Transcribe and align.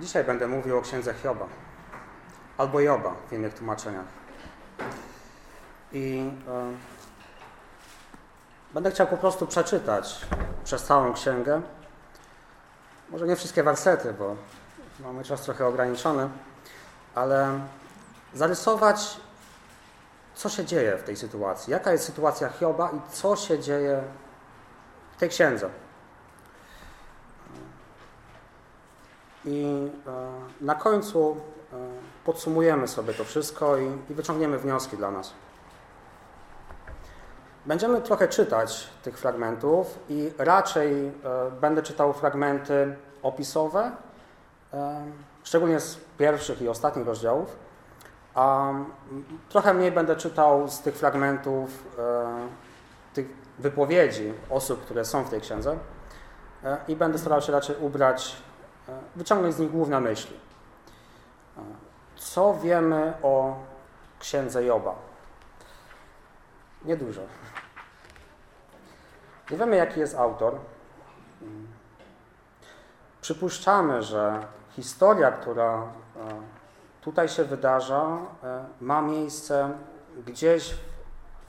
Dzisiaj 0.00 0.24
będę 0.24 0.46
mówił 0.46 0.78
o 0.78 0.82
księdze 0.82 1.14
Hioba 1.14 1.46
albo 2.58 2.80
Joba 2.80 3.14
w 3.30 3.32
innych 3.32 3.54
tłumaczeniach. 3.54 4.04
I 5.92 6.30
e, 6.48 6.72
będę 8.74 8.90
chciał 8.90 9.06
po 9.06 9.16
prostu 9.16 9.46
przeczytać 9.46 10.26
przez 10.64 10.82
całą 10.82 11.12
księgę. 11.12 11.62
Może 13.10 13.26
nie 13.26 13.36
wszystkie 13.36 13.62
wersety, 13.62 14.12
bo 14.12 14.36
mamy 15.00 15.24
czas 15.24 15.42
trochę 15.42 15.66
ograniczony, 15.66 16.28
ale 17.14 17.60
zarysować, 18.34 19.20
co 20.34 20.48
się 20.48 20.64
dzieje 20.64 20.96
w 20.96 21.02
tej 21.02 21.16
sytuacji, 21.16 21.70
jaka 21.70 21.92
jest 21.92 22.04
sytuacja 22.04 22.48
Hioba 22.48 22.90
i 22.90 23.12
co 23.12 23.36
się 23.36 23.58
dzieje 23.58 24.02
w 25.16 25.20
tej 25.20 25.28
księdze. 25.28 25.70
I 29.46 29.90
e, 30.06 30.64
na 30.64 30.74
końcu 30.74 31.36
e, 31.72 31.76
podsumujemy 32.24 32.88
sobie 32.88 33.14
to 33.14 33.24
wszystko 33.24 33.76
i, 33.76 33.84
i 34.10 34.14
wyciągniemy 34.14 34.58
wnioski 34.58 34.96
dla 34.96 35.10
nas. 35.10 35.32
Będziemy 37.66 38.00
trochę 38.00 38.28
czytać 38.28 38.88
tych 39.02 39.18
fragmentów 39.18 39.98
i 40.08 40.30
raczej 40.38 41.06
e, 41.06 41.12
będę 41.60 41.82
czytał 41.82 42.12
fragmenty 42.12 42.96
opisowe, 43.22 43.90
szczególnie 45.44 45.80
z 45.80 45.96
pierwszych 46.18 46.62
i 46.62 46.68
ostatnich 46.68 47.06
rozdziałów, 47.06 47.56
a 48.34 48.72
trochę 49.48 49.74
mniej 49.74 49.92
będę 49.92 50.16
czytał 50.16 50.68
z 50.68 50.80
tych 50.80 50.96
fragmentów, 50.96 51.84
tych 53.14 53.26
wypowiedzi 53.58 54.32
osób, 54.50 54.80
które 54.80 55.04
są 55.04 55.24
w 55.24 55.30
tej 55.30 55.40
księdze 55.40 55.76
i 56.88 56.96
będę 56.96 57.18
starał 57.18 57.40
się 57.40 57.52
raczej 57.52 57.76
ubrać 57.80 58.36
wyciągnąć 59.16 59.54
z 59.54 59.58
nich 59.58 59.70
główne 59.70 60.00
myśli. 60.00 60.36
E, 61.58 61.60
co 62.16 62.54
wiemy 62.54 63.12
o 63.22 63.56
księdze 64.18 64.64
Joba? 64.64 64.94
Niedużo. 66.84 67.20
Nie 69.50 69.56
wiemy, 69.56 69.76
jaki 69.76 70.00
jest 70.00 70.14
autor. 70.14 70.54
Przypuszczamy, 73.20 74.02
że 74.02 74.46
historia, 74.70 75.32
która 75.32 75.74
e, 75.74 75.86
tutaj 77.00 77.28
się 77.28 77.44
wydarza, 77.44 78.18
ma 78.80 79.02
miejsce 79.02 79.70
gdzieś 80.26 80.74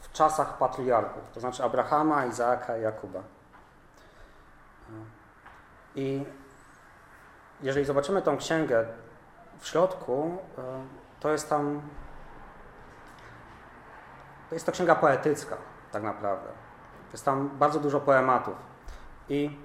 w 0.01 0.11
czasach 0.11 0.57
patriarchów, 0.57 1.23
to 1.33 1.39
znaczy 1.39 1.63
Abrahama, 1.63 2.25
Izaaka 2.25 2.77
i 2.77 2.81
Jakuba. 2.81 3.19
I 5.95 6.25
jeżeli 7.61 7.85
zobaczymy 7.85 8.21
tą 8.21 8.37
księgę 8.37 8.85
w 9.59 9.67
środku, 9.67 10.37
e, 10.57 10.61
to 11.19 11.31
jest 11.31 11.49
tam. 11.49 11.81
To 14.49 14.55
jest 14.55 14.65
to 14.65 14.71
księga 14.71 14.95
poetycka, 14.95 15.57
tak 15.91 16.03
naprawdę. 16.03 16.49
Jest 17.11 17.25
tam 17.25 17.49
bardzo 17.49 17.79
dużo 17.79 17.99
poematów. 17.99 18.55
I 19.29 19.59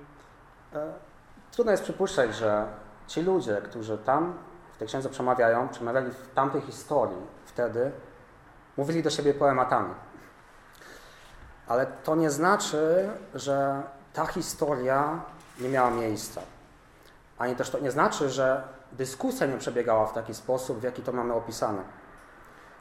e, 0.75 0.93
trudno 1.53 1.73
jest 1.73 1.83
przypuszczać, 1.83 2.35
że 2.35 2.67
ci 3.07 3.23
ludzie, 3.23 3.63
którzy 3.65 3.99
tam 3.99 4.39
w 4.75 4.79
tej 4.79 4.89
księdze 4.89 5.09
przemawiają, 5.09 5.69
przemawiali 5.69 6.11
w 6.11 6.35
tamtej 6.35 6.61
historii 6.61 7.27
wtedy, 7.45 7.93
mówili 8.77 9.03
do 9.03 9.11
siebie 9.11 9.35
poematami. 9.35 9.95
Ale 11.67 11.87
to 11.87 12.17
nie 12.17 12.31
znaczy, 12.31 13.11
że 13.35 13.83
ta 14.13 14.27
historia 14.27 15.21
nie 15.61 15.69
miała 15.69 15.91
miejsca 15.91 16.41
ani 17.41 17.57
też 17.57 17.71
to 17.71 17.79
nie 17.79 17.91
znaczy, 17.91 18.31
że 18.31 18.63
dyskusja 18.93 19.47
nie 19.47 19.59
przebiegała 19.59 20.07
w 20.07 20.13
taki 20.13 20.35
sposób, 20.35 20.79
w 20.79 20.83
jaki 20.83 21.03
to 21.03 21.13
mamy 21.13 21.35
opisane. 21.35 21.83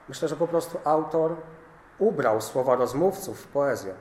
Myślę, 0.09 0.27
że 0.27 0.35
po 0.35 0.47
prostu 0.47 0.79
autor 0.83 1.35
ubrał 1.99 2.41
słowa 2.41 2.75
rozmówców 2.75 3.41
w 3.41 3.47
poezję. 3.47 3.93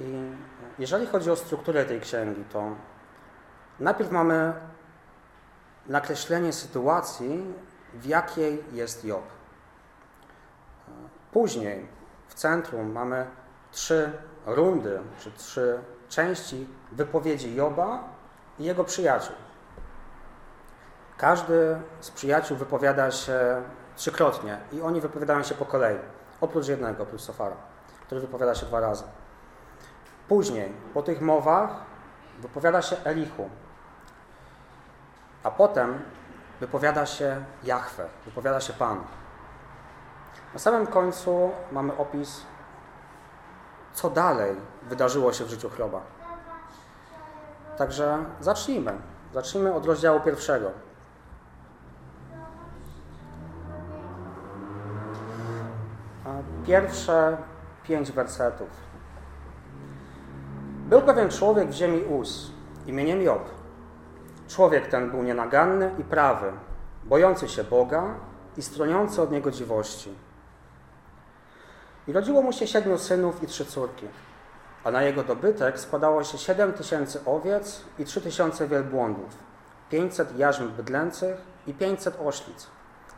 I 0.00 0.32
jeżeli 0.78 1.06
chodzi 1.06 1.30
o 1.30 1.36
strukturę 1.36 1.84
tej 1.84 2.00
księgi, 2.00 2.44
to 2.52 2.62
najpierw 3.80 4.10
mamy 4.10 4.52
nakreślenie 5.86 6.52
sytuacji, 6.52 7.54
w 7.94 8.06
jakiej 8.06 8.64
jest 8.72 9.04
Job. 9.04 9.24
Później 11.32 11.86
w 12.28 12.34
centrum 12.34 12.92
mamy 12.92 13.26
trzy 13.70 14.12
rundy, 14.46 15.00
czy 15.18 15.32
trzy 15.32 15.82
części 16.12 16.68
wypowiedzi 16.92 17.54
Joba 17.54 18.04
i 18.58 18.64
jego 18.64 18.84
przyjaciół. 18.84 19.36
Każdy 21.16 21.80
z 22.00 22.10
przyjaciół 22.10 22.56
wypowiada 22.56 23.10
się 23.10 23.62
trzykrotnie 23.96 24.58
i 24.72 24.82
oni 24.82 25.00
wypowiadają 25.00 25.42
się 25.42 25.54
po 25.54 25.64
kolei, 25.64 25.98
oprócz 26.40 26.68
jednego, 26.68 27.02
oprócz 27.02 27.20
Sofara, 27.20 27.56
który 28.06 28.20
wypowiada 28.20 28.54
się 28.54 28.66
dwa 28.66 28.80
razy. 28.80 29.04
Później, 30.28 30.72
po 30.94 31.02
tych 31.02 31.20
mowach, 31.20 31.70
wypowiada 32.38 32.82
się 32.82 32.96
Elichu, 33.04 33.50
a 35.42 35.50
potem 35.50 36.02
wypowiada 36.60 37.06
się 37.06 37.44
Jahwe, 37.64 38.06
wypowiada 38.24 38.60
się 38.60 38.72
Pan. 38.72 39.00
Na 40.52 40.58
samym 40.58 40.86
końcu 40.86 41.50
mamy 41.72 41.96
opis 41.96 42.42
co 43.94 44.10
dalej 44.10 44.56
wydarzyło 44.88 45.32
się 45.32 45.44
w 45.44 45.50
życiu 45.50 45.70
Hioba. 45.70 46.00
Także 47.76 48.24
zacznijmy. 48.40 48.92
Zacznijmy 49.34 49.74
od 49.74 49.86
rozdziału 49.86 50.20
pierwszego. 50.20 50.70
Pierwsze 56.66 57.36
pięć 57.82 58.12
wersetów. 58.12 58.68
Był 60.86 61.02
pewien 61.02 61.30
człowiek 61.30 61.68
w 61.68 61.72
ziemi 61.72 62.04
Uz, 62.04 62.50
imieniem 62.86 63.22
Job. 63.22 63.42
Człowiek 64.48 64.88
ten 64.88 65.10
był 65.10 65.22
nienaganny 65.22 65.94
i 65.98 66.04
prawy, 66.04 66.52
bojący 67.04 67.48
się 67.48 67.64
Boga 67.64 68.14
i 68.56 68.62
stroniący 68.62 69.22
od 69.22 69.30
niegodziwości 69.30 70.14
i 72.06 72.12
rodziło 72.12 72.42
mu 72.42 72.52
się 72.52 72.66
siedmiu 72.66 72.98
synów 72.98 73.42
i 73.42 73.46
trzy 73.46 73.64
córki. 73.64 74.06
A 74.84 74.90
na 74.90 75.02
jego 75.02 75.22
dobytek 75.22 75.80
składało 75.80 76.24
się 76.24 76.38
siedem 76.38 76.72
tysięcy 76.72 77.20
owiec 77.26 77.84
i 77.98 78.04
trzy 78.04 78.20
tysiące 78.20 78.68
wielbłądów, 78.68 79.38
pięćset 79.90 80.38
jarzm 80.38 80.68
bydlęcych 80.68 81.36
i 81.66 81.74
pięćset 81.74 82.18
oślic 82.24 82.66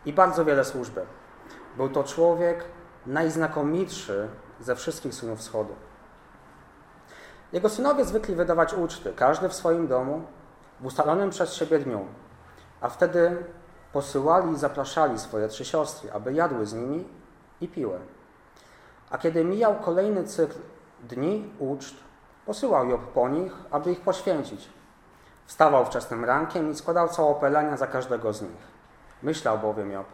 i 0.06 0.12
bardzo 0.12 0.44
wiele 0.44 0.64
służby. 0.64 1.06
Był 1.76 1.88
to 1.88 2.04
człowiek 2.04 2.64
najznakomitszy 3.06 4.28
ze 4.60 4.76
wszystkich 4.76 5.14
synów 5.14 5.38
wschodu. 5.38 5.74
Jego 7.52 7.68
synowie 7.68 8.04
zwykli 8.04 8.34
wydawać 8.34 8.74
uczty, 8.74 9.12
każdy 9.16 9.48
w 9.48 9.54
swoim 9.54 9.86
domu, 9.86 10.22
w 10.80 10.86
ustalonym 10.86 11.30
przez 11.30 11.54
siebie 11.54 11.78
dniu, 11.78 12.06
a 12.80 12.88
wtedy 12.88 13.44
posyłali 13.92 14.52
i 14.52 14.58
zapraszali 14.58 15.18
swoje 15.18 15.48
trzy 15.48 15.64
siostry, 15.64 16.12
aby 16.12 16.32
jadły 16.32 16.66
z 16.66 16.74
nimi 16.74 17.08
i 17.60 17.68
piły. 17.68 17.98
A 19.14 19.18
kiedy 19.18 19.44
mijał 19.44 19.76
kolejny 19.76 20.24
cykl 20.24 20.58
dni 21.02 21.52
uczt, 21.58 21.94
posyłał 22.46 22.88
Job 22.88 23.00
po 23.00 23.28
nich, 23.28 23.52
aby 23.70 23.92
ich 23.92 24.00
poświęcić. 24.00 24.68
Wstawał 25.46 25.86
wczesnym 25.86 26.24
rankiem 26.24 26.70
i 26.70 26.74
składał 26.74 27.08
całopelania 27.08 27.76
za 27.76 27.86
każdego 27.86 28.32
z 28.32 28.42
nich. 28.42 28.66
Myślał 29.22 29.58
bowiem 29.58 29.92
Job, 29.92 30.06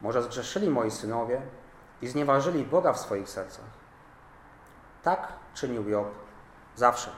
może 0.00 0.22
zgrzeszyli 0.22 0.70
moi 0.70 0.90
synowie 0.90 1.42
i 2.02 2.08
znieważyli 2.08 2.64
Boga 2.64 2.92
w 2.92 3.00
swoich 3.00 3.28
sercach. 3.28 3.64
Tak 5.02 5.32
czynił 5.54 5.88
Job 5.88 6.08
zawsze. 6.76 7.10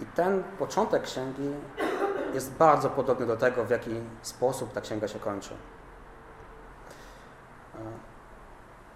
I 0.00 0.06
ten 0.06 0.42
początek 0.58 1.02
księgi 1.02 1.54
jest 2.34 2.52
bardzo 2.52 2.90
podobny 2.90 3.26
do 3.26 3.36
tego, 3.36 3.64
w 3.64 3.70
jaki 3.70 4.00
sposób 4.22 4.72
ta 4.72 4.80
księga 4.80 5.08
się 5.08 5.18
kończy. 5.18 5.54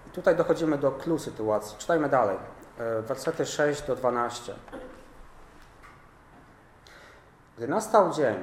I 0.06 0.10
tutaj 0.10 0.36
dochodzimy 0.36 0.78
do 0.78 0.92
clue 0.92 1.18
sytuacji. 1.18 1.78
Czytajmy 1.78 2.08
dalej. 2.08 2.36
E, 2.78 3.02
wersety 3.02 3.46
6 3.46 3.82
do 3.82 3.96
12. 3.96 4.54
Gdy 7.56 7.68
nastał 7.68 8.12
dzień, 8.12 8.36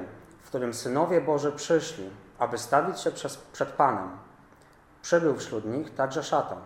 w 0.43 0.47
którym 0.47 0.73
synowie 0.73 1.21
Boży 1.21 1.51
przyszli, 1.51 2.09
aby 2.39 2.57
stawić 2.57 2.99
się 2.99 3.11
przez, 3.11 3.37
przed 3.37 3.69
Panem, 3.69 4.17
przybył 5.01 5.35
wśród 5.35 5.65
nich 5.65 5.95
także 5.95 6.23
szatan. 6.23 6.57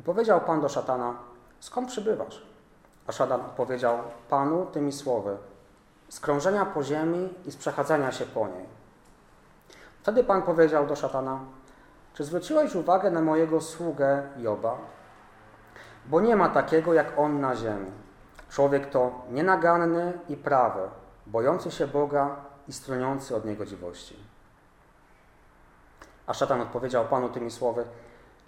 I 0.00 0.02
powiedział 0.02 0.40
Pan 0.40 0.60
do 0.60 0.68
szatana, 0.68 1.14
skąd 1.60 1.88
przybywasz? 1.88 2.42
A 3.06 3.12
szatan 3.12 3.40
powiedział 3.56 3.98
Panu 4.28 4.66
tymi 4.66 4.92
słowy, 4.92 5.36
z 6.08 6.20
krążenia 6.20 6.66
po 6.66 6.82
ziemi 6.82 7.34
i 7.44 7.50
z 7.50 7.56
przechadzania 7.56 8.12
się 8.12 8.24
po 8.24 8.48
niej. 8.48 8.66
Wtedy 10.02 10.24
Pan 10.24 10.42
powiedział 10.42 10.86
do 10.86 10.96
szatana, 10.96 11.40
czy 12.18 12.24
zwróciłeś 12.24 12.74
uwagę 12.74 13.10
na 13.10 13.20
mojego 13.20 13.60
sługę 13.60 14.22
Joba? 14.36 14.78
bo 16.06 16.20
nie 16.20 16.36
ma 16.36 16.48
takiego 16.48 16.94
jak 16.94 17.18
on 17.18 17.40
na 17.40 17.56
ziemi. 17.56 17.90
Człowiek 18.50 18.90
to 18.90 19.22
nienaganny 19.30 20.12
i 20.28 20.36
prawy, 20.36 20.80
bojący 21.26 21.70
się 21.70 21.86
Boga 21.86 22.36
i 22.68 22.72
stroniący 22.72 23.36
od 23.36 23.44
Niego 23.44 23.66
dziwości. 23.66 24.16
A 26.26 26.34
szatan 26.34 26.60
odpowiedział 26.60 27.04
Panu 27.04 27.28
tymi 27.28 27.50
słowy, 27.50 27.84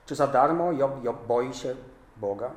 czy 0.07 0.15
za 0.15 0.27
darmo 0.27 0.73
Job, 0.73 1.05
Job 1.05 1.27
boi 1.27 1.55
się 1.55 1.75
Boga? 2.17 2.51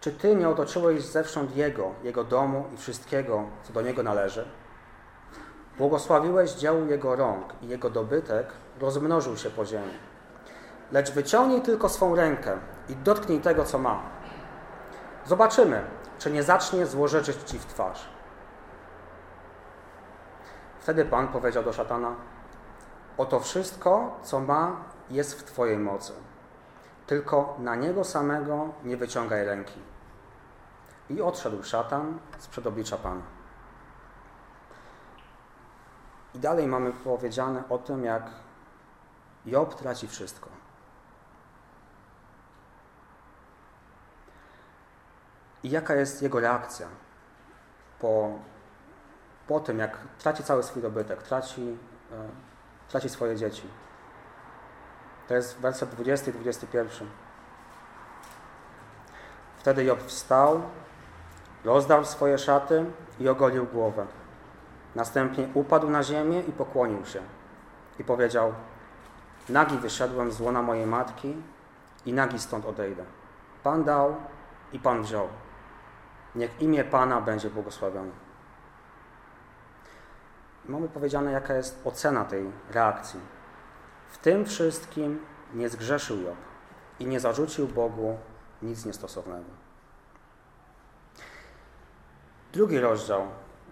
Czy 0.00 0.12
Ty 0.12 0.36
nie 0.36 0.48
otoczyłeś 0.48 1.02
zewsząd 1.02 1.56
Jego, 1.56 1.90
Jego 2.02 2.24
domu 2.24 2.64
i 2.74 2.76
wszystkiego, 2.76 3.44
co 3.62 3.72
do 3.72 3.82
Niego 3.82 4.02
należy? 4.02 4.61
Błogosławiłeś 5.78 6.52
dzieł 6.52 6.86
Jego 6.86 7.16
rąk 7.16 7.54
i 7.62 7.68
Jego 7.68 7.90
dobytek 7.90 8.46
rozmnożył 8.80 9.36
się 9.36 9.50
po 9.50 9.64
ziemi. 9.64 9.92
Lecz 10.92 11.12
wyciągnij 11.12 11.62
tylko 11.62 11.88
swą 11.88 12.16
rękę 12.16 12.58
i 12.88 12.96
dotknij 12.96 13.40
tego, 13.40 13.64
co 13.64 13.78
ma. 13.78 14.02
Zobaczymy, 15.26 15.84
czy 16.18 16.30
nie 16.30 16.42
zacznie 16.42 16.86
złorzeczyć 16.86 17.36
Ci 17.36 17.58
w 17.58 17.66
twarz. 17.66 18.08
Wtedy 20.80 21.04
Pan 21.04 21.28
powiedział 21.28 21.62
do 21.62 21.72
szatana, 21.72 22.14
oto 23.18 23.40
wszystko, 23.40 24.20
co 24.22 24.40
ma, 24.40 24.76
jest 25.10 25.40
w 25.40 25.44
Twojej 25.44 25.78
mocy. 25.78 26.12
Tylko 27.06 27.56
na 27.58 27.76
Niego 27.76 28.04
samego 28.04 28.68
nie 28.84 28.96
wyciągaj 28.96 29.44
ręki. 29.44 29.80
I 31.10 31.22
odszedł 31.22 31.62
szatan 31.62 32.18
z 32.38 32.66
oblicza 32.66 32.96
Pana. 32.96 33.41
I 36.34 36.38
dalej 36.38 36.66
mamy 36.66 36.92
powiedziane 36.92 37.62
o 37.68 37.78
tym, 37.78 38.04
jak 38.04 38.22
Job 39.46 39.74
traci 39.74 40.08
wszystko. 40.08 40.50
I 45.62 45.70
jaka 45.70 45.94
jest 45.94 46.22
jego 46.22 46.40
reakcja 46.40 46.86
po, 47.98 48.38
po 49.46 49.60
tym, 49.60 49.78
jak 49.78 49.98
traci 50.18 50.44
cały 50.44 50.62
swój 50.62 50.82
dobytek, 50.82 51.22
traci, 51.22 51.78
e, 52.12 52.28
traci 52.88 53.08
swoje 53.08 53.36
dzieci. 53.36 53.68
To 55.28 55.34
jest 55.34 55.58
werset 55.58 55.90
20 55.90 56.30
i 56.30 56.34
21. 56.34 57.08
Wtedy 59.58 59.84
Job 59.84 60.02
wstał, 60.02 60.62
rozdarł 61.64 62.04
swoje 62.04 62.38
szaty 62.38 62.84
i 63.20 63.28
ogolił 63.28 63.66
głowę. 63.66 64.06
Następnie 64.94 65.48
upadł 65.54 65.90
na 65.90 66.02
ziemię 66.02 66.40
i 66.40 66.52
pokłonił 66.52 67.04
się. 67.04 67.22
I 67.98 68.04
powiedział, 68.04 68.54
nagi 69.48 69.78
wyszedłem 69.78 70.32
z 70.32 70.40
łona 70.40 70.62
mojej 70.62 70.86
matki 70.86 71.36
i 72.06 72.12
nagi 72.12 72.38
stąd 72.38 72.66
odejdę. 72.66 73.04
Pan 73.62 73.84
dał 73.84 74.16
i 74.72 74.78
Pan 74.78 75.02
wziął. 75.02 75.28
Niech 76.34 76.62
imię 76.62 76.84
Pana 76.84 77.20
będzie 77.20 77.50
błogosławione. 77.50 78.12
Mamy 80.64 80.88
powiedziane, 80.88 81.32
jaka 81.32 81.54
jest 81.54 81.80
ocena 81.84 82.24
tej 82.24 82.52
reakcji. 82.70 83.20
W 84.08 84.18
tym 84.18 84.44
wszystkim 84.44 85.20
nie 85.54 85.68
zgrzeszył 85.68 86.22
Job 86.22 86.36
i 86.98 87.06
nie 87.06 87.20
zarzucił 87.20 87.68
Bogu 87.68 88.18
nic 88.62 88.84
niestosownego. 88.86 89.50
Drugi 92.52 92.80
rozdział 92.80 93.26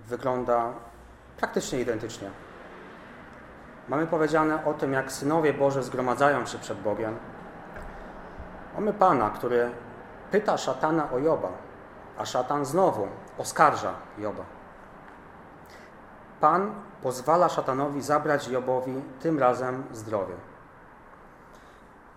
wygląda 0.06 0.72
praktycznie 1.40 1.80
identycznie. 1.80 2.30
Mamy 3.88 4.06
powiedziane 4.06 4.64
o 4.64 4.74
tym, 4.74 4.92
jak 4.92 5.12
synowie 5.12 5.54
Boże 5.54 5.82
zgromadzają 5.82 6.46
się 6.46 6.58
przed 6.58 6.80
Bogiem. 6.80 7.18
Mamy 8.74 8.92
Pana, 8.92 9.30
który 9.30 9.70
pyta 10.30 10.58
szatana 10.58 11.10
o 11.10 11.18
Joba, 11.18 11.48
a 12.18 12.24
szatan 12.24 12.64
znowu 12.64 13.08
oskarża 13.38 13.92
Joba. 14.18 14.44
Pan 16.40 16.74
pozwala 17.02 17.48
szatanowi 17.48 18.02
zabrać 18.02 18.48
Jobowi 18.48 19.02
tym 19.20 19.38
razem 19.38 19.84
zdrowie. 19.92 20.34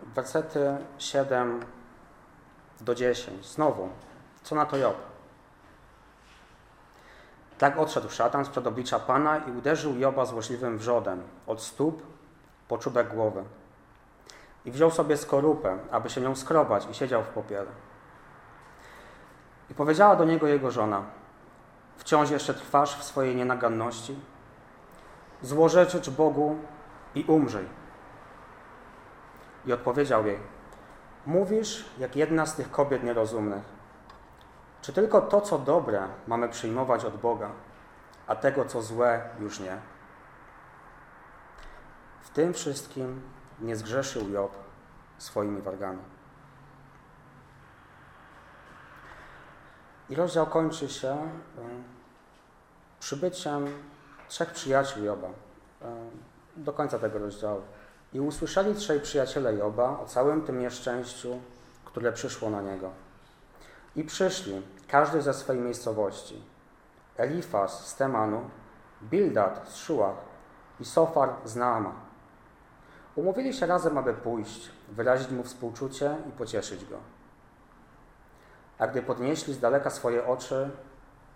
Wersety 0.04 0.78
7 0.98 1.66
do 2.82 2.96
10. 2.96 3.54
Znowu, 3.54 3.90
co 4.44 4.56
na 4.56 4.66
to 4.66 4.78
Job? 4.78 5.13
Tak 7.64 7.80
odszedł 7.80 8.10
szatan 8.10 8.46
sprzed 8.46 8.68
oblicza 8.68 9.00
Pana 9.00 9.38
i 9.38 9.52
uderzył 9.52 9.98
Joba 9.98 10.26
złośliwym 10.26 10.78
wrzodem 10.78 11.24
od 11.48 11.62
stóp 11.62 12.04
po 12.68 12.78
czubek 12.78 13.08
głowy. 13.08 13.44
I 14.66 14.72
wziął 14.72 14.92
sobie 14.92 15.18
skorupę, 15.18 15.78
aby 15.92 16.10
się 16.10 16.22
nią 16.22 16.36
skrobać 16.36 16.88
i 16.92 16.94
siedział 16.94 17.24
w 17.24 17.28
popiele. 17.28 17.72
I 19.72 19.74
powiedziała 19.74 20.16
do 20.16 20.26
niego 20.26 20.48
jego 20.48 20.72
żona, 20.72 21.04
wciąż 21.98 22.30
jeszcze 22.30 22.54
trwasz 22.54 23.00
w 23.00 23.04
swojej 23.04 23.36
nienaganności? 23.36 24.20
Złorzeczycz 25.42 26.10
Bogu 26.10 26.56
i 27.16 27.24
umrzyj. 27.24 27.66
I 29.66 29.74
odpowiedział 29.74 30.26
jej, 30.26 30.40
mówisz 31.26 31.86
jak 32.00 32.16
jedna 32.16 32.46
z 32.46 32.56
tych 32.56 32.72
kobiet 32.72 33.04
nierozumnych. 33.04 33.73
Czy 34.84 34.94
tylko 34.94 35.22
to, 35.22 35.42
co 35.42 35.60
dobre, 35.60 36.08
mamy 36.28 36.50
przyjmować 36.50 37.06
od 37.06 37.18
Boga, 37.18 37.50
a 38.28 38.36
tego, 38.36 38.66
co 38.66 38.82
złe, 38.82 39.30
już 39.40 39.60
nie? 39.60 39.78
W 42.22 42.30
tym 42.30 42.54
wszystkim 42.54 43.22
nie 43.60 43.76
zgrzeszył 43.76 44.30
Job 44.30 44.52
swoimi 45.18 45.62
wargami. 45.62 46.00
I 50.10 50.16
rozdział 50.16 50.48
kończy 50.48 50.90
się 50.90 51.10
e, 51.10 51.30
przybyciem 53.00 53.68
trzech 54.28 54.52
przyjaciół 54.52 55.04
Joba 55.04 55.28
e, 55.28 55.32
do 56.56 56.74
końca 56.74 57.00
tego 57.00 57.20
rozdziału. 57.20 57.62
I 58.14 58.20
usłyszeli 58.20 58.76
trzej 58.76 59.00
przyjaciele 59.00 59.54
Joba 59.54 60.00
o 60.00 60.06
całym 60.06 60.42
tym 60.42 60.60
nieszczęściu, 60.60 61.40
które 61.86 62.12
przyszło 62.12 62.50
na 62.50 62.62
niego. 62.62 62.90
I 63.96 64.04
przyszli, 64.04 64.62
każdy 64.94 65.22
ze 65.22 65.34
swej 65.34 65.60
miejscowości. 65.60 66.44
Elifas 67.18 67.88
z 67.88 67.96
Temanu, 67.96 68.50
Bildad 69.02 69.70
z 69.70 69.76
Szuach 69.76 70.16
i 70.80 70.86
Sofar 70.86 71.30
z 71.46 71.56
Naama. 71.56 71.94
Umówili 73.16 73.54
się 73.54 73.66
razem, 73.66 73.98
aby 73.98 74.14
pójść, 74.14 74.72
wyrazić 74.90 75.32
mu 75.32 75.44
współczucie 75.44 76.18
i 76.30 76.32
pocieszyć 76.32 76.86
go. 76.86 76.98
A 78.80 78.88
gdy 78.88 79.02
podnieśli 79.02 79.54
z 79.54 79.60
daleka 79.60 79.90
swoje 79.90 80.28
oczy, 80.28 80.72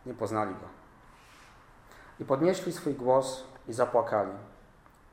nie 0.05 0.13
poznali 0.13 0.53
go. 0.53 0.67
I 2.19 2.25
podnieśli 2.25 2.73
swój 2.73 2.93
głos 2.93 3.43
i 3.67 3.73
zapłakali. 3.73 4.33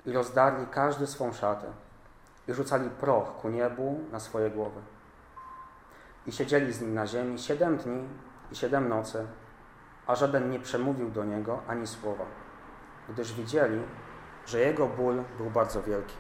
I 0.07 0.13
rozdarli 0.13 0.67
każdy 0.67 1.07
swą 1.07 1.33
szatę. 1.33 1.67
I 2.49 2.53
rzucali 2.53 2.91
proch 2.91 3.37
ku 3.37 3.49
niebu 3.49 4.01
na 4.13 4.21
swoje 4.21 4.51
głowy. 4.51 4.81
I 6.27 6.33
siedzieli 6.33 6.73
z 6.73 6.81
nim 6.81 6.95
na 6.95 7.07
ziemi 7.07 7.39
siedem 7.39 7.77
dni 7.77 8.09
siedem 8.55 8.89
nocy, 8.89 9.27
a 10.07 10.15
żaden 10.15 10.51
nie 10.51 10.61
przemówił 10.61 11.11
do 11.11 11.25
niego 11.25 11.63
ani 11.69 11.87
słowa, 11.87 12.25
gdyż 13.09 13.33
widzieli, 13.33 13.83
że 14.47 14.61
jego 14.61 14.87
ból 14.87 15.25
był 15.39 15.51
bardzo 15.51 15.83
wielki. 15.83 16.15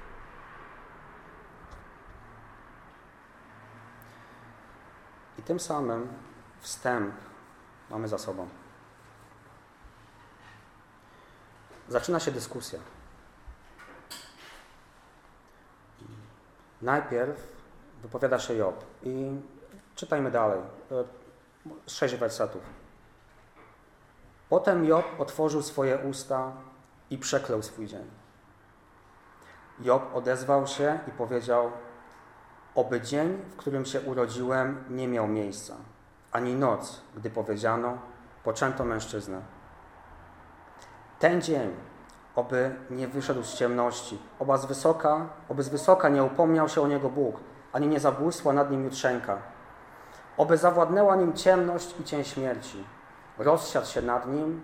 I 5.38 5.42
tym 5.42 5.60
samym 5.60 6.08
wstęp 6.60 7.14
mamy 7.90 8.08
za 8.08 8.18
sobą. 8.18 8.48
Zaczyna 11.88 12.20
się 12.20 12.30
dyskusja. 12.30 12.78
Najpierw 16.82 17.52
wypowiada 18.02 18.38
się 18.38 18.54
Job 18.54 18.84
i 19.02 19.40
czytajmy 19.94 20.30
dalej. 20.30 20.60
Sześć 21.86 22.14
wersetów. 22.14 22.62
Potem 24.48 24.84
Job 24.84 25.04
otworzył 25.18 25.62
swoje 25.62 25.98
usta 25.98 26.52
i 27.10 27.18
przeklął 27.18 27.62
swój 27.62 27.86
dzień. 27.86 28.10
Job 29.80 30.14
odezwał 30.14 30.66
się 30.66 30.98
i 31.08 31.10
powiedział: 31.10 31.70
Oby 32.74 33.00
dzień, 33.00 33.38
w 33.50 33.56
którym 33.56 33.84
się 33.84 34.00
urodziłem, 34.00 34.84
nie 34.90 35.08
miał 35.08 35.28
miejsca, 35.28 35.74
ani 36.32 36.54
noc, 36.54 37.00
gdy 37.16 37.30
powiedziano, 37.30 37.98
poczęto 38.44 38.84
mężczyznę. 38.84 39.40
Ten 41.18 41.42
dzień, 41.42 41.70
oby 42.36 42.74
nie 42.90 43.08
wyszedł 43.08 43.42
z 43.42 43.54
ciemności, 43.54 44.18
oba 44.38 44.58
z 44.58 44.66
wysoka, 44.66 45.28
oby 45.48 45.62
z 45.62 45.68
wysoka 45.68 46.08
nie 46.08 46.24
upomniał 46.24 46.68
się 46.68 46.80
o 46.80 46.88
niego 46.88 47.10
Bóg, 47.10 47.40
ani 47.72 47.86
nie 47.86 48.00
zabłysła 48.00 48.52
nad 48.52 48.70
nim 48.70 48.84
jutrzenka. 48.84 49.53
Oby 50.36 50.56
zawładnęła 50.56 51.16
nim 51.16 51.32
ciemność 51.32 52.00
i 52.00 52.04
cień 52.04 52.24
śmierci. 52.24 52.84
Rozsiadł 53.38 53.86
się 53.86 54.02
nad 54.02 54.26
nim 54.26 54.62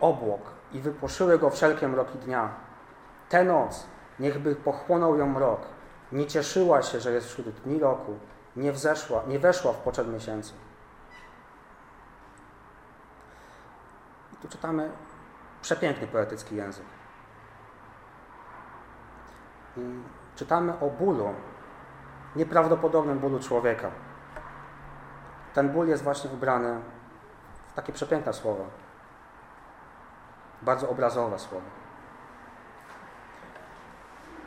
obłok 0.00 0.40
i 0.72 0.80
wypłoszyły 0.80 1.38
go 1.38 1.50
wszelkie 1.50 1.88
mroki 1.88 2.18
dnia. 2.18 2.50
Tę 3.28 3.44
noc 3.44 3.86
niechby 4.20 4.56
pochłonął 4.56 5.16
ją 5.16 5.26
mrok, 5.26 5.60
nie 6.12 6.26
cieszyła 6.26 6.82
się, 6.82 7.00
że 7.00 7.12
jest 7.12 7.26
wśród 7.26 7.48
dni 7.48 7.78
roku, 7.78 8.18
nie, 8.56 8.72
wzeszła, 8.72 9.22
nie 9.26 9.38
weszła 9.38 9.72
w 9.72 9.76
poczet 9.76 10.08
miesięcy. 10.08 10.52
I 14.32 14.36
tu 14.36 14.48
czytamy 14.48 14.90
przepiękny 15.62 16.06
poetycki 16.06 16.56
język. 16.56 16.84
I 19.76 19.80
czytamy 20.36 20.80
o 20.80 20.90
bólu, 20.90 21.34
nieprawdopodobnym 22.36 23.18
bólu 23.18 23.40
człowieka. 23.40 23.90
Ten 25.54 25.68
ból 25.68 25.88
jest 25.88 26.02
właśnie 26.02 26.30
ubrany 26.30 26.80
w 27.68 27.74
takie 27.74 27.92
przepiękne 27.92 28.32
słowa. 28.32 28.64
Bardzo 30.62 30.88
obrazowe 30.88 31.38
słowa. 31.38 31.66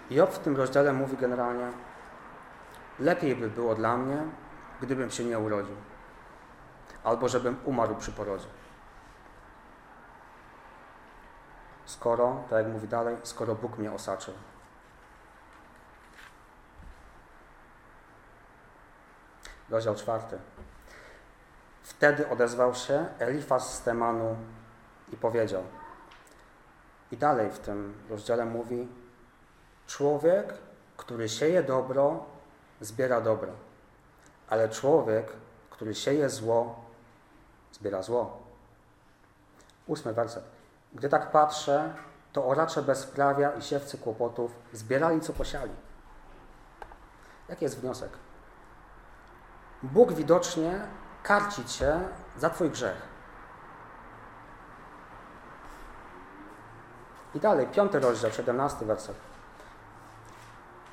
Job 0.09 0.31
w 0.31 0.39
tym 0.39 0.57
rozdziale 0.57 0.93
mówi 0.93 1.17
generalnie, 1.17 1.71
lepiej 2.99 3.35
by 3.35 3.49
było 3.49 3.75
dla 3.75 3.97
mnie, 3.97 4.17
gdybym 4.81 5.11
się 5.11 5.23
nie 5.23 5.39
urodził, 5.39 5.75
albo 7.03 7.29
żebym 7.29 7.57
umarł 7.65 7.95
przy 7.95 8.11
porodzie. 8.11 8.47
Skoro, 11.85 12.43
tak 12.49 12.63
jak 12.63 12.73
mówi 12.73 12.87
dalej, 12.87 13.17
skoro 13.23 13.55
Bóg 13.55 13.77
mnie 13.77 13.91
osaczył. 13.91 14.33
Rozdział 19.69 19.95
czwarty. 19.95 20.37
Wtedy 21.91 22.29
odezwał 22.29 22.75
się 22.75 23.05
Elifaz 23.19 23.73
z 23.73 23.81
Temanu 23.81 24.35
i 25.13 25.17
powiedział. 25.17 25.63
I 27.11 27.17
dalej 27.17 27.51
w 27.51 27.59
tym 27.59 27.93
rozdziale 28.09 28.45
mówi: 28.45 28.87
Człowiek, 29.87 30.53
który 30.97 31.29
sieje 31.29 31.63
dobro, 31.63 32.25
zbiera 32.81 33.21
dobro, 33.21 33.51
ale 34.49 34.69
człowiek, 34.69 35.27
który 35.69 35.95
sieje 35.95 36.29
zło, 36.29 36.85
zbiera 37.71 38.01
zło. 38.01 38.39
Ósmy 39.87 40.13
werset. 40.13 40.43
Gdy 40.93 41.09
tak 41.09 41.31
patrzę, 41.31 41.93
to 42.33 42.45
oracze 42.45 42.81
bezprawia 42.81 43.51
i 43.51 43.61
siewcy 43.61 43.97
kłopotów 43.97 44.51
zbierali, 44.73 45.21
co 45.21 45.33
posiali. 45.33 45.71
Jaki 47.49 47.65
jest 47.65 47.79
wniosek? 47.79 48.11
Bóg 49.83 50.13
widocznie 50.13 50.87
karci 51.23 51.65
cię 51.65 51.99
za 52.37 52.49
Twój 52.49 52.69
grzech. 52.69 53.11
I 57.35 57.39
dalej, 57.39 57.67
piąty 57.67 57.99
rozdział, 57.99 58.31
17 58.31 58.85
werset. 58.85 59.15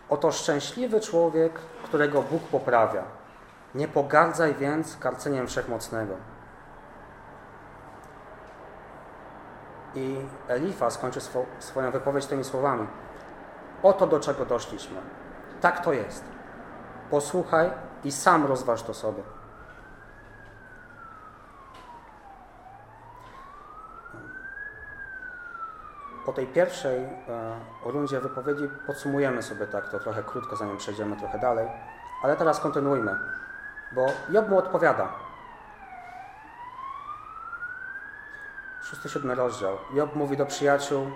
Oto 0.08 0.32
szczęśliwy 0.32 1.00
człowiek, 1.00 1.58
którego 1.85 2.23
Bóg 2.23 2.42
poprawia. 2.42 3.02
Nie 3.75 3.88
pogardzaj 3.88 4.54
więc 4.54 4.97
karceniem 4.97 5.47
wszechmocnego. 5.47 6.14
I 9.94 10.16
Elifa 10.49 10.90
skończy 10.90 11.20
swo 11.20 11.44
swoją 11.58 11.90
wypowiedź 11.90 12.26
tymi 12.26 12.44
słowami. 12.44 12.87
Oto 13.82 14.06
do 14.06 14.20
czego 14.20 14.44
doszliśmy. 14.47 15.00
Tak 15.61 15.85
to 15.85 15.92
jest. 15.92 16.25
Posłuchaj 17.11 17.70
i 18.04 18.12
sam 18.12 18.47
rozważ 18.47 18.82
to 18.82 18.94
sobie. 18.94 19.23
Po 26.28 26.32
tej 26.32 26.47
pierwszej 26.47 27.04
e, 27.04 27.11
rundzie 27.85 28.20
wypowiedzi 28.20 28.68
podsumujemy 28.87 29.42
sobie 29.42 29.66
tak 29.66 29.88
to 29.88 30.00
trochę 30.00 30.23
krótko, 30.23 30.56
zanim 30.56 30.76
przejdziemy 30.76 31.16
trochę 31.16 31.38
dalej. 31.38 31.68
Ale 32.23 32.37
teraz 32.37 32.61
kontynuujmy, 32.61 33.16
bo 33.92 34.06
Job 34.30 34.49
mu 34.49 34.58
odpowiada. 34.58 35.08
Szósty, 38.82 39.08
siódmy 39.08 39.35
rozdział. 39.35 39.78
Job 39.94 40.14
mówi 40.14 40.37
do 40.37 40.47
przyjaciół, 40.47 41.11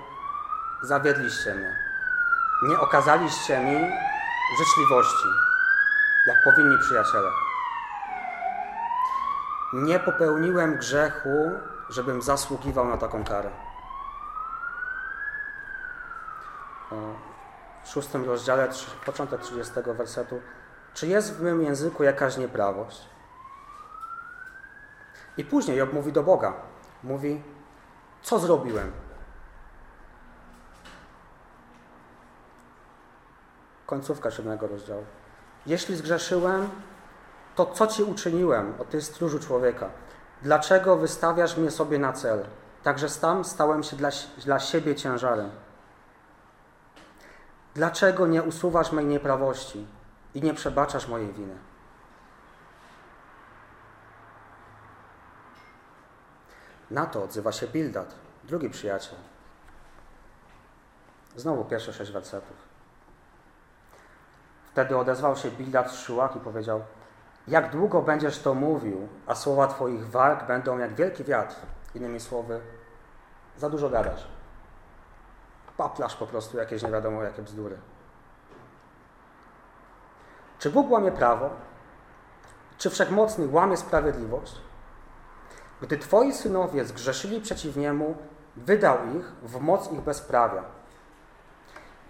zawiedliście 0.82 1.54
mnie. 1.54 1.76
Nie 2.68 2.80
okazaliście 2.80 3.60
mi 3.60 3.90
życzliwości, 4.58 5.28
jak 6.26 6.42
powinni 6.44 6.78
przyjaciele. 6.78 7.28
Nie 9.72 9.98
popełniłem 9.98 10.76
grzechu, 10.76 11.50
żebym 11.88 12.22
zasługiwał 12.22 12.88
na 12.88 12.96
taką 12.96 13.24
karę. 13.24 13.50
W 17.81 17.81
szóstym 17.92 18.24
rozdziale, 18.24 18.68
początek 19.06 19.40
30 19.40 19.72
wersetu. 19.86 20.40
Czy 20.94 21.06
jest 21.06 21.34
w 21.34 21.42
mym 21.42 21.62
języku 21.62 22.02
jakaś 22.02 22.36
nieprawość? 22.36 23.08
I 25.36 25.44
później 25.44 25.78
Job 25.78 25.92
mówi 25.92 26.12
do 26.12 26.22
Boga. 26.22 26.52
Mówi, 27.02 27.42
co 28.22 28.38
zrobiłem? 28.38 28.92
Końcówka 33.86 34.30
siódmego 34.30 34.66
rozdziału. 34.66 35.04
Jeśli 35.66 35.96
zgrzeszyłem, 35.96 36.70
to 37.56 37.66
co 37.66 37.86
ci 37.86 38.02
uczyniłem, 38.02 38.74
o 38.78 38.84
ty 38.84 39.02
stróżu 39.02 39.38
człowieka? 39.38 39.90
Dlaczego 40.42 40.96
wystawiasz 40.96 41.56
mnie 41.56 41.70
sobie 41.70 41.98
na 41.98 42.12
cel? 42.12 42.44
Także 42.82 43.08
tam 43.08 43.44
stałem 43.44 43.82
się 43.82 43.96
dla, 43.96 44.10
dla 44.44 44.60
siebie 44.60 44.94
ciężarem. 44.94 45.50
Dlaczego 47.74 48.26
nie 48.26 48.42
usuwasz 48.42 48.92
mojej 48.92 49.08
nieprawości 49.08 49.86
i 50.34 50.42
nie 50.42 50.54
przebaczasz 50.54 51.08
mojej 51.08 51.32
winy? 51.32 51.54
Na 56.90 57.06
to 57.06 57.22
odzywa 57.22 57.52
się 57.52 57.66
Bildad, 57.66 58.14
drugi 58.44 58.70
przyjaciel. 58.70 59.18
Znowu 61.36 61.64
pierwsze 61.64 61.92
sześć 61.92 62.12
wersetów. 62.12 62.56
Wtedy 64.72 64.96
odezwał 64.96 65.36
się 65.36 65.50
Bildad 65.50 65.90
z 65.90 65.98
Szułach 65.98 66.36
i 66.36 66.40
powiedział 66.40 66.82
Jak 67.48 67.70
długo 67.70 68.02
będziesz 68.02 68.38
to 68.38 68.54
mówił, 68.54 69.08
a 69.26 69.34
słowa 69.34 69.66
Twoich 69.66 70.10
walk 70.10 70.46
będą 70.46 70.78
jak 70.78 70.94
wielki 70.94 71.24
wiatr? 71.24 71.56
Innymi 71.94 72.20
słowy, 72.20 72.60
za 73.56 73.70
dużo 73.70 73.90
gadasz. 73.90 74.31
Paplasz 75.82 76.16
po 76.16 76.26
prostu 76.26 76.58
jakieś 76.58 76.82
nie 76.82 76.90
wiadomo 76.90 77.22
jakie 77.22 77.42
bzdury. 77.42 77.78
Czy 80.58 80.70
Bóg 80.70 80.90
łamie 80.90 81.12
prawo? 81.12 81.50
Czy 82.78 82.90
Wszechmocny 82.90 83.48
łamie 83.50 83.76
sprawiedliwość? 83.76 84.54
Gdy 85.80 85.98
Twoi 85.98 86.32
synowie 86.32 86.84
zgrzeszyli 86.84 87.40
przeciw 87.40 87.76
Niemu, 87.76 88.16
wydał 88.56 88.98
ich 89.16 89.24
w 89.42 89.60
moc 89.60 89.92
ich 89.92 90.00
bezprawia. 90.00 90.62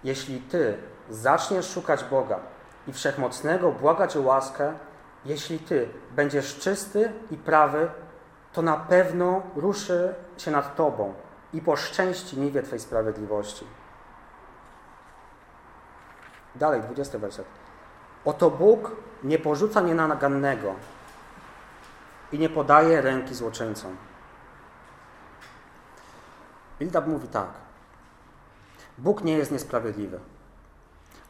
Jeśli 0.03 0.41
Ty 0.41 0.77
zaczniesz 1.09 1.69
szukać 1.69 2.03
Boga 2.03 2.39
i 2.87 2.93
Wszechmocnego, 2.93 3.71
błagać 3.71 4.17
o 4.17 4.21
łaskę, 4.21 4.73
jeśli 5.25 5.59
Ty 5.59 5.89
będziesz 6.11 6.59
czysty 6.59 7.11
i 7.31 7.37
prawy, 7.37 7.89
to 8.53 8.61
na 8.61 8.77
pewno 8.77 9.41
ruszy 9.55 10.15
się 10.37 10.51
nad 10.51 10.75
Tobą 10.75 11.13
i 11.53 11.61
poszczęści 11.61 12.39
niwie 12.39 12.63
Twej 12.63 12.79
sprawiedliwości. 12.79 13.65
Dalej, 16.55 16.81
20 16.81 17.19
werset. 17.19 17.45
Oto 18.25 18.51
Bóg 18.51 18.91
nie 19.23 19.39
porzuca 19.39 19.81
nienagannego 19.81 20.75
i 22.31 22.39
nie 22.39 22.49
podaje 22.49 23.01
ręki 23.01 23.35
złoczyńcom. 23.35 23.97
Bildab 26.79 27.07
mówi 27.07 27.27
tak. 27.27 27.49
Bóg 28.97 29.23
nie 29.23 29.37
jest 29.37 29.51
niesprawiedliwy. 29.51 30.19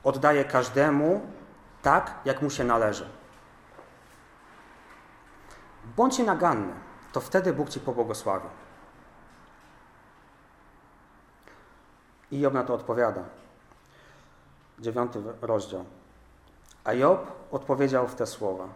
Oddaje 0.03 0.45
każdemu 0.45 1.21
tak, 1.81 2.13
jak 2.25 2.41
mu 2.41 2.49
się 2.49 2.63
należy. 2.63 3.09
Bądź 5.97 6.19
naganny, 6.19 6.73
to 7.11 7.21
wtedy 7.21 7.53
Bóg 7.53 7.69
ci 7.69 7.79
pobłogosławi. 7.79 8.47
I 12.33 12.39
Job 12.39 12.53
na 12.53 12.63
to 12.63 12.73
odpowiada. 12.73 13.23
Dziewiąty 14.79 15.23
rozdział. 15.41 15.85
A 16.83 16.93
Job 16.93 17.31
odpowiedział 17.51 18.07
w 18.07 18.15
te 18.15 18.25
słowa. 18.27 18.67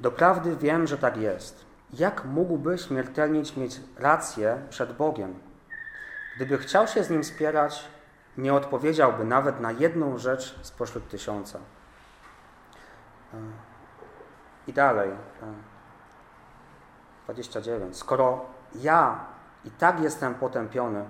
Doprawdy 0.00 0.56
wiem, 0.56 0.86
że 0.86 0.98
tak 0.98 1.16
jest. 1.16 1.64
Jak 1.92 2.24
mógłby 2.24 2.78
śmiertelnić 2.78 3.56
mieć 3.56 3.80
rację 3.96 4.62
przed 4.70 4.92
Bogiem? 4.92 5.40
Gdyby 6.36 6.58
chciał 6.58 6.86
się 6.86 7.04
z 7.04 7.10
Nim 7.10 7.24
spierać, 7.24 7.88
nie 8.38 8.54
odpowiedziałby 8.54 9.24
nawet 9.24 9.60
na 9.60 9.72
jedną 9.72 10.18
rzecz 10.18 10.58
spośród 10.62 11.08
tysiąca. 11.08 11.58
I 14.66 14.72
dalej. 14.72 15.10
29. 17.24 17.96
Skoro 17.96 18.44
ja 18.74 19.24
i 19.64 19.70
tak 19.70 20.00
jestem 20.00 20.34
potępiony, 20.34 21.04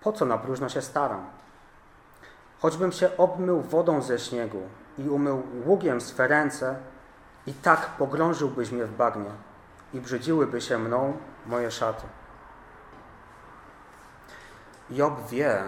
po 0.00 0.12
co 0.12 0.24
na 0.24 0.38
próżno 0.38 0.68
się 0.68 0.82
staram? 0.82 1.26
Choćbym 2.58 2.92
się 2.92 3.16
obmył 3.16 3.60
wodą 3.60 4.02
ze 4.02 4.18
śniegu 4.18 4.60
i 4.98 5.08
umył 5.08 5.42
ługiem 5.66 6.00
swe 6.00 6.28
ręce, 6.28 6.76
i 7.46 7.52
tak 7.52 7.86
pogrążyłbyś 7.86 8.70
mnie 8.70 8.84
w 8.84 8.96
bagnie 8.96 9.30
i 9.94 10.00
brzydziłyby 10.00 10.60
się 10.60 10.78
mną 10.78 11.16
moje 11.46 11.70
szaty. 11.70 12.06
Job 14.90 15.28
wie, 15.28 15.62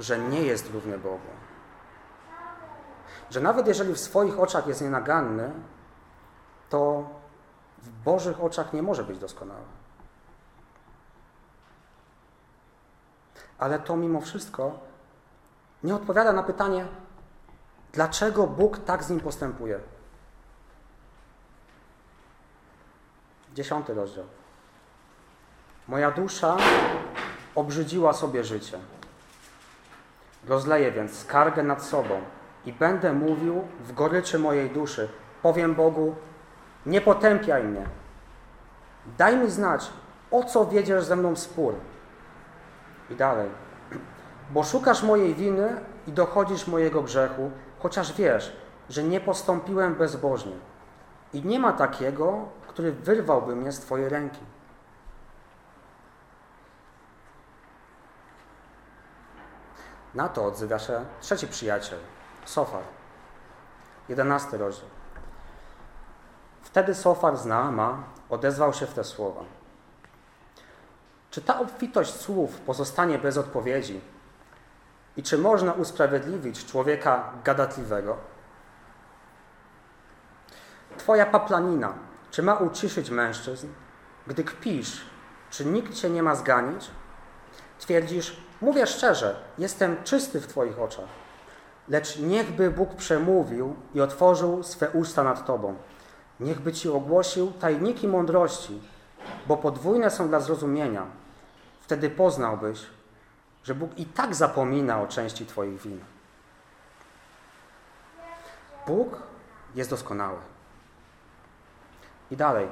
że 0.00 0.18
nie 0.18 0.42
jest 0.42 0.70
równy 0.72 0.98
Bogu. 0.98 1.28
Że 3.30 3.40
nawet 3.40 3.66
jeżeli 3.66 3.94
w 3.94 4.00
swoich 4.00 4.40
oczach 4.40 4.66
jest 4.66 4.82
nienaganny, 4.82 5.50
to 6.70 7.08
w 7.78 7.90
Bożych 7.90 8.42
oczach 8.42 8.72
nie 8.72 8.82
może 8.82 9.04
być 9.04 9.18
doskonały. 9.18 9.79
Ale 13.60 13.78
to 13.78 13.96
mimo 13.96 14.20
wszystko 14.20 14.78
nie 15.82 15.94
odpowiada 15.94 16.32
na 16.32 16.42
pytanie, 16.42 16.86
dlaczego 17.92 18.46
Bóg 18.46 18.78
tak 18.78 19.04
z 19.04 19.10
nim 19.10 19.20
postępuje. 19.20 19.80
Dziesiąty 23.54 23.94
rozdział. 23.94 24.24
Moja 25.88 26.10
dusza 26.10 26.56
obrzydziła 27.54 28.12
sobie 28.12 28.44
życie. 28.44 28.78
Rozleję 30.48 30.92
więc 30.92 31.18
skargę 31.18 31.62
nad 31.62 31.82
sobą 31.82 32.20
i 32.66 32.72
będę 32.72 33.12
mówił 33.12 33.64
w 33.80 33.92
goryczy 33.92 34.38
mojej 34.38 34.70
duszy. 34.70 35.08
Powiem 35.42 35.74
Bogu, 35.74 36.14
nie 36.86 37.00
potępiaj 37.00 37.64
mnie. 37.64 37.86
Daj 39.18 39.36
mi 39.36 39.50
znać, 39.50 39.90
o 40.30 40.44
co 40.44 40.66
wiedziesz 40.66 41.04
ze 41.04 41.16
mną 41.16 41.36
spór. 41.36 41.74
I 43.10 43.14
dalej. 43.14 43.50
Bo 44.50 44.64
szukasz 44.64 45.02
mojej 45.02 45.34
winy 45.34 45.80
i 46.06 46.12
dochodzisz 46.12 46.66
mojego 46.66 47.02
grzechu, 47.02 47.50
chociaż 47.78 48.12
wiesz, 48.12 48.56
że 48.88 49.02
nie 49.02 49.20
postąpiłem 49.20 49.94
bezbożnie. 49.94 50.56
I 51.32 51.44
nie 51.44 51.58
ma 51.58 51.72
takiego, 51.72 52.48
który 52.68 52.92
wyrwałby 52.92 53.56
mnie 53.56 53.72
z 53.72 53.80
Twojej 53.80 54.08
ręki. 54.08 54.40
Na 60.14 60.28
to 60.28 60.44
odzywa 60.44 60.78
się 60.78 61.04
trzeci 61.20 61.46
przyjaciel, 61.46 61.98
Sofar. 62.44 62.82
Jedenasty 64.08 64.58
rozdział. 64.58 64.88
Wtedy 66.62 66.94
Sofar 66.94 67.36
z 67.36 67.46
Naama 67.46 68.02
odezwał 68.30 68.72
się 68.72 68.86
w 68.86 68.94
te 68.94 69.04
słowa. 69.04 69.40
Czy 71.30 71.42
ta 71.42 71.60
obfitość 71.60 72.14
słów 72.14 72.60
pozostanie 72.60 73.18
bez 73.18 73.36
odpowiedzi? 73.36 74.00
I 75.16 75.22
czy 75.22 75.38
można 75.38 75.72
usprawiedliwić 75.72 76.66
człowieka 76.66 77.32
gadatliwego? 77.44 78.16
Twoja 80.96 81.26
paplanina, 81.26 81.94
czy 82.30 82.42
ma 82.42 82.54
uciszyć 82.54 83.10
mężczyzn? 83.10 83.68
Gdy 84.26 84.44
kpisz, 84.44 85.00
czy 85.50 85.64
nikt 85.64 85.94
cię 85.94 86.10
nie 86.10 86.22
ma 86.22 86.34
zganić? 86.34 86.90
Twierdzisz, 87.78 88.36
mówię 88.60 88.86
szczerze, 88.86 89.36
jestem 89.58 90.04
czysty 90.04 90.40
w 90.40 90.46
Twoich 90.46 90.78
oczach. 90.80 91.08
Lecz 91.88 92.18
niechby 92.18 92.70
Bóg 92.70 92.94
przemówił 92.94 93.76
i 93.94 94.00
otworzył 94.00 94.62
swe 94.62 94.90
usta 94.90 95.24
nad 95.24 95.46
Tobą. 95.46 95.74
Niechby 96.40 96.72
Ci 96.72 96.88
ogłosił 96.88 97.52
tajniki 97.52 98.08
mądrości, 98.08 98.82
bo 99.46 99.56
podwójne 99.56 100.10
są 100.10 100.28
dla 100.28 100.40
zrozumienia. 100.40 101.19
Wtedy 101.90 102.10
poznałbyś, 102.10 102.86
że 103.64 103.74
Bóg 103.74 103.98
i 103.98 104.06
tak 104.06 104.34
zapomina 104.34 105.02
o 105.02 105.06
części 105.06 105.46
Twoich 105.46 105.82
win. 105.82 106.00
Bóg 108.86 109.22
jest 109.74 109.90
doskonały. 109.90 110.38
I 112.30 112.36
dalej. 112.36 112.68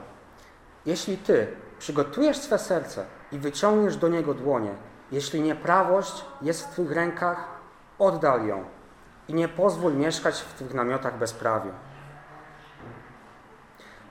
Jeśli 0.86 1.16
Ty 1.16 1.56
przygotujesz 1.78 2.36
swe 2.36 2.58
serce 2.58 3.06
i 3.32 3.38
wyciągniesz 3.38 3.96
do 3.96 4.08
Niego 4.08 4.34
dłonie, 4.34 4.74
jeśli 5.12 5.40
nieprawość 5.40 6.24
jest 6.42 6.66
w 6.66 6.70
Twych 6.70 6.92
rękach, 6.92 7.48
oddal 7.98 8.46
ją 8.46 8.64
i 9.28 9.34
nie 9.34 9.48
pozwól 9.48 9.94
mieszkać 9.94 10.40
w 10.40 10.54
Twych 10.54 10.74
namiotach 10.74 11.18
bezprawiu. 11.18 11.70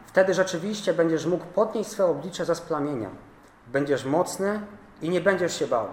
Wtedy 0.06 0.34
rzeczywiście 0.34 0.94
będziesz 0.94 1.26
mógł 1.26 1.46
podnieść 1.46 1.90
swe 1.90 2.06
oblicze 2.06 2.46
ze 2.46 2.56
splamienia. 2.56 3.10
Będziesz 3.68 4.06
mocny 4.06 4.62
i 5.02 5.10
nie 5.10 5.22
będziesz 5.22 5.60
się 5.60 5.68
bał. 5.68 5.88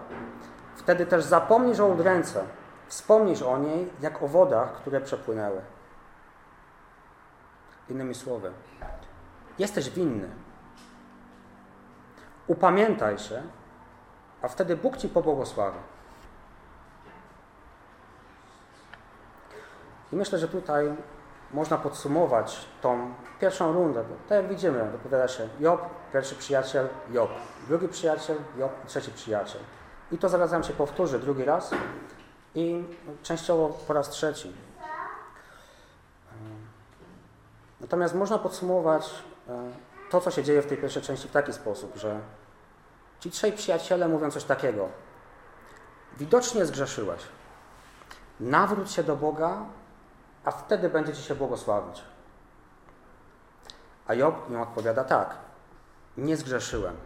Wtedy 0.77 1.07
też 1.07 1.25
zapomnisz 1.25 1.81
o 1.81 1.87
udręce, 1.87 2.45
wspomnisz 2.87 3.43
o 3.43 3.59
niej 3.59 3.91
jak 4.01 4.23
o 4.23 4.29
wodach, 4.29 4.73
które 4.73 5.01
przepłynęły. 5.01 5.61
Innymi 7.89 8.15
słowy, 8.15 8.53
jesteś 9.59 9.91
winny. 9.91 10.29
Upamiętaj 12.47 13.19
się, 13.19 13.43
a 14.43 14.49
wtedy 14.49 14.77
Bóg 14.77 14.97
ci 14.97 15.09
pobłogosławi. 15.09 15.79
I 20.13 20.17
myślę, 20.17 20.39
że 20.39 20.49
tutaj 20.49 20.97
można 21.55 21.79
podsumować 21.79 22.67
tą 22.81 23.15
pierwszą 23.41 23.73
rundę. 23.73 24.05
Bo 24.05 24.15
tak 24.29 24.43
jak 24.43 24.49
widzimy, 24.49 24.91
wypowiada 24.93 25.29
się 25.29 25.49
Job, 25.61 25.81
pierwszy 26.13 26.35
przyjaciel, 26.35 26.89
Job, 27.11 27.31
drugi 27.69 27.89
przyjaciel, 27.89 28.37
Job, 28.59 28.73
trzeci 28.87 29.11
przyjaciel. 29.11 29.61
I 30.13 30.19
to 30.19 30.29
zaraz 30.29 30.53
nam 30.53 30.65
się 30.65 30.73
powtórzy 30.73 31.19
drugi 31.19 31.45
raz 31.45 31.71
i 32.55 32.85
częściowo 33.23 33.69
po 33.69 33.93
raz 33.93 34.11
trzeci. 34.11 34.53
Natomiast 37.81 38.15
można 38.15 38.39
podsumować 38.39 39.11
e, 39.49 39.71
to, 40.11 40.21
co 40.21 40.31
się 40.31 40.43
dzieje 40.43 40.63
w 40.63 40.67
tej 40.67 40.79
pierwszej 40.79 41.03
części 41.03 41.29
w 41.29 41.33
taki 41.33 41.53
sposób, 41.53 41.97
że 41.97 42.21
ci 43.21 43.31
trzej 43.31 43.53
przyjaciele 43.53 44.09
mówią 44.09 44.31
coś 44.31 44.45
takiego. 44.45 44.89
Widocznie 46.19 46.67
zgrzeszyłeś. 46.67 47.23
Nawróć 48.41 48.93
się 48.93 49.03
do 49.03 49.17
Boga, 49.17 49.67
a 50.45 50.51
wtedy 50.51 50.89
będzie 50.89 51.13
Ci 51.13 51.23
się 51.23 51.35
błogosławić. 51.35 52.05
A 54.07 54.15
Job 54.15 54.51
im 54.51 54.61
odpowiada 54.61 55.05
tak. 55.05 55.37
Nie 56.17 56.37
zgrzeszyłem. 56.37 56.97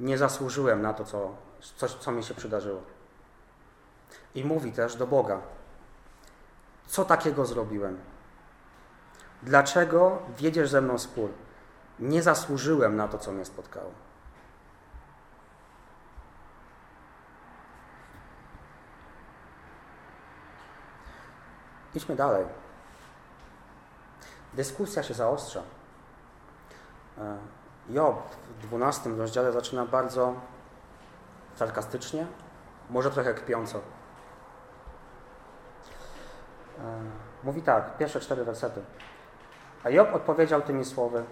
Nie 0.00 0.18
zasłużyłem 0.18 0.82
na 0.82 0.94
to, 0.94 1.04
co, 1.04 1.34
coś, 1.76 1.94
co 1.94 2.12
mi 2.12 2.24
się 2.24 2.34
przydarzyło. 2.34 2.82
I 4.34 4.44
mówi 4.44 4.72
też 4.72 4.96
do 4.96 5.06
Boga. 5.06 5.40
Co 6.86 7.04
takiego 7.04 7.46
zrobiłem? 7.46 7.98
Dlaczego 9.42 10.18
wiedziesz 10.38 10.70
ze 10.70 10.80
mną 10.80 10.98
spór? 10.98 11.30
Nie 11.98 12.22
zasłużyłem 12.22 12.96
na 12.96 13.08
to, 13.08 13.18
co 13.18 13.32
mnie 13.32 13.44
spotkało. 13.44 13.90
Idźmy 21.94 22.16
dalej. 22.16 22.46
Dyskusja 24.54 25.02
się 25.02 25.14
zaostrza. 25.14 25.62
E, 27.18 27.38
Job 27.88 28.30
w 28.58 28.66
12 28.66 29.10
rozdziale 29.10 29.52
zaczyna 29.52 29.86
bardzo 29.86 30.34
sarkastycznie, 31.56 32.26
może 32.90 33.10
trochę 33.10 33.34
kpiąco. 33.34 33.78
E, 33.78 33.82
mówi 37.44 37.62
tak, 37.62 37.96
pierwsze 37.98 38.20
cztery 38.20 38.44
wersety. 38.44 38.82
A 39.84 39.90
Job 39.90 40.14
odpowiedział 40.14 40.62
tymi 40.62 40.84
słowy: 40.84 41.24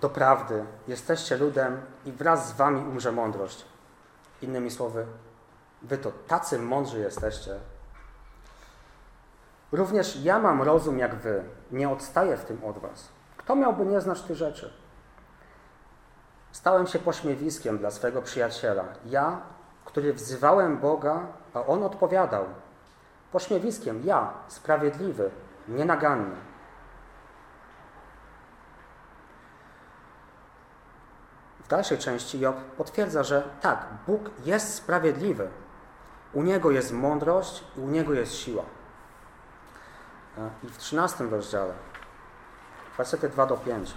Doprawdy, 0.00 0.64
jesteście 0.88 1.36
ludem 1.36 1.80
i 2.04 2.12
wraz 2.12 2.48
z 2.48 2.52
wami 2.52 2.80
umrze 2.80 3.12
mądrość. 3.12 3.64
Innymi 4.42 4.70
słowy, 4.70 5.06
wy 5.82 5.98
to 5.98 6.12
tacy 6.26 6.58
mądrzy 6.58 6.98
jesteście. 6.98 7.60
Również 9.72 10.24
ja 10.24 10.38
mam 10.38 10.62
rozum 10.62 10.98
jak 10.98 11.14
wy, 11.14 11.44
nie 11.72 11.88
odstaję 11.90 12.36
w 12.36 12.44
tym 12.44 12.64
od 12.64 12.78
was. 12.78 13.08
Kto 13.36 13.56
miałby 13.56 13.86
nie 13.86 14.00
znać 14.00 14.22
tych 14.22 14.36
rzeczy? 14.36 14.72
Stałem 16.52 16.86
się 16.86 16.98
pośmiewiskiem 16.98 17.78
dla 17.78 17.90
swego 17.90 18.22
przyjaciela. 18.22 18.84
Ja, 19.06 19.40
który 19.84 20.12
wzywałem 20.12 20.78
Boga, 20.78 21.26
a 21.54 21.66
on 21.66 21.82
odpowiadał. 21.82 22.44
Pośmiewiskiem 23.32 24.02
ja, 24.04 24.32
sprawiedliwy, 24.48 25.30
nienaganny. 25.68 26.36
dalszej 31.70 31.98
części 31.98 32.40
Job 32.40 32.56
potwierdza, 32.56 33.22
że 33.22 33.42
tak, 33.60 33.86
Bóg 34.06 34.20
jest 34.44 34.74
sprawiedliwy. 34.74 35.48
U 36.32 36.42
Niego 36.42 36.70
jest 36.70 36.92
mądrość 36.92 37.64
i 37.76 37.80
u 37.80 37.88
Niego 37.88 38.12
jest 38.12 38.34
siła. 38.34 38.62
I 40.62 40.66
w 40.66 40.76
13 40.76 41.24
rozdziale, 41.24 41.74
wersety 42.96 43.28
2 43.28 43.46
do 43.46 43.56
5. 43.56 43.94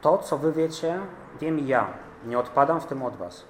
To, 0.00 0.18
co 0.18 0.38
wy 0.38 0.52
wiecie, 0.52 1.00
wiem 1.40 1.58
i 1.58 1.66
ja. 1.66 1.86
nie 2.24 2.38
odpadam 2.38 2.80
w 2.80 2.86
tym 2.86 3.02
od 3.02 3.16
was. 3.16 3.44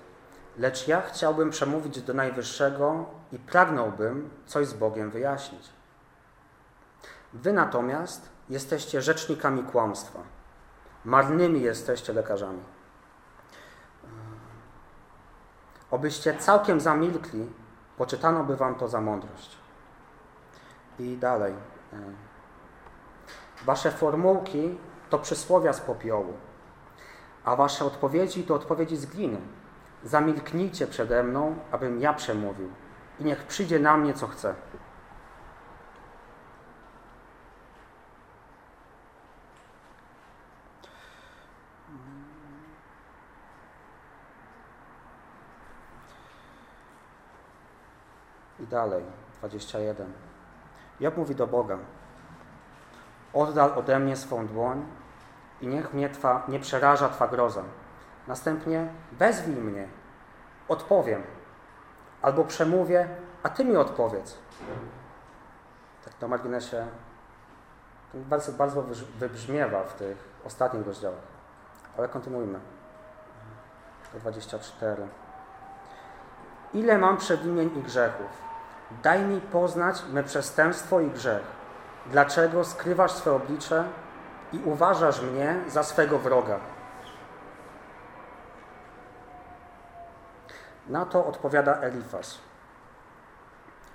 Lecz 0.58 0.88
ja 0.88 1.00
chciałbym 1.00 1.50
przemówić 1.50 2.02
do 2.02 2.14
Najwyższego 2.14 3.04
i 3.32 3.38
pragnąłbym 3.38 4.30
coś 4.46 4.66
z 4.66 4.74
Bogiem 4.74 5.10
wyjaśnić. 5.10 5.70
Wy 7.32 7.52
natomiast 7.52 8.28
jesteście 8.48 9.02
rzecznikami 9.02 9.62
kłamstwa. 9.62 10.18
Marnymi 11.04 11.62
jesteście 11.62 12.12
lekarzami. 12.12 12.73
Obyście 15.94 16.34
całkiem 16.34 16.80
zamilkli, 16.80 17.46
poczytano 17.98 18.44
by 18.44 18.56
wam 18.56 18.74
to 18.74 18.88
za 18.88 19.00
mądrość. 19.00 19.56
I 20.98 21.16
dalej. 21.16 21.54
Wasze 23.64 23.90
formułki 23.90 24.78
to 25.10 25.18
przysłowia 25.18 25.72
z 25.72 25.80
popiołu, 25.80 26.32
a 27.44 27.56
wasze 27.56 27.84
odpowiedzi 27.84 28.44
to 28.44 28.54
odpowiedzi 28.54 28.96
z 28.96 29.06
gliny. 29.06 29.40
Zamilknijcie 30.04 30.86
przede 30.86 31.22
mną, 31.22 31.56
abym 31.72 32.00
ja 32.00 32.12
przemówił 32.12 32.68
i 33.20 33.24
niech 33.24 33.44
przyjdzie 33.44 33.78
na 33.78 33.96
mnie, 33.96 34.14
co 34.14 34.26
chce. 34.26 34.54
I 48.64 48.66
dalej, 48.66 49.04
21. 49.38 50.12
Job 51.00 51.16
mówi 51.16 51.34
do 51.34 51.46
Boga: 51.46 51.78
Oddal 53.32 53.72
ode 53.78 53.98
mnie 53.98 54.16
swą 54.16 54.46
dłoń 54.46 54.86
i 55.60 55.68
niech 55.68 55.94
mnie 55.94 56.08
twa, 56.08 56.42
nie 56.48 56.60
przeraża 56.60 57.08
Twa 57.08 57.28
groza. 57.28 57.62
Następnie 58.28 58.88
wezwij 59.12 59.56
mnie, 59.56 59.88
odpowiem, 60.68 61.22
albo 62.22 62.44
przemówię, 62.44 63.08
a 63.42 63.48
Ty 63.48 63.64
mi 63.64 63.76
odpowiedz. 63.76 64.38
Tak 66.04 66.20
na 66.20 66.28
marginesie 66.28 66.86
ten 68.12 68.24
werset 68.24 68.56
bardzo 68.56 68.84
wybrzmiewa 69.18 69.84
w 69.84 69.94
tych 69.94 70.28
ostatnich 70.44 70.86
rozdziałach. 70.86 71.34
Ale 71.98 72.08
kontynuujmy. 72.08 72.60
24. 74.14 75.08
Ile 76.74 76.98
mam 76.98 77.16
przewinień 77.16 77.70
i 77.78 77.82
grzechów? 77.82 78.53
Daj 79.02 79.22
mi 79.22 79.40
poznać 79.40 80.02
me 80.12 80.24
przestępstwo 80.24 81.00
i 81.00 81.10
grzech. 81.10 81.42
Dlaczego 82.06 82.64
skrywasz 82.64 83.12
swe 83.12 83.32
oblicze 83.32 83.84
i 84.52 84.58
uważasz 84.64 85.20
mnie 85.20 85.60
za 85.68 85.82
swego 85.82 86.18
wroga? 86.18 86.60
Na 90.88 91.06
to 91.06 91.26
odpowiada 91.26 91.74
Elifas. 91.74 92.38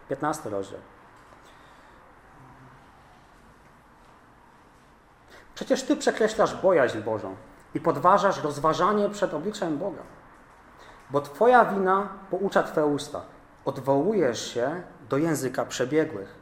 15 0.10 0.50
rozdział. 0.50 0.80
Przecież 5.56 5.84
Ty 5.84 5.96
przekreślasz 5.96 6.56
bojaźń 6.56 7.02
Bożą 7.02 7.36
i 7.74 7.80
podważasz 7.80 8.44
rozważanie 8.44 9.10
przed 9.10 9.34
obliczem 9.34 9.78
Boga. 9.78 10.02
Bo 11.10 11.22
Twoja 11.22 11.66
wina 11.66 12.08
poucza 12.30 12.64
Twe 12.64 12.86
usta. 12.86 13.22
Odwołujesz 13.70 14.54
się 14.54 14.82
do 15.10 15.18
języka 15.18 15.66
przebiegłych. 15.66 16.36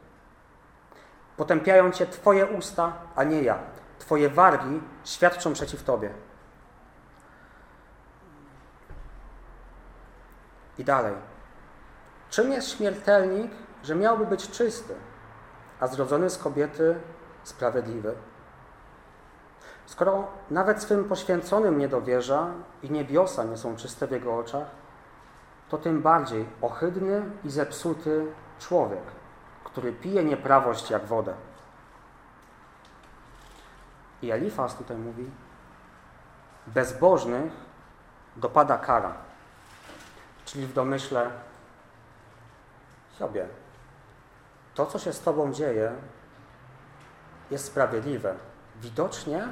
Potępiają 1.36 1.90
Cię 1.90 2.06
Twoje 2.06 2.46
usta, 2.46 2.92
a 3.16 3.24
nie 3.24 3.42
ja. 3.42 3.58
Twoje 3.98 4.28
wargi 4.28 4.80
świadczą 5.04 5.52
przeciw 5.52 5.82
Tobie. 5.82 6.10
I 10.78 10.84
dalej. 10.84 11.14
Czym 12.30 12.52
jest 12.52 12.68
śmiertelnik, 12.68 13.52
że 13.82 13.94
miałby 13.94 14.26
być 14.26 14.50
czysty, 14.50 14.94
a 15.80 15.86
zrodzony 15.86 16.30
z 16.30 16.38
kobiety 16.38 17.00
sprawiedliwy? 17.44 18.14
Skoro 19.86 20.28
nawet 20.50 20.82
swym 20.82 21.04
poświęconym 21.04 21.78
nie 21.78 21.88
dowierza 21.88 22.50
i 22.82 22.90
niebiosa 22.90 23.44
nie 23.44 23.56
są 23.56 23.76
czyste 23.76 24.06
w 24.06 24.10
jego 24.10 24.36
oczach, 24.36 24.87
to 25.68 25.78
tym 25.78 26.02
bardziej 26.02 26.46
ohydny 26.62 27.30
i 27.44 27.50
zepsuty 27.50 28.26
człowiek, 28.58 29.02
który 29.64 29.92
pije 29.92 30.24
nieprawość 30.24 30.90
jak 30.90 31.06
wodę. 31.06 31.34
I 34.22 34.30
Elifas 34.30 34.74
tutaj 34.74 34.96
mówi, 34.96 35.30
bezbożnych 36.66 37.52
dopada 38.36 38.78
kara. 38.78 39.14
Czyli 40.44 40.66
w 40.66 40.72
domyśle, 40.72 41.30
sobie, 43.18 43.48
to 44.74 44.86
co 44.86 44.98
się 44.98 45.12
z 45.12 45.20
Tobą 45.20 45.52
dzieje 45.52 45.92
jest 47.50 47.64
sprawiedliwe. 47.64 48.34
Widocznie 48.80 49.48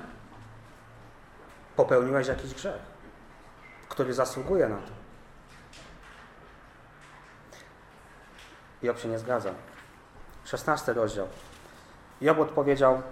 popełniłeś 1.76 2.28
jakiś 2.28 2.54
grzech, 2.54 2.82
który 3.88 4.14
zasługuje 4.14 4.68
na 4.68 4.76
to. 4.76 4.95
Job 8.82 8.98
się 8.98 9.08
nie 9.08 9.18
zgadza. 9.18 9.50
16 10.44 10.92
rozdział. 10.92 11.26
Job 12.20 12.38
odpowiedział, 12.38 13.02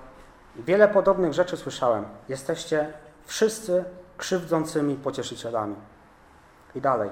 wiele 0.57 0.88
podobnych 0.88 1.33
rzeczy 1.33 1.57
słyszałem. 1.57 2.05
Jesteście 2.29 2.92
wszyscy 3.24 3.85
krzywdzącymi 4.16 4.96
pocieszycielami. 4.96 5.77
I 6.74 6.81
dalej. 6.81 7.11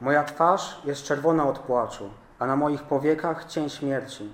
Moja 0.00 0.24
twarz 0.24 0.80
jest 0.84 1.04
czerwona 1.04 1.48
od 1.48 1.58
płaczu, 1.58 2.10
a 2.38 2.46
na 2.46 2.56
moich 2.56 2.82
powiekach 2.82 3.44
cień 3.44 3.70
śmierci. 3.70 4.32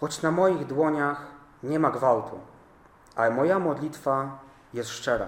Choć 0.00 0.22
na 0.22 0.30
moich 0.30 0.66
dłoniach 0.66 1.26
nie 1.62 1.78
ma 1.78 1.90
gwałtu, 1.90 2.40
ale 3.16 3.30
moja 3.30 3.58
modlitwa 3.58 4.38
jest 4.74 4.90
szczera. 4.90 5.26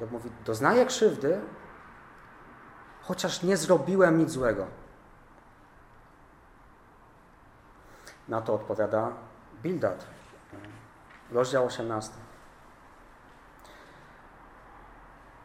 Job 0.00 0.10
mówi, 0.10 0.30
doznaję 0.44 0.86
krzywdy, 0.86 1.40
chociaż 3.02 3.42
nie 3.42 3.56
zrobiłem 3.56 4.18
nic 4.18 4.30
złego. 4.30 4.66
Na 8.28 8.42
to 8.42 8.54
odpowiada 8.54 9.12
Bildad, 9.62 10.06
rozdział 11.32 11.66
18. 11.66 12.12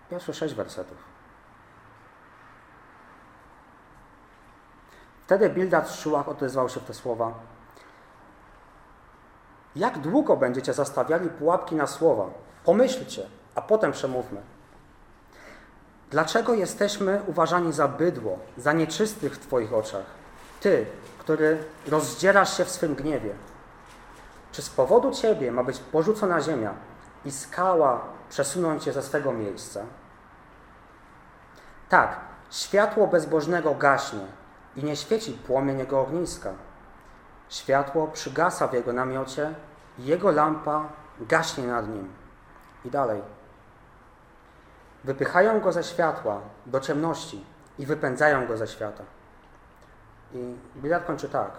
Pierwsze 0.09 0.33
sześć 0.33 0.53
wersetów. 0.53 0.97
Wtedy 5.25 5.49
Bildad 5.49 5.89
w 5.89 5.99
Szułach 5.99 6.29
odezwał 6.29 6.69
się 6.69 6.79
w 6.79 6.83
te 6.83 6.93
słowa. 6.93 7.33
Jak 9.75 9.97
długo 9.97 10.37
będziecie 10.37 10.73
zastawiali 10.73 11.29
pułapki 11.29 11.75
na 11.75 11.87
słowa? 11.87 12.25
Pomyślcie, 12.65 13.29
a 13.55 13.61
potem 13.61 13.91
przemówmy. 13.91 14.54
Dlaczego 16.15 16.53
jesteśmy 16.53 17.21
uważani 17.27 17.73
za 17.73 17.87
bydło, 17.87 18.39
za 18.57 18.73
nieczystych 18.73 19.35
w 19.35 19.39
Twoich 19.39 19.73
oczach? 19.73 20.05
Ty, 20.59 20.85
który 21.17 21.63
rozdzierasz 21.87 22.57
się 22.57 22.65
w 22.65 22.69
swym 22.69 22.95
gniewie. 22.95 23.33
Czy 24.51 24.61
z 24.61 24.69
powodu 24.69 25.11
Ciebie 25.11 25.51
ma 25.51 25.63
być 25.63 25.79
porzucona 25.79 26.41
ziemia 26.41 26.73
i 27.25 27.31
skała 27.31 28.01
przesunąć 28.29 28.83
się 28.83 28.93
ze 28.93 29.01
swego 29.01 29.33
miejsca? 29.33 29.81
Tak, 31.89 32.19
światło 32.51 33.07
bezbożnego 33.07 33.73
gaśnie 33.73 34.25
i 34.75 34.83
nie 34.83 34.95
świeci 34.95 35.33
płomień 35.33 35.79
jego 35.79 36.01
ogniska. 36.01 36.51
Światło 37.49 38.07
przygasa 38.07 38.67
w 38.67 38.73
jego 38.73 38.93
namiocie 38.93 39.53
i 39.99 40.05
jego 40.05 40.31
lampa 40.31 40.89
gaśnie 41.19 41.67
nad 41.67 41.89
nim. 41.89 42.09
I 42.85 42.89
dalej. 42.89 43.21
Wypychają 45.05 45.59
go 45.59 45.71
ze 45.71 45.83
światła 45.83 46.41
do 46.65 46.79
ciemności 46.79 47.45
i 47.79 47.85
wypędzają 47.85 48.47
go 48.47 48.57
ze 48.57 48.67
świata. 48.67 49.03
I 50.33 50.55
Bilat 50.75 51.05
kończy 51.05 51.29
tak. 51.29 51.51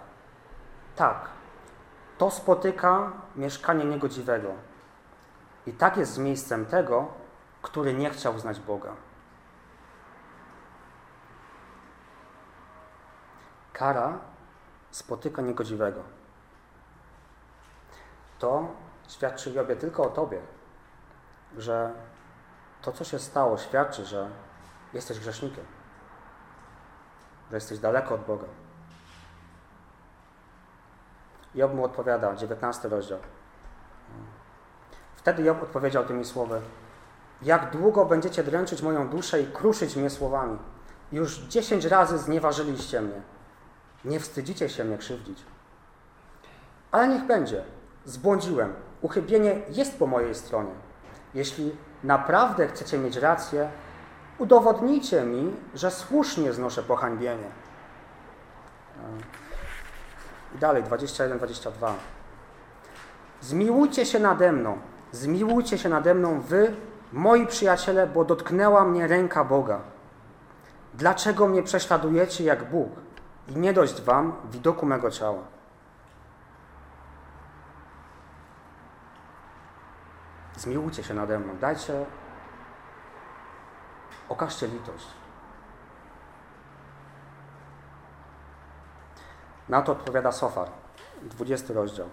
Tak, 0.97 1.29
to 2.19 2.31
spotyka 2.31 3.13
mieszkanie 3.37 3.85
niegodziwego. 3.85 4.49
I 5.67 5.73
tak 5.73 5.97
jest 5.97 6.13
z 6.13 6.19
miejscem 6.19 6.67
tego, 6.67 7.09
który 7.63 7.95
nie 7.95 8.11
chciał 8.11 8.39
znać 8.39 8.61
Boga. 8.61 8.93
Kara 13.73 14.19
spotyka 14.91 15.43
niegodziwego. 15.43 16.03
To 18.39 18.69
świadczy 19.09 19.53
Jobie 19.53 19.77
tylko 19.77 20.03
o 20.03 20.11
Tobie, 20.11 20.41
że 21.59 21.93
to, 22.87 22.93
co 22.93 23.05
się 23.05 23.19
stało, 23.19 23.59
świadczy, 23.59 24.05
że 24.05 24.29
jesteś 24.93 25.21
grzesznikiem, 25.21 25.65
że 27.51 27.57
jesteś 27.57 27.79
daleko 27.79 28.15
od 28.15 28.21
Boga. 28.25 28.47
Job 31.55 31.75
mu 31.75 31.85
odpowiada, 31.85 32.37
19 32.37 32.89
rozdział. 32.89 33.19
Wtedy 35.17 35.43
Job 35.43 35.63
odpowiedział 35.63 36.05
tymi 36.05 36.25
słowy: 36.25 36.61
Jak 37.43 37.71
długo 37.71 38.05
będziecie 38.05 38.45
dręczyć 38.45 38.83
moją 38.83 39.09
duszę 39.09 39.43
i 39.43 39.47
kruszyć 39.47 39.97
mnie 39.97 40.11
słowami? 40.11 40.59
Już 41.13 41.39
dziesięć 41.39 41.85
razy 41.85 42.19
znieważyliście 42.19 43.01
mnie. 43.01 43.23
Nie 44.05 44.21
wstydzicie 44.21 44.69
się 44.69 44.85
mnie 44.85 44.99
krzywdzić. 44.99 45.45
Ale 46.91 47.09
niech 47.09 47.27
będzie. 47.27 47.65
Zbłądziłem. 48.05 48.75
Uchybienie 49.03 49.63
jest 49.69 49.99
po 49.99 50.07
mojej 50.07 50.35
stronie. 50.35 50.73
Jeśli 51.35 51.77
naprawdę 52.05 52.69
chcecie 52.69 52.99
mieć 52.99 53.17
rację, 53.17 53.69
udowodnijcie 54.39 55.23
mi, 55.23 55.53
że 55.75 55.91
słusznie 55.91 56.53
znoszę 56.53 56.83
pohańbienie. 56.83 57.49
I 60.55 60.59
dalej, 60.59 60.83
21-22. 60.83 61.93
Zmiłujcie 63.41 64.07
się 64.07 64.19
nade 64.19 64.53
mną, 64.53 64.79
zmiłujcie 65.13 65.79
się 65.79 65.89
nade 65.89 66.15
mną 66.15 66.41
wy, 66.41 66.75
moi 67.13 67.47
przyjaciele, 67.47 68.07
bo 68.07 68.25
dotknęła 68.25 68.85
mnie 68.85 69.07
ręka 69.07 69.45
Boga. 69.45 69.81
Dlaczego 70.95 71.49
mnie 71.49 71.63
prześladujecie 71.63 72.45
jak 72.45 72.71
Bóg 72.71 72.89
i 73.49 73.57
nie 73.57 73.73
dość 73.73 74.03
wam 74.03 74.33
widoku 74.53 74.87
mego 74.87 75.11
ciała? 75.11 75.56
Zmiłujcie 80.57 81.05
się 81.05 81.15
nade 81.15 81.39
mną, 81.39 81.57
dajcie, 81.57 82.05
okażcie 84.29 84.67
litość. 84.67 85.07
Na 89.69 89.83
to 89.83 89.93
odpowiada 89.93 90.33
Sofar, 90.33 90.69
20 91.23 91.75
rozdział. 91.75 92.09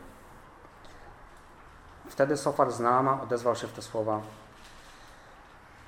Wtedy 2.09 2.37
Sofar 2.37 2.71
z 2.71 2.79
Naama 2.79 3.21
odezwał 3.21 3.55
się 3.55 3.67
w 3.67 3.73
te 3.73 3.81
słowa. 3.81 4.21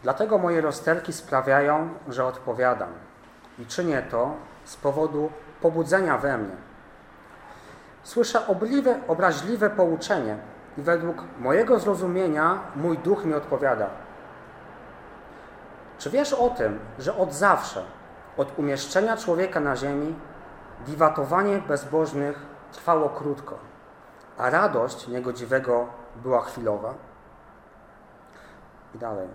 Dlatego 0.04 0.38
moje 0.38 0.62
rozterki 0.62 1.14
sprawiają, 1.14 1.90
że 2.08 2.26
odpowiadam 2.26 2.90
i 3.60 3.66
czynię 3.66 4.02
to 4.12 4.36
z 4.66 4.76
powodu 4.76 5.32
pobudzenia 5.62 6.18
we 6.18 6.38
mnie. 6.38 6.56
Słyszę 8.04 8.48
obliwe, 8.48 9.00
obraźliwe 9.08 9.70
pouczenie 9.70 10.38
i 10.78 10.82
według 10.82 11.24
mojego 11.40 11.80
zrozumienia 11.80 12.60
mój 12.76 12.98
duch 12.98 13.26
mi 13.26 13.34
odpowiada. 13.34 13.90
Czy 15.98 16.10
wiesz 16.10 16.34
o 16.34 16.50
tym, 16.50 16.80
że 17.00 17.18
od 17.18 17.34
zawsze, 17.34 17.84
od 18.38 18.60
umieszczenia 18.60 19.18
człowieka 19.18 19.60
na 19.60 19.76
ziemi, 19.76 20.16
wiwatowanie 20.88 21.58
bezbożnych 21.58 22.46
trwało 22.72 23.10
krótko, 23.10 23.58
a 24.38 24.50
radość 24.50 25.08
niegodziwego 25.08 25.88
była 26.16 26.42
chwilowa? 26.42 26.94
I 28.96 28.98
dalej. 28.98 29.28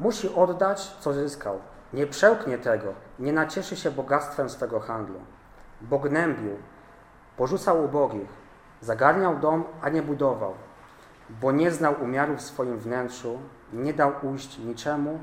Musi 0.00 0.34
oddać, 0.34 0.96
co 1.00 1.12
zyskał. 1.12 1.58
Nie 1.92 2.06
przełknie 2.06 2.58
tego, 2.58 2.92
nie 3.18 3.32
nacieszy 3.32 3.76
się 3.76 3.90
bogactwem 3.90 4.50
swego 4.50 4.80
handlu. 4.80 5.20
Bo 5.80 5.98
gnębił, 5.98 6.56
porzucał 7.36 7.84
ubogich, 7.84 8.28
zagarniał 8.80 9.38
dom, 9.38 9.64
a 9.82 9.88
nie 9.88 10.02
budował, 10.02 10.54
bo 11.30 11.52
nie 11.52 11.70
znał 11.70 12.02
umiaru 12.02 12.36
w 12.36 12.42
swoim 12.42 12.78
wnętrzu, 12.78 13.40
nie 13.72 13.94
dał 13.94 14.12
ujść 14.22 14.58
niczemu, 14.58 15.18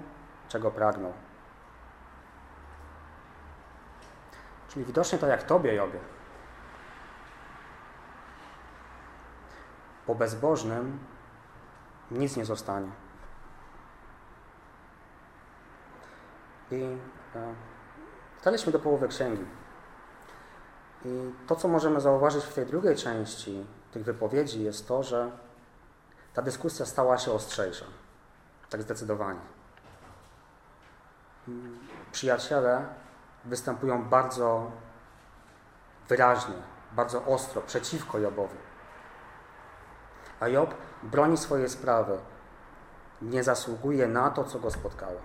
czego 0.48 0.72
pragnął. 0.72 1.14
Czyli 4.68 4.86
widocznie 4.86 5.20
to 5.20 5.28
jak 5.28 5.44
Tobie, 5.44 5.74
Jobie. 5.74 6.00
Po 10.06 10.16
bezbożnym 10.16 11.00
nic 12.12 12.38
nie 12.38 12.46
zostanie. 12.46 12.92
I 16.72 16.98
e, 18.46 18.72
do 18.72 18.80
połowy 18.80 19.08
księgi. 19.08 19.46
I 21.06 21.34
to, 21.48 21.56
co 21.56 21.68
możemy 21.68 22.02
zauważyć 22.02 22.44
w 22.44 22.54
tej 22.54 22.66
drugiej 22.66 22.96
części 22.96 23.66
tych 23.92 24.04
wypowiedzi, 24.04 24.64
jest 24.64 24.88
to, 24.88 25.04
że 25.04 25.32
ta 26.34 26.42
dyskusja 26.42 26.86
stała 26.86 27.18
się 27.18 27.32
ostrzejsza. 27.32 27.86
Tak 28.70 28.82
zdecydowanie. 28.82 29.40
Przyjaciele 32.12 32.86
występują 33.46 34.04
bardzo 34.04 34.72
wyraźnie, 36.10 36.56
bardzo 36.92 37.26
ostro 37.26 37.62
przeciwko 37.62 38.20
Jobowi. 38.20 38.58
A 40.40 40.48
Job 40.48 40.74
broni 41.04 41.38
swojej 41.38 41.70
sprawy. 41.70 42.18
Nie 43.22 43.44
zasługuje 43.44 44.08
na 44.08 44.30
to, 44.30 44.44
co 44.44 44.60
go 44.60 44.72
spotkało. 44.72 45.20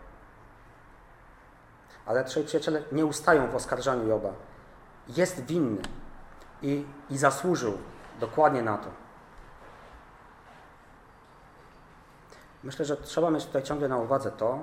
Ale 2.06 2.24
trzej 2.24 2.44
przyjaciele 2.44 2.82
nie 2.92 3.06
ustają 3.06 3.50
w 3.50 3.54
oskarżaniu 3.54 4.08
Joba. 4.08 4.32
Jest 5.16 5.40
winny 5.40 5.82
i, 6.62 6.86
i 7.10 7.18
zasłużył 7.18 7.78
dokładnie 8.20 8.62
na 8.62 8.78
to. 8.78 8.88
Myślę, 12.62 12.84
że 12.84 12.96
trzeba 12.96 13.30
mieć 13.30 13.46
tutaj 13.46 13.62
ciągle 13.62 13.88
na 13.88 13.96
uwadze 13.96 14.32
to, 14.32 14.58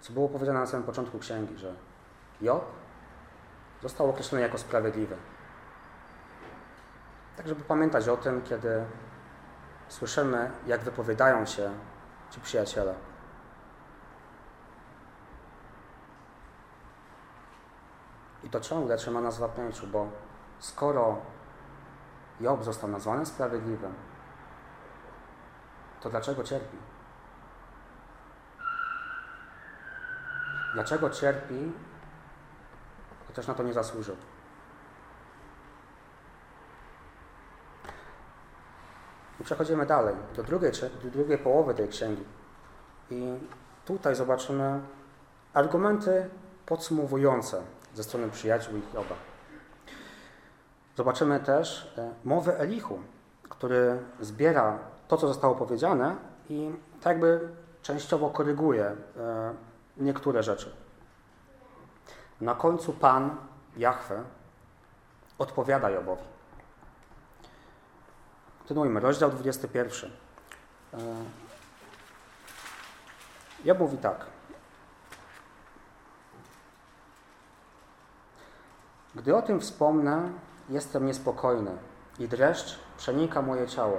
co 0.00 0.12
było 0.12 0.28
powiedziane 0.28 0.60
na 0.60 0.66
samym 0.66 0.86
początku 0.86 1.18
księgi, 1.18 1.58
że 1.58 1.74
Job 2.40 2.64
został 3.82 4.10
określony 4.10 4.42
jako 4.42 4.58
sprawiedliwy. 4.58 5.16
Tak, 7.36 7.48
żeby 7.48 7.64
pamiętać 7.64 8.08
o 8.08 8.16
tym, 8.16 8.42
kiedy 8.42 8.84
słyszymy, 9.88 10.50
jak 10.66 10.80
wypowiadają 10.80 11.46
się 11.46 11.70
ci 12.30 12.40
przyjaciele. 12.40 12.94
To 18.52 18.60
ciągle 18.60 18.96
trzyma 18.96 19.20
nas 19.20 19.38
w 19.38 19.48
pamięci, 19.48 19.86
bo 19.86 20.08
skoro 20.58 21.16
Job 22.40 22.64
został 22.64 22.90
nazwany 22.90 23.26
sprawiedliwym, 23.26 23.94
to 26.00 26.10
dlaczego 26.10 26.44
cierpi? 26.44 26.76
Dlaczego 30.74 31.10
cierpi, 31.10 31.72
chociaż 33.26 33.46
na 33.46 33.54
to 33.54 33.62
nie 33.62 33.72
zasłużył? 33.72 34.16
I 39.40 39.44
przechodzimy 39.44 39.86
dalej, 39.86 40.14
do 40.36 40.42
drugiej, 40.42 40.72
do 41.04 41.10
drugiej 41.10 41.38
połowy 41.38 41.74
tej 41.74 41.88
księgi. 41.88 42.24
I 43.10 43.38
tutaj 43.84 44.14
zobaczymy 44.14 44.80
argumenty 45.54 46.30
podsumowujące 46.66 47.62
ze 47.94 48.02
strony 48.02 48.30
przyjaciół 48.30 48.76
i 48.76 48.82
Joba. 48.94 49.14
Zobaczymy 50.96 51.40
też 51.40 51.94
e, 51.98 52.10
mowę 52.24 52.58
Elichu, 52.58 52.98
który 53.48 53.98
zbiera 54.20 54.78
to, 55.08 55.16
co 55.16 55.28
zostało 55.28 55.54
powiedziane 55.54 56.16
i 56.48 56.70
tak 57.00 57.12
jakby 57.12 57.48
częściowo 57.82 58.30
koryguje 58.30 58.84
e, 58.84 58.94
niektóre 59.96 60.42
rzeczy. 60.42 60.76
Na 62.40 62.54
końcu 62.54 62.92
Pan, 62.92 63.36
Jahwe, 63.76 64.22
odpowiada 65.38 65.90
Jobowi. 65.90 66.22
Kontynuujmy, 68.58 69.00
rozdział 69.00 69.30
21. 69.30 70.10
E, 70.94 70.98
Job 73.64 73.78
mówi 73.78 73.98
tak. 73.98 74.26
Gdy 79.14 79.36
o 79.36 79.42
tym 79.42 79.60
wspomnę, 79.60 80.30
jestem 80.68 81.06
niespokojny 81.06 81.70
i 82.18 82.28
dreszcz 82.28 82.78
przenika 82.96 83.42
moje 83.42 83.66
ciało. 83.66 83.98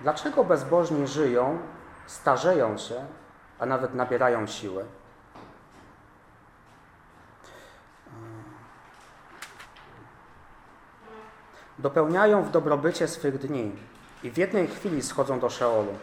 Dlaczego 0.00 0.44
bezbożni 0.44 1.06
żyją, 1.06 1.58
starzeją 2.06 2.78
się, 2.78 3.06
a 3.58 3.66
nawet 3.66 3.94
nabierają 3.94 4.46
siły? 4.46 4.84
Dopełniają 11.78 12.42
w 12.42 12.50
dobrobycie 12.50 13.08
swych 13.08 13.38
dni 13.38 13.72
i 14.22 14.30
w 14.30 14.38
jednej 14.38 14.68
chwili 14.68 15.02
schodzą 15.02 15.40
do 15.40 15.50
Szeolu, 15.50 15.94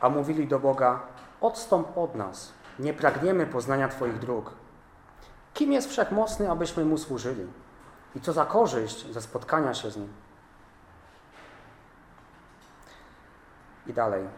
a 0.00 0.08
mówili 0.08 0.46
do 0.46 0.58
Boga: 0.58 1.00
Odstąp 1.40 1.98
od 1.98 2.14
nas, 2.14 2.52
nie 2.78 2.94
pragniemy 2.94 3.46
poznania 3.46 3.88
Twoich 3.88 4.18
dróg. 4.18 4.61
Kim 5.62 5.72
jest 5.72 5.90
wszechmocny, 5.90 6.50
abyśmy 6.50 6.84
mu 6.84 6.98
służyli? 6.98 7.46
I 8.16 8.20
co 8.20 8.32
za 8.32 8.46
korzyść 8.46 9.12
ze 9.12 9.20
spotkania 9.20 9.74
się 9.74 9.90
z 9.90 9.96
nim? 9.96 10.12
I 13.86 13.92
dalej. 13.92 14.28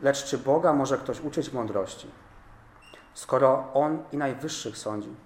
Lecz 0.00 0.24
czy 0.24 0.38
Boga 0.38 0.72
może 0.72 0.98
ktoś 0.98 1.20
uczyć 1.20 1.52
mądrości, 1.52 2.10
skoro 3.14 3.72
On 3.74 4.02
i 4.12 4.16
najwyższych 4.16 4.78
sądzi? 4.78 5.16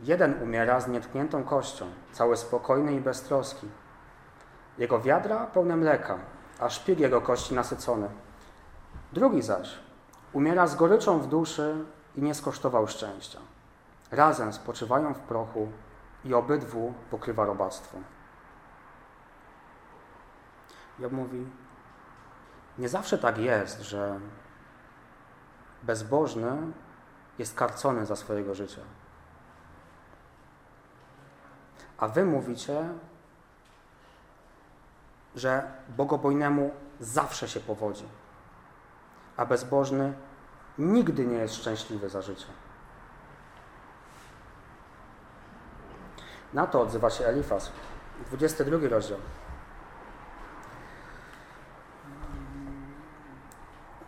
Jeden 0.00 0.42
umiera 0.42 0.80
z 0.80 0.88
nietkniętą 0.88 1.44
kością, 1.44 1.86
cały 2.12 2.36
spokojny 2.36 2.94
i 2.94 3.00
beztroski. 3.00 3.68
Jego 4.78 5.00
wiadra 5.00 5.46
pełne 5.46 5.76
mleka, 5.76 6.18
a 6.60 6.70
szpik 6.70 7.00
jego 7.00 7.20
kości 7.20 7.54
nasycony. 7.54 8.08
Drugi 9.12 9.42
zaś 9.42 9.91
umiera 10.32 10.66
z 10.66 10.74
goryczą 10.74 11.18
w 11.18 11.26
duszy 11.26 11.84
i 12.16 12.22
nie 12.22 12.34
skosztował 12.34 12.86
szczęścia. 12.86 13.38
Razem 14.10 14.52
spoczywają 14.52 15.14
w 15.14 15.18
prochu 15.18 15.68
i 16.24 16.34
obydwu 16.34 16.94
pokrywa 17.10 17.44
robactwo. 17.44 17.98
Job 20.98 21.12
mówi, 21.12 21.46
nie 22.78 22.88
zawsze 22.88 23.18
tak 23.18 23.38
jest, 23.38 23.80
że 23.80 24.20
bezbożny 25.82 26.56
jest 27.38 27.54
karcony 27.54 28.06
za 28.06 28.16
swojego 28.16 28.54
życia. 28.54 28.80
A 31.98 32.08
wy 32.08 32.24
mówicie, 32.24 32.88
że 35.36 35.72
bogobojnemu 35.88 36.70
zawsze 37.00 37.48
się 37.48 37.60
powodzi, 37.60 38.04
a 39.36 39.46
bezbożny 39.46 40.14
nigdy 40.78 41.26
nie 41.26 41.36
jest 41.36 41.54
szczęśliwy 41.54 42.08
za 42.08 42.22
życia. 42.22 42.46
Na 46.52 46.66
to 46.66 46.80
odzywa 46.80 47.10
się 47.10 47.24
Elifas. 47.24 47.72
22 48.26 48.88
rozdział. 48.88 49.18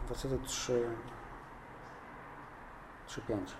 Wersety 0.08 0.38
3, 0.44 0.88
3, 3.06 3.20
5. 3.20 3.50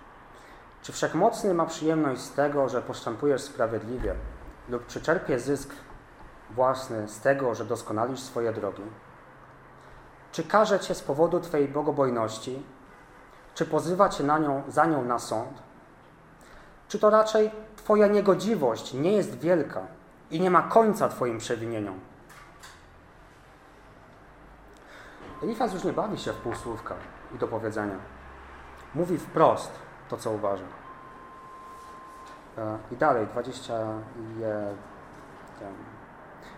Czy 0.81 0.93
Wszechmocny 0.93 1.53
ma 1.53 1.65
przyjemność 1.65 2.21
z 2.21 2.33
tego, 2.33 2.69
że 2.69 2.81
postępujesz 2.81 3.41
sprawiedliwie 3.41 4.15
lub 4.69 4.87
czy 4.87 5.01
czerpie 5.01 5.39
zysk 5.39 5.69
własny 6.49 7.07
z 7.07 7.19
tego, 7.19 7.55
że 7.55 7.65
doskonalisz 7.65 8.19
swoje 8.19 8.53
drogi? 8.53 8.83
Czy 10.35 10.43
każe 10.43 10.79
Cię 10.79 10.95
z 10.95 11.01
powodu 11.01 11.39
Twojej 11.39 11.67
bogobojności? 11.67 12.63
Czy 13.53 13.65
pozywa 13.65 14.09
Cię 14.09 14.23
na 14.23 14.39
nią, 14.39 14.63
za 14.67 14.85
nią 14.85 15.05
na 15.05 15.19
sąd? 15.19 15.63
Czy 16.87 16.99
to 16.99 17.09
raczej 17.09 17.51
Twoja 17.75 18.07
niegodziwość 18.07 18.93
nie 18.93 19.11
jest 19.11 19.39
wielka 19.39 19.81
i 20.31 20.39
nie 20.39 20.51
ma 20.51 20.61
końca 20.61 21.09
Twoim 21.09 21.37
przewinieniom? 21.37 21.99
Elifaz 25.43 25.73
już 25.73 25.83
nie 25.83 25.93
bawi 25.93 26.17
się 26.17 26.33
w 26.33 26.37
półsłówka 26.37 26.95
i 27.35 27.37
do 27.37 27.47
powiedzenia. 27.47 27.97
Mówi 28.95 29.17
wprost 29.17 29.71
to, 30.09 30.17
co 30.17 30.31
uważa. 30.31 30.65
E, 32.57 32.77
I 32.91 32.95
dalej, 32.97 33.27
21. 33.27 34.75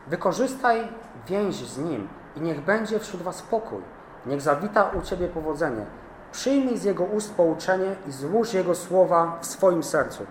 Wykorzystaj 0.08 0.88
więź 1.28 1.56
z 1.56 1.78
Nim 1.78 2.08
i 2.38 2.42
niech 2.42 2.62
będzie 2.62 3.00
wśród 3.00 3.22
Was 3.22 3.42
pokój. 3.42 3.82
Niech 4.26 4.42
zawita 4.42 4.84
u 4.84 5.02
Ciebie 5.02 5.28
powodzenie. 5.28 5.86
Przyjmij 6.32 6.78
z 6.78 6.84
Jego 6.84 7.04
ust 7.04 7.36
pouczenie 7.36 7.96
i 8.08 8.12
złóż 8.12 8.54
Jego 8.54 8.76
słowa 8.76 9.38
w 9.42 9.46
swoim 9.46 9.84
sercu. 9.84 10.26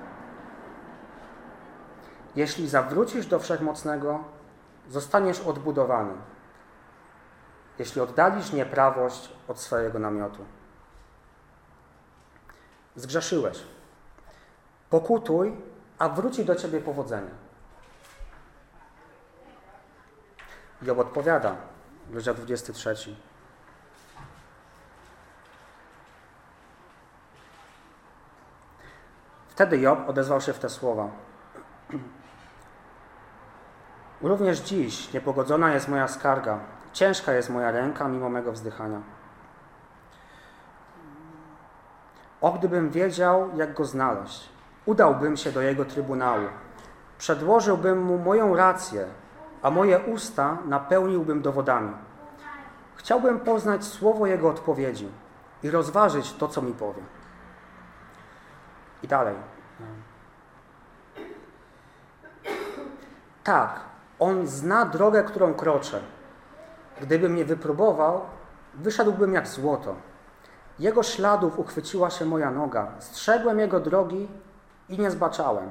Jeśli 2.37 2.69
zawrócisz 2.69 3.27
do 3.27 3.39
Wszechmocnego, 3.39 4.25
zostaniesz 4.89 5.41
odbudowany. 5.41 6.13
Jeśli 7.79 8.01
oddalisz 8.01 8.53
nieprawość 8.53 9.33
od 9.49 9.61
swojego 9.61 9.99
namiotu. 9.99 10.45
Zgrzeszyłeś. 12.97 13.63
Pokutuj, 14.91 15.57
a 15.99 16.09
wróci 16.09 16.45
do 16.45 16.55
Ciebie 16.55 16.81
powodzenie. 16.81 17.31
Job 20.83 20.99
odpowiada, 20.99 21.57
rozdział 22.13 22.35
23. 22.35 22.97
Wtedy 29.49 29.79
Job 29.79 30.09
odezwał 30.09 30.41
się 30.41 30.53
w 30.53 30.59
te 30.59 30.69
słowa. 30.69 31.09
Również 34.23 34.61
dziś 34.61 35.13
niepogodzona 35.13 35.75
jest 35.75 35.89
moja 35.89 36.09
skarga, 36.09 36.59
ciężka 36.93 37.33
jest 37.33 37.51
moja 37.51 37.71
ręka 37.71 38.09
mimo 38.09 38.29
mego 38.29 38.53
wzdychania. 38.53 39.01
O 42.41 42.53
gdybym 42.53 42.91
wiedział, 42.91 43.51
jak 43.57 43.75
go 43.75 43.85
znaleźć, 43.85 44.49
udałbym 44.87 45.37
się 45.37 45.53
do 45.53 45.61
jego 45.61 45.85
trybunału, 45.85 46.49
przedłożyłbym 47.19 48.03
mu 48.03 48.19
moją 48.19 48.57
rację, 48.57 49.07
a 49.67 49.71
moje 49.71 49.99
usta 49.99 50.59
napełniłbym 50.65 51.43
dowodami. 51.43 51.93
Chciałbym 52.97 53.41
poznać 53.41 53.85
słowo 53.85 54.27
jego 54.27 54.49
odpowiedzi 54.49 55.09
i 55.63 55.71
rozważyć 55.71 56.33
to, 56.33 56.49
co 56.49 56.63
mi 56.63 56.73
powie. 56.73 57.03
I 59.03 59.09
dalej. 59.09 59.35
Tak, 63.45 63.81
on 64.19 64.47
zna 64.47 64.85
drogę, 64.85 65.25
którą 65.25 65.55
kroczę. 65.55 66.01
Gdybym 67.01 67.33
mnie 67.33 67.45
wypróbował, 67.45 68.21
wyszedłbym 68.75 69.35
jak 69.35 69.49
złoto. 69.49 69.95
Jego 70.79 71.03
śladów 71.03 71.59
uchwyciła 71.59 72.11
się 72.11 72.25
moja 72.25 72.51
noga. 72.51 72.89
Strzegłem 72.99 73.59
jego 73.59 73.81
drogi 73.81 74.29
i 74.89 74.99
nie 74.99 75.11
zbaczałem. 75.11 75.71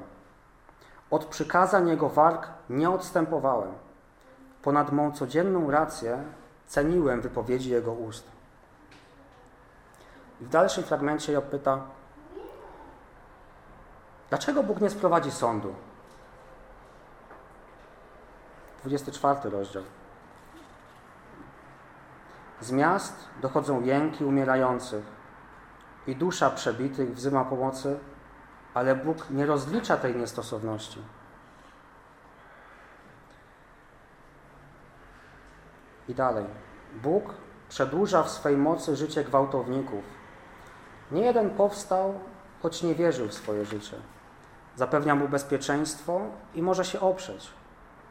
Od 1.12 1.26
przykazań 1.26 1.88
jego 1.88 2.10
warg 2.10 2.48
nie 2.70 2.90
odstępowałem. 2.90 3.85
Ponad 4.66 4.92
mą 4.92 5.12
codzienną 5.12 5.72
rację 5.72 6.24
ceniłem 6.68 7.22
wypowiedzi 7.22 7.70
jego 7.70 7.94
ust. 7.94 8.28
I 10.42 10.46
w 10.46 10.50
dalszym 10.50 10.84
fragmencie 10.84 11.34
Job 11.34 11.46
pyta, 11.46 11.82
dlaczego 14.30 14.64
Bóg 14.64 14.82
nie 14.82 14.90
sprowadzi 14.90 15.32
sądu? 15.32 15.74
24 18.84 19.50
rozdział. 19.50 19.84
Z 22.62 22.72
miast 22.72 23.16
dochodzą 23.42 23.82
jęki 23.82 24.26
umierających 24.26 25.06
i 26.08 26.16
dusza 26.16 26.50
przebitych 26.50 27.16
wzywa 27.16 27.46
pomocy, 27.46 28.00
ale 28.74 28.96
Bóg 28.96 29.30
nie 29.30 29.46
rozlicza 29.46 29.98
tej 29.98 30.16
niestosowności. 30.16 31.02
I 36.08 36.16
dalej. 36.16 36.46
Bóg 37.04 37.34
przedłuża 37.70 38.24
w 38.24 38.30
swej 38.30 38.58
mocy 38.58 38.96
życie 38.96 39.24
gwałtowników. 39.24 40.04
Nie 41.12 41.22
jeden 41.22 41.50
powstał, 41.50 42.14
choć 42.62 42.84
nie 42.84 42.96
wierzył 42.96 43.28
w 43.28 43.34
swoje 43.34 43.66
życie. 43.66 43.98
Zapewnia 44.76 45.16
mu 45.16 45.28
bezpieczeństwo 45.28 46.22
i 46.56 46.62
może 46.62 46.86
się 46.86 47.00
oprzeć, 47.00 47.50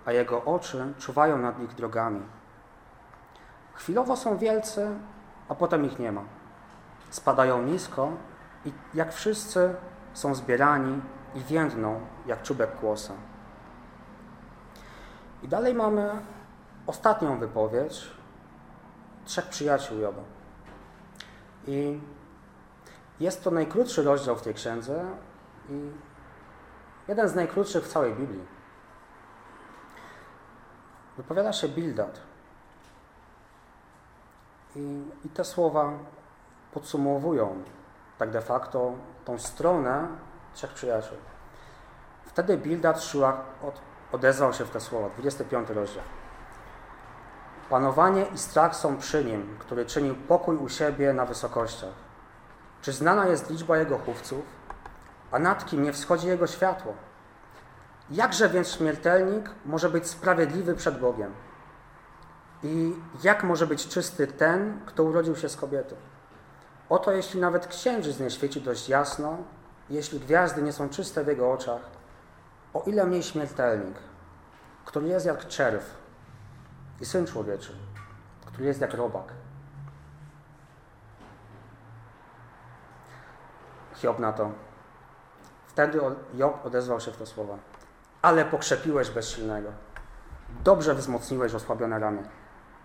a 0.04 0.12
jego 0.12 0.44
oczy 0.44 0.92
czuwają 0.98 1.38
nad 1.38 1.60
ich 1.60 1.74
drogami. 1.74 2.22
Chwilowo 3.74 4.16
są 4.16 4.38
wielcy, 4.38 4.88
a 5.48 5.54
potem 5.54 5.84
ich 5.84 5.98
nie 5.98 6.12
ma. 6.12 6.22
Spadają 7.10 7.62
nisko 7.62 8.08
i 8.64 8.72
jak 8.94 9.12
wszyscy 9.12 9.74
są 10.14 10.34
zbierani 10.34 11.00
i 11.34 11.40
więdną 11.40 12.00
jak 12.26 12.42
czubek 12.42 12.76
kłosa. 12.76 13.12
I 15.42 15.48
dalej 15.48 15.74
mamy 15.74 16.10
ostatnią 16.86 17.38
wypowiedź 17.38 18.10
trzech 19.24 19.46
przyjaciół 19.46 19.98
Joba. 19.98 20.22
I 21.66 22.00
jest 23.20 23.44
to 23.44 23.50
najkrótszy 23.50 24.02
rozdział 24.02 24.36
w 24.36 24.42
tej 24.42 24.54
księdze 24.54 25.04
i 25.68 25.90
jeden 27.08 27.28
z 27.28 27.34
najkrótszych 27.34 27.84
w 27.84 27.92
całej 27.92 28.14
Biblii. 28.14 28.46
Wypowiada 31.16 31.52
się 31.52 31.68
Bildad. 31.68 32.20
I, 34.76 35.02
I 35.24 35.28
te 35.28 35.44
słowa 35.44 35.92
podsumowują 36.72 37.62
tak 38.18 38.30
de 38.30 38.40
facto 38.40 38.92
tą 39.24 39.38
stronę 39.38 40.08
trzech 40.54 40.72
przyjaciół. 40.72 41.18
Wtedy 42.24 42.58
Bildad 42.58 43.02
Szua 43.02 43.44
od, 43.62 43.80
odezwał 44.12 44.52
się 44.52 44.64
w 44.64 44.70
te 44.70 44.80
słowa, 44.80 45.08
25 45.08 45.68
rozdział. 45.70 46.04
Panowanie 47.70 48.26
i 48.34 48.38
strach 48.38 48.76
są 48.76 48.96
przy 48.96 49.24
nim, 49.24 49.56
który 49.58 49.86
czynił 49.86 50.14
pokój 50.14 50.56
u 50.56 50.68
siebie 50.68 51.12
na 51.12 51.26
wysokościach. 51.26 51.94
Czy 52.82 52.92
znana 52.92 53.26
jest 53.26 53.50
liczba 53.50 53.78
jego 53.78 53.98
chówców, 53.98 54.44
a 55.30 55.38
nad 55.38 55.66
kim 55.66 55.82
nie 55.82 55.92
wschodzi 55.92 56.26
jego 56.26 56.46
światło? 56.46 56.94
Jakże 58.10 58.48
więc 58.48 58.68
śmiertelnik 58.68 59.50
może 59.66 59.90
być 59.90 60.06
sprawiedliwy 60.06 60.74
przed 60.74 60.98
Bogiem? 60.98 61.32
I 62.62 62.92
jak 63.22 63.44
może 63.44 63.66
być 63.66 63.88
czysty 63.88 64.26
ten, 64.26 64.80
kto 64.86 65.04
urodził 65.04 65.36
się 65.36 65.48
z 65.48 65.56
kobiety? 65.56 65.96
Oto 66.88 67.12
jeśli 67.12 67.40
nawet 67.40 67.66
księżyc 67.66 68.20
nie 68.20 68.30
świeci 68.30 68.60
dość 68.60 68.88
jasno, 68.88 69.36
jeśli 69.90 70.20
gwiazdy 70.20 70.62
nie 70.62 70.72
są 70.72 70.88
czyste 70.88 71.24
w 71.24 71.26
Jego 71.26 71.52
oczach, 71.52 71.80
o 72.74 72.82
ile 72.86 73.04
mniej 73.04 73.22
śmiertelnik, 73.22 73.96
który 74.84 75.08
jest 75.08 75.26
jak 75.26 75.48
czerw 75.48 76.03
i 77.04 77.06
Syn 77.06 77.26
Człowieczy, 77.26 77.72
który 78.46 78.64
jest 78.64 78.80
jak 78.80 78.94
robak. 78.94 79.32
Hiob 83.94 84.18
na 84.18 84.32
to. 84.32 84.50
Wtedy 85.66 86.00
Job 86.34 86.66
odezwał 86.66 87.00
się 87.00 87.10
w 87.12 87.16
te 87.16 87.26
słowa. 87.26 87.58
Ale 88.22 88.44
pokrzepiłeś 88.44 89.10
bezsilnego. 89.10 89.68
Dobrze 90.64 90.94
wzmocniłeś 90.94 91.54
osłabione 91.54 91.98
ramię. 91.98 92.22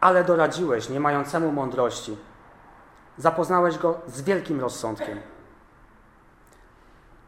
Ale 0.02 0.24
doradziłeś 0.24 0.90
nie 0.90 1.00
mającemu 1.00 1.52
mądrości. 1.52 2.18
Zapoznałeś 3.18 3.78
go 3.78 4.02
z 4.08 4.22
wielkim 4.22 4.62
rozsądkiem. 4.62 5.20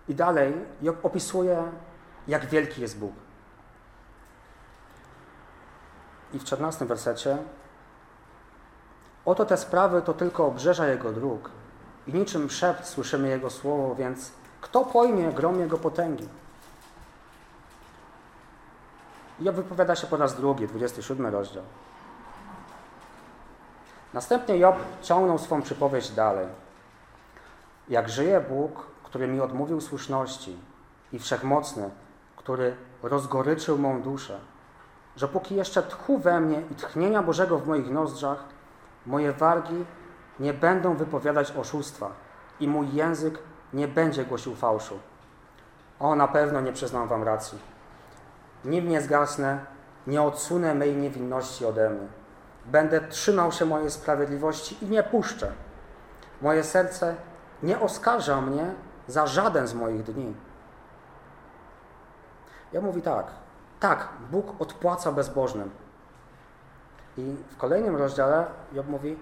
I 0.07 0.15
dalej 0.15 0.53
Job 0.81 1.05
opisuje, 1.05 1.63
jak 2.27 2.45
wielki 2.45 2.81
jest 2.81 2.99
Bóg. 2.99 3.13
I 6.34 6.39
w 6.39 6.43
czternastym 6.43 6.88
wersecie 6.88 7.38
Oto 9.25 9.45
te 9.45 9.57
sprawy 9.57 10.01
to 10.01 10.13
tylko 10.13 10.45
obrzeża 10.45 10.88
Jego 10.88 11.11
dróg 11.11 11.49
i 12.07 12.13
niczym 12.13 12.49
szept 12.49 12.88
słyszymy 12.88 13.29
Jego 13.29 13.49
słowo, 13.49 13.95
więc 13.95 14.32
kto 14.61 14.86
pojmie 14.86 15.32
grom 15.32 15.59
Jego 15.59 15.77
potęgi? 15.77 16.27
Job 19.39 19.55
wypowiada 19.55 19.95
się 19.95 20.07
po 20.07 20.17
raz 20.17 20.36
drugi, 20.36 20.67
27 20.67 21.25
rozdział. 21.25 21.63
Następnie 24.13 24.57
Job 24.57 24.75
ciągnął 25.01 25.38
swą 25.38 25.61
przypowieść 25.61 26.11
dalej. 26.11 26.47
Jak 27.89 28.09
żyje 28.09 28.41
Bóg, 28.41 28.86
który 29.03 29.27
mi 29.27 29.41
odmówił 29.41 29.82
słuszności 29.82 30.57
i 31.13 31.19
wszechmocny, 31.19 31.89
który 32.36 32.75
rozgoryczył 33.03 33.77
mą 33.77 34.01
duszę, 34.01 34.39
że 35.16 35.28
póki 35.28 35.55
jeszcze 35.55 35.84
tchu 35.84 36.18
we 36.18 36.39
mnie 36.39 36.62
i 36.72 36.76
tchnienia 36.76 37.24
Bożego 37.24 37.57
w 37.57 37.68
moich 37.68 37.89
nozdrzach, 37.89 38.43
moje 39.05 39.32
wargi 39.32 39.86
nie 40.39 40.53
będą 40.53 40.95
wypowiadać 40.95 41.51
oszustwa 41.51 42.12
i 42.59 42.68
mój 42.68 42.93
język 42.93 43.39
nie 43.74 43.88
będzie 43.88 44.26
głosił 44.26 44.55
fałszu. 44.55 44.99
O, 45.99 46.16
na 46.16 46.28
pewno 46.28 46.62
nie 46.62 46.74
przyznam 46.74 47.07
wam 47.07 47.24
racji. 47.24 47.59
Nim 48.66 48.89
nie 48.89 49.01
zgasnę, 49.01 49.66
nie 50.07 50.22
odsunę 50.22 50.76
mej 50.76 50.95
niewinności 50.95 51.66
ode 51.66 51.89
mnie. 51.89 52.07
Będę 52.66 53.01
trzymał 53.01 53.51
się 53.51 53.66
mojej 53.66 53.91
sprawiedliwości 53.91 54.86
i 54.86 54.86
nie 54.86 55.03
puszczę. 55.03 55.51
Moje 56.41 56.64
serce 56.64 57.16
nie 57.64 57.80
oskarża 57.80 58.41
mnie 58.41 58.74
za 59.07 59.28
żaden 59.28 59.68
z 59.68 59.74
moich 59.74 60.03
dni. 60.03 60.36
Ja 62.74 62.82
mówi 62.82 63.01
tak, 63.01 63.26
tak, 63.82 64.07
Bóg 64.32 64.61
odpłaca 64.61 65.11
bezbożnym. 65.11 65.69
I 67.17 67.36
w 67.49 67.57
kolejnym 67.57 67.95
rozdziale 67.95 68.45
Job 68.73 68.88
mówi 68.88 69.17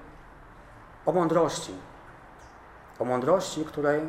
o 1.05 1.11
mądrości. 1.11 1.73
O 2.99 3.05
mądrości, 3.05 3.65
której 3.65 4.01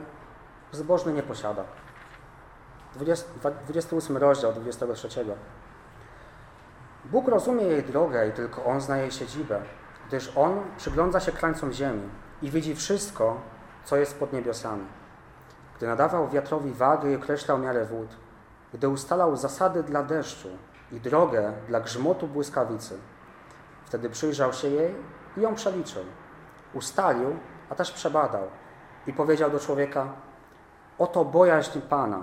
bezbożny 0.73 1.13
nie 1.13 1.23
posiada. 1.23 1.65
20, 2.95 3.27
28 3.65 4.17
rozdział 4.17 4.53
23. 4.53 5.09
Bóg 7.05 7.29
rozumie 7.29 7.65
jej 7.65 7.83
drogę 7.83 8.29
i 8.29 8.33
tylko 8.33 8.65
On 8.65 8.81
zna 8.81 8.99
jej 8.99 9.13
siedzibę, 9.13 9.63
gdyż 10.09 10.37
On 10.37 10.63
przygląda 10.77 11.21
się 11.21 11.33
krańcom 11.33 11.73
ziemi 11.73 12.09
i 12.43 12.51
widzi 12.51 12.75
wszystko, 12.75 13.41
co 13.85 13.97
jest 13.97 14.19
pod 14.19 14.33
niebiosami. 14.33 14.87
Gdy 15.77 15.87
nadawał 15.87 16.29
wiatrowi 16.29 16.73
wagę 16.73 17.13
i 17.13 17.17
określał 17.17 17.59
miarę 17.59 17.85
wód, 17.85 18.17
gdy 18.75 18.89
ustalał 18.89 19.37
zasady 19.37 19.83
dla 19.83 20.03
deszczu 20.03 20.49
i 20.93 21.01
drogę 21.01 21.53
dla 21.69 21.81
grzmotu 21.81 22.27
błyskawicy, 22.27 22.99
wtedy 23.85 24.11
przyjrzał 24.11 24.53
się 24.53 24.69
jej 24.69 24.95
i 25.37 25.41
ją 25.41 25.55
przeliczył. 25.55 26.03
Ustalił, 26.75 27.37
a 27.71 27.75
też 27.75 27.93
przebadał 27.93 28.43
i 29.07 29.13
powiedział 29.13 29.51
do 29.51 29.59
człowieka: 29.59 30.09
Oto 30.99 31.25
bojaźń 31.25 31.81
Pana, 31.81 32.21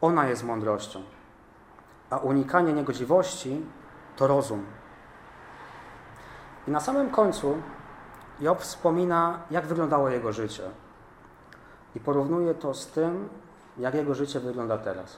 ona 0.00 0.26
jest 0.26 0.44
mądrością, 0.44 1.02
a 2.10 2.16
unikanie 2.16 2.72
niegodziwości 2.72 3.66
to 4.16 4.26
rozum. 4.26 4.66
I 6.68 6.70
na 6.70 6.80
samym 6.80 7.10
końcu 7.10 7.56
Job 8.40 8.60
wspomina, 8.60 9.38
jak 9.50 9.66
wyglądało 9.66 10.08
jego 10.08 10.32
życie. 10.32 10.62
I 11.94 12.00
porównuje 12.00 12.54
to 12.54 12.74
z 12.74 12.86
tym, 12.86 13.28
jak 13.78 13.94
jego 13.94 14.14
życie 14.14 14.40
wygląda 14.40 14.78
teraz. 14.78 15.16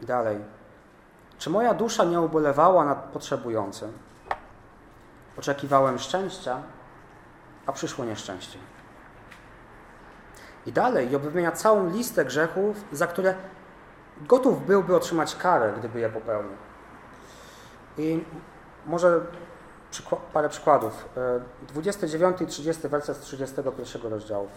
Dalej. 0.00 0.38
Czy 1.38 1.50
moja 1.50 1.74
dusza 1.74 2.04
nie 2.04 2.20
ubolewała 2.20 2.84
nad 2.84 2.98
potrzebującym? 2.98 3.92
Oczekiwałem 5.38 5.98
szczęścia, 5.98 6.62
a 7.66 7.72
przyszło 7.72 8.04
nieszczęście. 8.04 8.58
I 10.66 10.72
dalej 10.72 11.10
Job 11.10 11.22
wymienia 11.22 11.52
całą 11.52 11.90
listę 11.90 12.24
grzechów, 12.24 12.84
za 12.92 13.06
które 13.06 13.34
gotów 14.20 14.66
byłby 14.66 14.96
otrzymać 14.96 15.36
karę, 15.36 15.72
gdyby 15.78 16.00
je 16.00 16.08
popełnił. 16.08 16.56
I 17.98 18.24
może 18.86 19.20
parę 20.32 20.48
przykładów. 20.48 21.08
29 21.68 22.40
i 22.40 22.46
30 22.46 22.88
werset 22.88 23.16
z 23.16 23.20
31 23.20 24.12
rozdziału. 24.12 24.48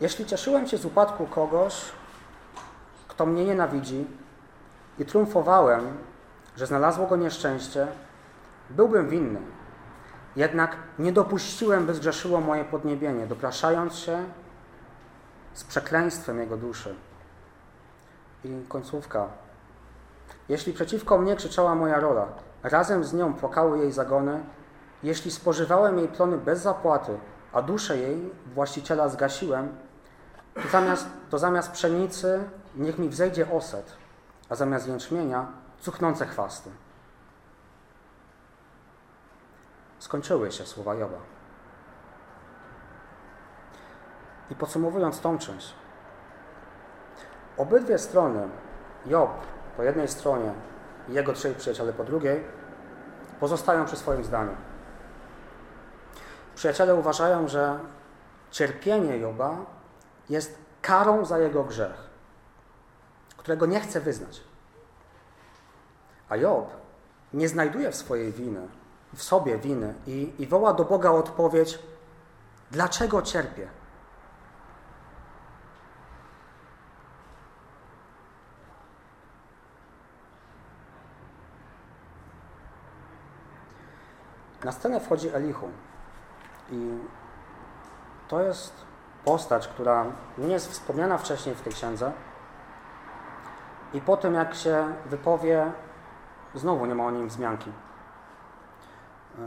Jeśli 0.00 0.26
cieszyłem 0.26 0.66
się 0.66 0.78
z 0.78 0.84
upadku 0.84 1.26
kogoś, 1.26 1.84
kto 3.08 3.26
mnie 3.26 3.44
nienawidzi 3.44 4.06
i 4.98 5.04
triumfowałem, 5.04 5.98
że 6.56 6.66
znalazło 6.66 7.06
go 7.06 7.16
nieszczęście, 7.16 7.86
byłbym 8.70 9.08
winny. 9.08 9.40
Jednak 10.36 10.76
nie 10.98 11.12
dopuściłem, 11.12 11.86
by 11.86 11.94
zgrzeszyło 11.94 12.40
moje 12.40 12.64
podniebienie, 12.64 13.26
dopraszając 13.26 13.94
się 13.94 14.24
z 15.54 15.64
przekleństwem 15.64 16.38
jego 16.38 16.56
duszy. 16.56 16.94
I 18.44 18.64
końcówka. 18.68 19.26
Jeśli 20.48 20.72
przeciwko 20.72 21.18
mnie 21.18 21.36
krzyczała 21.36 21.74
moja 21.74 22.00
rola, 22.00 22.26
razem 22.62 23.04
z 23.04 23.14
nią 23.14 23.34
płakały 23.34 23.78
jej 23.78 23.92
zagony, 23.92 24.40
jeśli 25.02 25.30
spożywałem 25.30 25.98
jej 25.98 26.08
plony 26.08 26.38
bez 26.38 26.60
zapłaty, 26.60 27.18
a 27.52 27.62
duszę 27.62 27.98
jej, 27.98 28.30
właściciela, 28.54 29.08
zgasiłem, 29.08 29.68
to 30.54 30.68
zamiast, 30.68 31.06
to 31.30 31.38
zamiast 31.38 31.72
pszenicy 31.72 32.44
niech 32.76 32.98
mi 32.98 33.08
wzejdzie 33.08 33.50
oset, 33.50 33.96
a 34.48 34.54
zamiast 34.54 34.88
jęczmienia 34.88 35.46
cuchnące 35.80 36.26
chwasty. 36.26 36.70
Skończyły 39.98 40.52
się 40.52 40.66
słowa 40.66 40.94
Joba. 40.94 41.18
I 44.50 44.54
podsumowując 44.54 45.20
tą 45.20 45.38
część, 45.38 45.74
obydwie 47.56 47.98
strony, 47.98 48.48
Job 49.06 49.30
po 49.76 49.82
jednej 49.82 50.08
stronie 50.08 50.52
i 51.08 51.12
jego 51.12 51.32
trzej 51.32 51.54
przyjaciele 51.54 51.92
po 51.92 52.04
drugiej, 52.04 52.44
pozostają 53.40 53.84
przy 53.84 53.96
swoim 53.96 54.24
zdaniu. 54.24 54.56
Przyjaciele 56.54 56.94
uważają, 56.94 57.48
że 57.48 57.78
cierpienie 58.50 59.18
Joba 59.18 59.56
jest 60.30 60.58
karą 60.82 61.24
za 61.24 61.38
jego 61.38 61.64
grzech, 61.64 62.10
którego 63.36 63.66
nie 63.66 63.80
chce 63.80 64.00
wyznać. 64.00 64.40
A 66.28 66.36
Job 66.36 66.70
nie 67.32 67.48
znajduje 67.48 67.92
w 67.92 67.96
swojej 67.96 68.32
winy, 68.32 68.68
w 69.14 69.22
sobie 69.22 69.58
winy 69.58 69.94
i, 70.06 70.32
i 70.38 70.46
woła 70.46 70.74
do 70.74 70.84
Boga 70.84 71.10
odpowiedź, 71.10 71.78
dlaczego 72.70 73.22
cierpię? 73.22 73.68
Na 84.64 84.72
scenę 84.72 85.00
wchodzi 85.00 85.28
Elihu 85.28 85.68
i 86.70 86.98
to 88.28 88.40
jest 88.40 88.89
postać, 89.24 89.68
która 89.68 90.04
nie 90.38 90.48
jest 90.48 90.70
wspomniana 90.72 91.18
wcześniej 91.18 91.54
w 91.54 91.60
tej 91.60 91.72
księdze 91.72 92.12
i 93.94 94.00
po 94.00 94.16
tym 94.16 94.34
jak 94.34 94.54
się 94.54 94.94
wypowie, 95.06 95.72
znowu 96.54 96.86
nie 96.86 96.94
ma 96.94 97.06
o 97.06 97.10
nim 97.10 97.28
wzmianki. 97.28 97.70
E, 99.38 99.42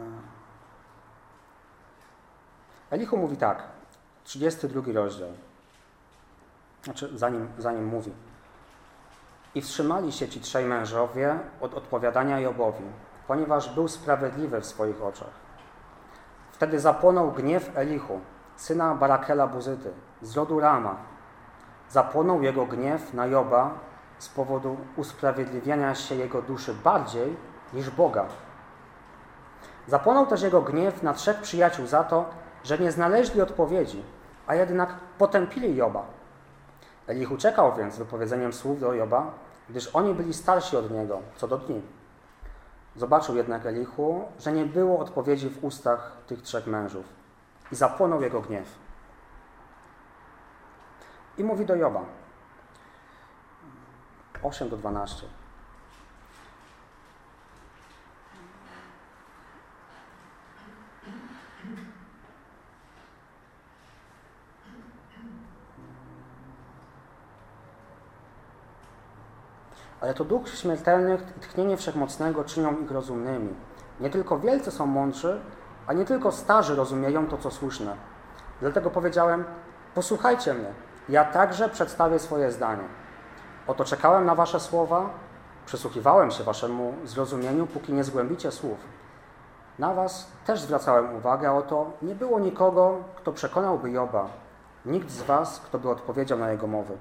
Elihu 2.89 3.17
mówi 3.17 3.37
tak, 3.37 3.63
32 4.23 4.81
rozdział. 4.93 5.29
Znaczy, 6.83 7.09
zanim, 7.15 7.47
zanim 7.57 7.85
mówi. 7.85 8.11
I 9.55 9.61
wstrzymali 9.61 10.11
się 10.11 10.29
ci 10.29 10.39
trzej 10.39 10.65
mężowie 10.65 11.39
od 11.61 11.73
odpowiadania 11.73 12.39
Jobowi, 12.39 12.83
ponieważ 13.27 13.69
był 13.75 13.87
sprawiedliwy 13.87 14.61
w 14.61 14.65
swoich 14.65 15.03
oczach. 15.03 15.29
Wtedy 16.51 16.79
zapłonął 16.79 17.31
gniew 17.31 17.77
Elichu, 17.77 18.19
syna 18.55 18.95
Barakela 18.95 19.47
Buzyty, 19.47 19.91
z 20.21 20.37
rodu 20.37 20.59
Rama. 20.59 20.95
Zapłonął 21.89 22.43
jego 22.43 22.65
gniew 22.65 23.13
na 23.13 23.25
Joba 23.25 23.71
z 24.19 24.29
powodu 24.29 24.77
usprawiedliwiania 24.95 25.95
się 25.95 26.15
jego 26.15 26.41
duszy 26.41 26.73
bardziej 26.73 27.35
niż 27.73 27.89
Boga. 27.89 28.25
Zapłonął 29.87 30.25
też 30.25 30.41
jego 30.41 30.61
gniew 30.61 31.03
na 31.03 31.13
trzech 31.13 31.41
przyjaciół 31.41 31.87
za 31.87 32.03
to, 32.03 32.25
że 32.63 32.77
nie 32.77 32.91
znaleźli 32.91 33.41
odpowiedzi, 33.41 34.03
a 34.47 34.55
jednak 34.55 34.89
potępili 35.17 35.75
Joba. 35.75 36.05
Elichu 37.07 37.37
czekał 37.37 37.73
więc 37.77 37.97
wypowiedzeniem 37.97 38.53
słów 38.53 38.79
do 38.79 38.93
Joba, 38.93 39.31
gdyż 39.69 39.95
oni 39.95 40.13
byli 40.13 40.33
starsi 40.33 40.77
od 40.77 40.91
niego 40.91 41.19
co 41.35 41.47
do 41.47 41.57
dni. 41.57 41.81
Zobaczył 42.95 43.35
jednak 43.35 43.65
Elichu, 43.65 44.23
że 44.39 44.51
nie 44.51 44.65
było 44.65 44.99
odpowiedzi 44.99 45.49
w 45.49 45.63
ustach 45.63 46.11
tych 46.27 46.41
trzech 46.41 46.67
mężów 46.67 47.22
i 47.73 47.75
zapłonął 47.75 48.21
jego 48.21 48.41
gniew. 48.41 48.75
I 51.37 51.43
mówi 51.43 51.65
do 51.65 51.75
Joba 51.75 52.05
8 54.43 54.69
do 54.69 54.77
12. 54.77 55.27
Ale 70.01 70.13
to 70.13 70.25
duch 70.25 70.49
śmiertelnych 70.49 71.21
i 71.37 71.39
tchnienie 71.39 71.77
wszechmocnego 71.77 72.43
czynią 72.43 72.81
ich 72.81 72.91
rozumnymi. 72.91 73.53
Nie 73.99 74.09
tylko 74.09 74.39
wielcy 74.39 74.71
są 74.71 74.85
mądrzy, 74.85 75.41
a 75.87 75.93
nie 75.93 76.05
tylko 76.05 76.31
starzy 76.31 76.75
rozumieją 76.75 77.27
to, 77.27 77.37
co 77.37 77.51
słuszne. 77.51 77.95
Dlatego 78.61 78.89
powiedziałem, 78.89 79.43
posłuchajcie 79.95 80.53
mnie, 80.53 80.73
ja 81.09 81.25
także 81.25 81.69
przedstawię 81.69 82.19
swoje 82.19 82.51
zdanie. 82.51 82.83
Oto 83.67 83.85
czekałem 83.85 84.25
na 84.25 84.35
wasze 84.35 84.59
słowa, 84.59 85.09
przysłuchiwałem 85.65 86.31
się 86.31 86.43
waszemu 86.43 86.93
zrozumieniu, 87.03 87.67
póki 87.67 87.93
nie 87.93 88.03
zgłębicie 88.03 88.51
słów. 88.51 88.77
Na 89.79 89.93
was 89.93 90.31
też 90.45 90.61
zwracałem 90.61 91.15
uwagę, 91.15 91.49
a 91.49 91.53
oto 91.53 91.91
nie 92.01 92.15
było 92.15 92.39
nikogo, 92.39 92.97
kto 93.15 93.31
przekonałby 93.31 93.91
Joba, 93.91 94.27
nikt 94.85 95.09
z 95.09 95.21
was, 95.21 95.59
kto 95.59 95.79
by 95.79 95.89
odpowiedział 95.89 96.39
na 96.39 96.51
jego 96.51 96.67
mowy. 96.67 96.97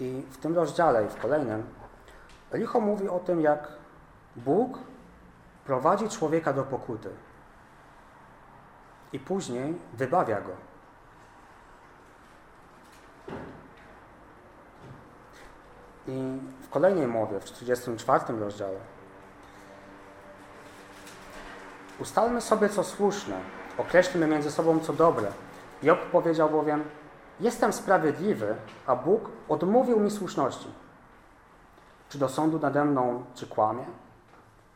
I 0.00 0.22
w 0.30 0.38
tym 0.38 0.54
rozdziale 0.54 1.04
i 1.04 1.08
w 1.08 1.16
kolejnym 1.16 1.83
Elicho 2.54 2.80
mówi 2.80 3.08
o 3.08 3.18
tym, 3.18 3.40
jak 3.40 3.68
Bóg 4.36 4.78
prowadzi 5.64 6.08
człowieka 6.08 6.52
do 6.52 6.62
pokuty 6.62 7.10
i 9.12 9.18
później 9.18 9.78
wybawia 9.92 10.40
go. 10.40 10.52
I 16.06 16.38
w 16.62 16.68
kolejnej 16.70 17.06
mowie, 17.06 17.40
w 17.40 17.44
34 17.44 18.38
rozdziale, 18.38 18.78
ustalmy 22.00 22.40
sobie, 22.40 22.68
co 22.68 22.84
słuszne, 22.84 23.40
określmy 23.78 24.26
między 24.26 24.50
sobą, 24.50 24.80
co 24.80 24.92
dobre. 24.92 25.32
Job 25.82 25.98
powiedział 26.00 26.50
bowiem, 26.50 26.84
Jestem 27.40 27.72
sprawiedliwy, 27.72 28.54
a 28.86 28.96
Bóg 28.96 29.30
odmówił 29.48 30.00
mi 30.00 30.10
słuszności. 30.10 30.68
Czy 32.08 32.18
do 32.18 32.28
sądu 32.28 32.58
nade 32.58 32.84
mną, 32.84 33.24
czy 33.34 33.46
kłamie? 33.46 33.84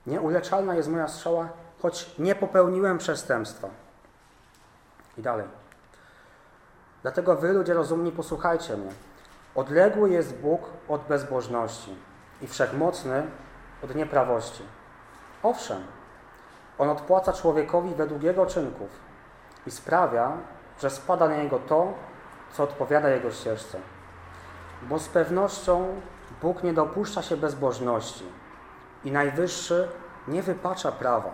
Nieuleczalna 0.07 0.75
jest 0.75 0.89
moja 0.89 1.09
strzała, 1.09 1.49
choć 1.83 2.19
nie 2.19 2.35
popełniłem 2.35 2.99
przestępstwa. 2.99 3.69
I 5.19 5.23
dalej. 5.23 5.47
Dlatego 7.03 7.37
wy, 7.37 7.53
ludzie 7.53 7.75
rozumni, 7.75 8.13
posłuchajcie 8.13 8.77
mnie. 8.77 8.91
Odległy 9.55 10.11
jest 10.11 10.37
Bóg 10.37 10.61
od 10.89 11.03
bezbożności 11.03 11.95
i 12.43 12.47
wszechmocny 12.47 13.27
od 13.85 13.95
nieprawości. 13.95 14.63
Owszem, 15.43 15.83
On 16.79 16.91
odpłaca 16.91 17.33
człowiekowi 17.33 17.95
według 17.95 18.23
jego 18.23 18.47
czynków 18.47 18.89
i 19.67 19.71
sprawia, 19.71 20.33
że 20.81 20.91
spada 20.91 21.29
na 21.29 21.37
niego 21.37 21.59
to, 21.59 21.93
co 22.53 22.63
odpowiada 22.63 23.09
jego 23.09 23.31
ścieżce. 23.31 23.79
Bo 24.83 24.99
z 24.99 25.09
pewnością 25.09 26.01
Bóg 26.43 26.63
nie 26.63 26.73
dopuszcza 26.73 27.23
się 27.23 27.37
bezbożności 27.37 28.25
i 29.05 29.13
Najwyższy 29.13 29.89
nie 30.29 30.43
wypacza 30.43 30.93
prawa. 30.93 31.31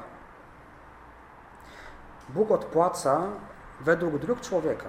Bóg 2.29 2.51
odpłaca 2.51 3.23
według 3.81 4.19
dróg 4.19 4.41
człowieka. 4.41 4.87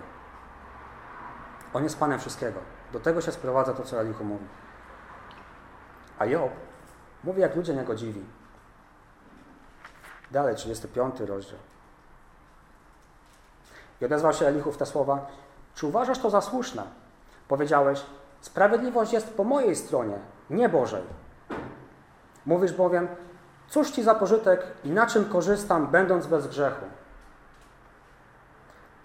On 1.74 1.84
jest 1.84 2.00
Panem 2.00 2.20
wszystkiego. 2.20 2.60
Do 2.94 3.00
tego 3.00 3.22
się 3.22 3.32
sprowadza 3.32 3.74
to, 3.74 3.84
co 3.84 4.02
Elichu 4.02 4.24
mówi. 4.24 4.46
A 6.20 6.26
Job 6.26 6.52
mówi, 7.24 7.42
jak 7.42 7.56
ludzie 7.56 7.74
niegodziwi. 7.74 8.26
Dalej, 10.32 10.56
35 10.56 11.20
rozdział. 11.20 11.60
I 14.02 14.06
odezwał 14.06 14.34
się 14.34 14.46
Elichu 14.46 14.72
w 14.72 14.78
te 14.78 14.86
słowa, 14.86 15.28
czy 15.76 15.88
uważasz 15.88 16.20
to 16.20 16.30
za 16.30 16.42
słuszne? 16.42 16.84
Powiedziałeś, 17.48 18.06
sprawiedliwość 18.46 19.14
jest 19.14 19.34
po 19.34 19.44
mojej 19.44 19.76
stronie, 19.76 20.20
nie 20.50 20.70
Bożej. 20.70 21.04
Mówisz 22.46 22.74
bowiem, 22.74 23.08
cóż 23.68 23.92
ci 23.92 24.04
za 24.04 24.16
pożytek 24.16 24.68
i 24.84 24.90
na 24.90 25.08
czym 25.08 25.26
korzystam, 25.26 25.88
będąc 25.88 26.28
bez 26.28 26.48
grzechu? 26.48 26.86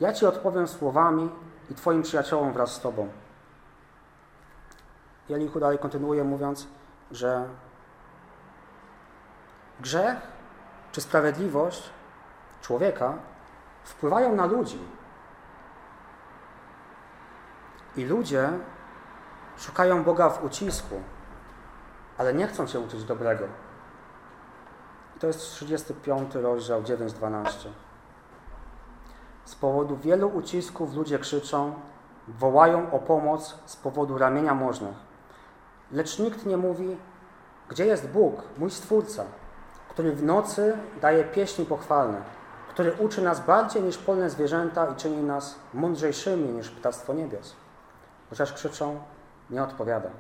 Ja 0.01 0.12
ci 0.12 0.26
odpowiem 0.26 0.68
słowami 0.68 1.30
i 1.70 1.74
twoim 1.74 2.03
przyjaciołom 2.03 2.53
wraz 2.53 2.72
z 2.72 2.80
tobą. 2.80 3.09
Jelichu 5.28 5.61
dalej 5.61 5.78
kontynuuje 5.78 6.24
mówiąc, 6.24 6.66
że 7.11 7.49
grzech 9.80 10.16
czy 10.93 11.01
sprawiedliwość 11.01 11.91
człowieka 12.62 13.14
wpływają 13.84 14.34
na 14.34 14.47
ludzi, 14.47 14.78
i 17.97 18.05
ludzie 18.05 18.51
szukają 19.61 20.04
Boga 20.04 20.30
w 20.30 20.44
ucisku, 20.44 20.94
ale 22.18 22.34
nie 22.34 22.46
chcą 22.46 22.66
się 22.66 22.80
uczyć 22.80 23.04
dobrego. 23.04 23.44
To 25.18 25.26
jest 25.26 25.40
35 25.40 26.34
rozdział 26.34 26.82
9-12. 26.82 27.68
Z 29.44 29.54
powodu 29.54 29.96
wielu 29.96 30.28
ucisków 30.28 30.94
ludzie 30.94 31.18
krzyczą, 31.18 31.74
wołają 32.28 32.92
o 32.92 32.98
pomoc 32.98 33.58
z 33.66 33.76
powodu 33.76 34.18
ramienia 34.18 34.54
możnych. 34.54 34.94
Lecz 35.92 36.18
nikt 36.18 36.46
nie 36.46 36.56
mówi, 36.56 36.96
gdzie 37.68 37.86
jest 37.86 38.08
Bóg, 38.08 38.42
mój 38.58 38.70
Stwórca, 38.70 39.24
który 39.88 40.12
w 40.12 40.22
nocy 40.22 40.76
daje 41.00 41.24
pieśni 41.24 41.66
pochwalne, 41.66 42.22
który 42.68 42.92
uczy 42.92 43.22
nas 43.22 43.40
bardziej 43.40 43.82
niż 43.82 43.98
polne 43.98 44.30
zwierzęta 44.30 44.86
i 44.86 44.96
czyni 44.96 45.22
nas 45.22 45.54
mądrzejszymi 45.74 46.48
niż 46.48 46.70
ptactwo 46.70 47.12
niebios. 47.12 47.56
Chociaż 48.30 48.52
krzyczą, 48.52 49.00
nie 49.51 49.62
odpowiada 49.62 50.11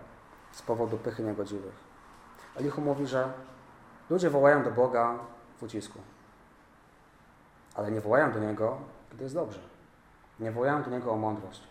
z 0.52 0.62
powodu 0.62 0.98
pychy 0.98 1.22
niegodziwych. 1.22 1.74
Elichu 2.56 2.80
mówi, 2.80 3.06
że 3.06 3.32
ludzie 4.10 4.30
wołają 4.30 4.62
do 4.62 4.70
Boga 4.70 5.18
w 5.58 5.62
ucisku, 5.62 5.98
ale 7.74 7.90
nie 7.90 8.00
wołają 8.00 8.32
do 8.32 8.38
Niego, 8.38 8.78
gdy 9.12 9.22
jest 9.24 9.34
dobrze. 9.34 9.60
Nie 10.40 10.50
wołają 10.52 10.82
do 10.82 10.90
Niego 10.90 11.12
o 11.12 11.16
mądrość. 11.16 11.62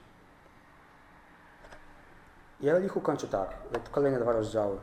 I 2.61 2.69
Elichu 2.69 3.01
kończy 3.01 3.27
tak, 3.27 3.55
kolejne 3.91 4.19
dwa 4.19 4.31
rozdziały. 4.31 4.77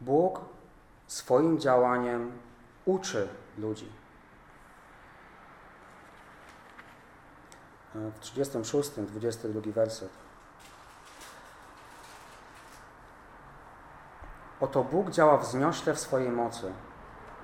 Bóg 0.00 0.40
swoim 1.06 1.58
działaniem 1.58 2.32
uczy 2.84 3.28
ludzi. 3.58 4.00
w 7.94 8.20
36, 8.20 8.90
22 8.90 9.72
werset. 9.72 10.10
Oto 14.60 14.84
Bóg 14.84 15.10
działa 15.10 15.36
wzniośle 15.36 15.94
w 15.94 16.00
swojej 16.00 16.30
mocy. 16.30 16.72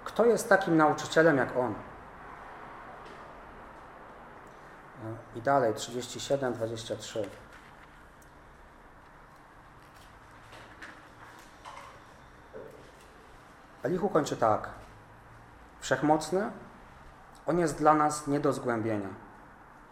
Kto 0.04 0.24
jest 0.24 0.48
takim 0.48 0.76
nauczycielem 0.76 1.36
jak 1.36 1.56
On? 1.56 1.74
I 5.36 5.42
dalej, 5.42 5.74
37, 5.74 6.52
23. 6.52 7.28
Elichu 13.82 14.08
kończy 14.08 14.36
tak. 14.36 14.68
Wszechmocny, 15.80 16.50
On 17.46 17.58
jest 17.58 17.78
dla 17.78 17.94
nas 17.94 18.26
nie 18.26 18.40
do 18.40 18.52
zgłębienia 18.52 19.26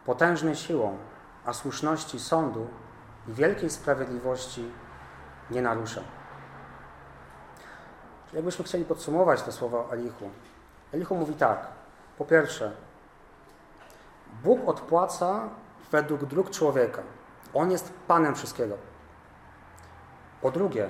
potężny 0.04 0.56
siłą, 0.56 0.98
a 1.44 1.52
słuszności 1.52 2.20
sądu 2.20 2.68
i 3.28 3.32
wielkiej 3.32 3.70
sprawiedliwości 3.70 4.72
nie 5.50 5.62
narusza. 5.62 6.00
Jakbyśmy 8.34 8.64
chcieli 8.64 8.84
podsumować 8.84 9.42
te 9.42 9.52
słowa 9.52 9.84
Elichu. 9.90 10.30
Elichu 10.92 11.14
mówi 11.14 11.34
tak. 11.34 11.66
Po 12.18 12.24
pierwsze, 12.24 12.72
Bóg 14.42 14.68
odpłaca 14.68 15.48
według 15.90 16.24
dróg 16.24 16.50
człowieka. 16.50 17.02
On 17.54 17.70
jest 17.70 17.92
Panem 18.08 18.34
wszystkiego. 18.34 18.76
Po 20.40 20.50
drugie, 20.50 20.88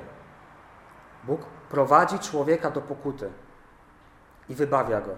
Bóg 1.25 1.41
prowadzi 1.69 2.19
człowieka 2.19 2.71
do 2.71 2.81
pokuty 2.81 3.31
i 4.49 4.55
wybawia 4.55 5.01
go. 5.01 5.17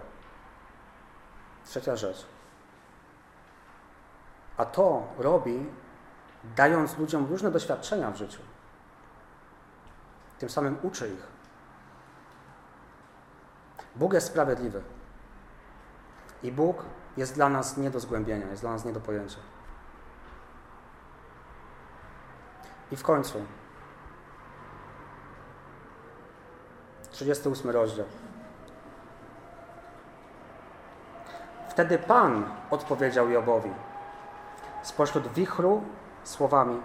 Trzecia 1.65 1.95
rzecz. 1.95 2.25
A 4.57 4.65
to 4.65 5.07
robi, 5.17 5.65
dając 6.55 6.97
ludziom 6.97 7.25
różne 7.25 7.51
doświadczenia 7.51 8.11
w 8.11 8.15
życiu. 8.15 8.41
Tym 10.39 10.49
samym 10.49 10.77
uczy 10.83 11.09
ich. 11.09 11.36
Bóg 13.99 14.13
jest 14.13 14.27
sprawiedliwy. 14.27 14.81
I 16.43 16.51
Bóg 16.51 16.85
jest 17.17 17.35
dla 17.35 17.49
nas 17.49 17.77
nie 17.77 17.89
do 17.89 17.99
zgłębienia, 17.99 18.47
jest 18.47 18.61
dla 18.61 18.71
nas 18.71 18.85
nie 18.85 18.93
do 18.93 18.99
pojęcia. 18.99 19.39
I 22.91 22.95
w 22.95 23.03
końcu 23.03 23.41
38 27.11 27.71
rozdział. 27.71 28.05
Wtedy 31.69 31.97
Pan 31.97 32.45
odpowiedział 32.69 33.29
Jobowi 33.29 33.71
spośród 34.83 35.27
wichru 35.27 35.83
słowami 36.23 36.81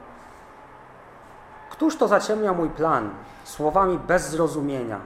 Któż 1.82 1.96
to 1.96 2.08
zaciemnia 2.08 2.52
mój 2.52 2.70
plan 2.70 3.10
słowami 3.44 3.98
bez 3.98 4.30
zrozumienia? 4.30 5.00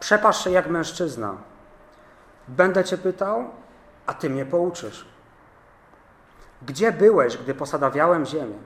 Przepasz 0.00 0.44
się 0.44 0.50
jak 0.50 0.68
mężczyzna. 0.68 1.36
Będę 2.48 2.84
cię 2.84 2.98
pytał, 2.98 3.44
a 4.06 4.14
ty 4.14 4.30
mnie 4.30 4.46
pouczysz. 4.46 5.08
Gdzie 6.62 6.92
byłeś, 6.92 7.36
gdy 7.36 7.54
posadawiałem 7.54 8.26
ziemię? 8.26 8.58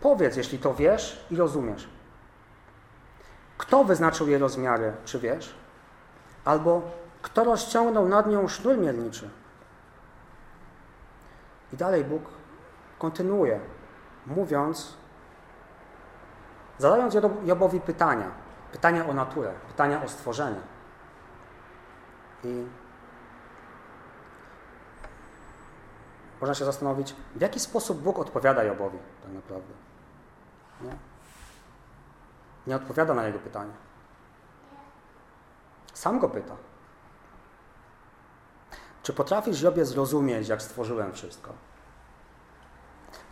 Powiedz, 0.00 0.36
jeśli 0.36 0.58
to 0.58 0.74
wiesz 0.74 1.26
i 1.30 1.36
rozumiesz. 1.36 1.88
Kto 3.58 3.84
wyznaczył 3.84 4.28
jej 4.28 4.38
rozmiary, 4.38 4.92
czy 5.04 5.18
wiesz? 5.18 5.54
Albo 6.44 6.82
kto 7.22 7.44
rozciągnął 7.44 8.08
nad 8.08 8.26
nią 8.26 8.48
sznur 8.48 8.78
mielniczy? 8.78 9.30
I 11.72 11.76
dalej 11.76 12.04
Bóg 12.04 12.22
kontynuuje, 12.98 13.60
mówiąc, 14.26 14.96
zadając 16.78 17.14
Jobowi 17.44 17.80
pytania, 17.80 18.30
pytania 18.72 19.06
o 19.06 19.14
naturę, 19.14 19.52
pytania 19.68 20.02
o 20.04 20.08
stworzenie. 20.08 20.75
I 22.44 22.66
można 26.40 26.54
się 26.54 26.64
zastanowić, 26.64 27.14
w 27.34 27.40
jaki 27.40 27.60
sposób 27.60 28.02
Bóg 28.02 28.18
odpowiada 28.18 28.64
Jobowi 28.64 28.98
tak 29.22 29.32
naprawdę. 29.32 29.74
Nie? 30.80 30.96
Nie 32.66 32.76
odpowiada 32.76 33.14
na 33.14 33.26
jego 33.26 33.38
pytanie. 33.38 33.72
Sam 35.94 36.18
go 36.18 36.28
pyta. 36.28 36.56
Czy 39.02 39.12
potrafisz, 39.12 39.62
Jobie, 39.62 39.84
zrozumieć, 39.84 40.48
jak 40.48 40.62
stworzyłem 40.62 41.12
wszystko? 41.12 41.52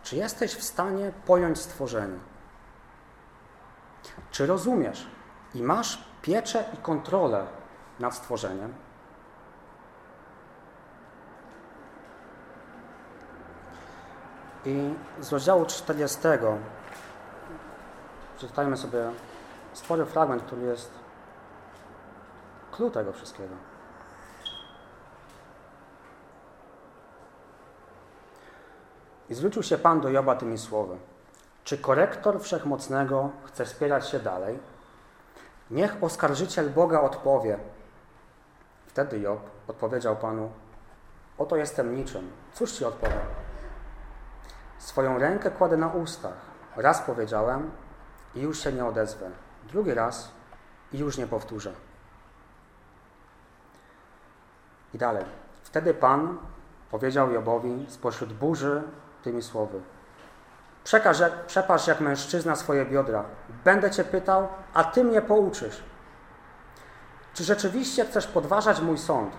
Czy 0.03 0.15
jesteś 0.15 0.55
w 0.55 0.63
stanie 0.63 1.11
pojąć 1.25 1.59
stworzenie? 1.59 2.19
Czy 4.31 4.45
rozumiesz 4.45 5.07
i 5.53 5.63
masz 5.63 6.05
pieczę 6.21 6.65
i 6.73 6.77
kontrolę 6.77 7.47
nad 7.99 8.15
stworzeniem? 8.15 8.73
I 14.65 14.93
z 15.19 15.31
rozdziału 15.31 15.65
40 15.65 16.19
przeczytajmy 18.37 18.77
sobie 18.77 19.11
spory 19.73 20.05
fragment, 20.05 20.43
który 20.43 20.61
jest 20.61 20.91
klucz 22.71 22.93
tego 22.93 23.13
wszystkiego. 23.13 23.55
I 29.29 29.33
zwrócił 29.33 29.63
się 29.63 29.77
Pan 29.77 30.01
do 30.01 30.09
Joba 30.09 30.35
tymi 30.35 30.57
słowy. 30.57 30.97
Czy 31.63 31.77
korektor 31.77 32.41
Wszechmocnego 32.41 33.29
chce 33.45 33.65
wspierać 33.65 34.09
się 34.09 34.19
dalej? 34.19 34.59
Niech 35.71 36.03
oskarżyciel 36.03 36.69
Boga 36.69 37.01
odpowie. 37.01 37.59
Wtedy 38.87 39.19
Job 39.19 39.39
odpowiedział 39.67 40.15
Panu, 40.15 40.51
oto 41.37 41.55
jestem 41.55 41.95
niczym. 41.95 42.31
Cóż 42.53 42.71
Ci 42.71 42.85
odpowiem? 42.85 43.34
Swoją 44.85 45.19
rękę 45.19 45.51
kładę 45.51 45.77
na 45.77 45.87
ustach. 45.87 46.33
Raz 46.75 47.01
powiedziałem 47.01 47.71
i 48.35 48.41
już 48.41 48.59
się 48.59 48.73
nie 48.73 48.85
odezwę. 48.85 49.29
Drugi 49.63 49.93
raz 49.93 50.31
i 50.93 50.97
już 50.97 51.17
nie 51.17 51.27
powtórzę. 51.27 51.73
I 54.93 54.97
dalej. 54.97 55.25
Wtedy 55.63 55.93
Pan 55.93 56.37
powiedział 56.91 57.31
Jobowi 57.31 57.85
spośród 57.89 58.33
burzy 58.33 58.83
tymi 59.23 59.41
słowy. 59.41 59.81
Przekaż, 60.83 61.17
przepasz 61.47 61.87
jak 61.87 61.99
mężczyzna 61.99 62.55
swoje 62.55 62.85
biodra. 62.85 63.25
Będę 63.63 63.91
Cię 63.91 64.03
pytał, 64.03 64.47
a 64.73 64.83
Ty 64.83 65.03
mnie 65.03 65.21
pouczysz. 65.21 65.83
Czy 67.33 67.43
rzeczywiście 67.43 68.05
chcesz 68.05 68.27
podważać 68.27 68.81
mój 68.81 68.97
sąd, 68.97 69.33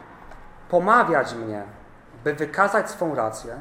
pomawiać 0.71 1.35
mnie, 1.35 1.65
by 2.25 2.35
wykazać 2.35 2.91
swą 2.91 3.15
rację? 3.15 3.61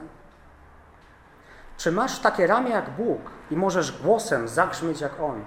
Czy 1.78 1.92
masz 1.92 2.20
takie 2.20 2.48
ramię 2.48 2.70
jak 2.70 2.90
Bóg 2.90 3.22
i 3.52 3.56
możesz 3.56 4.02
głosem 4.02 4.48
zagrzmieć 4.48 5.02
jak 5.02 5.20
On? 5.20 5.44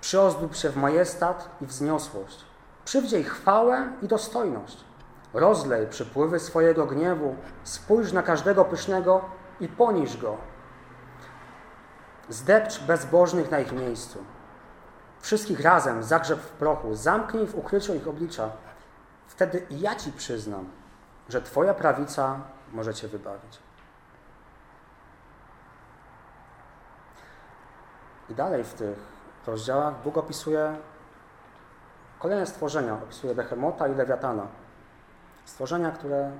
Przyozdób 0.00 0.56
się 0.56 0.70
w 0.70 0.76
majestat 0.76 1.48
i 1.60 1.66
wzniosłość. 1.66 2.44
Przywdziej 2.84 3.24
chwałę 3.24 3.88
i 4.02 4.08
dostojność. 4.08 4.84
Rozlej 5.34 5.86
przypływy 5.86 6.40
swojego 6.40 6.86
gniewu, 6.86 7.36
spójrz 7.64 8.12
na 8.12 8.22
każdego 8.22 8.64
pysznego 8.64 9.24
i 9.60 9.68
poniż 9.68 10.16
go. 10.16 10.36
Zdepcz 12.28 12.80
bezbożnych 12.80 13.50
na 13.50 13.60
ich 13.60 13.72
miejscu. 13.72 14.18
Wszystkich 15.20 15.60
razem 15.60 16.02
zagrzeb 16.02 16.40
w 16.40 16.50
prochu, 16.50 16.94
zamknij 16.94 17.46
w 17.46 17.54
ukryciu 17.54 17.94
ich 17.94 18.08
oblicza. 18.08 18.50
Wtedy 19.26 19.66
i 19.70 19.80
ja 19.80 19.94
Ci 19.94 20.12
przyznam, 20.12 20.68
że 21.28 21.42
Twoja 21.42 21.74
prawica 21.74 22.40
może 22.72 22.94
Cię 22.94 23.08
wybawić. 23.08 23.58
I 28.32 28.34
dalej 28.34 28.64
w 28.64 28.74
tych 28.74 28.98
rozdziałach 29.46 30.02
Bóg 30.04 30.16
opisuje 30.16 30.76
kolejne 32.18 32.46
stworzenia. 32.46 32.94
Opisuje 32.94 33.34
Behemota 33.34 33.88
i 33.88 33.94
Lewiatana. 33.94 34.46
Stworzenia, 35.44 35.90
które 35.90 36.30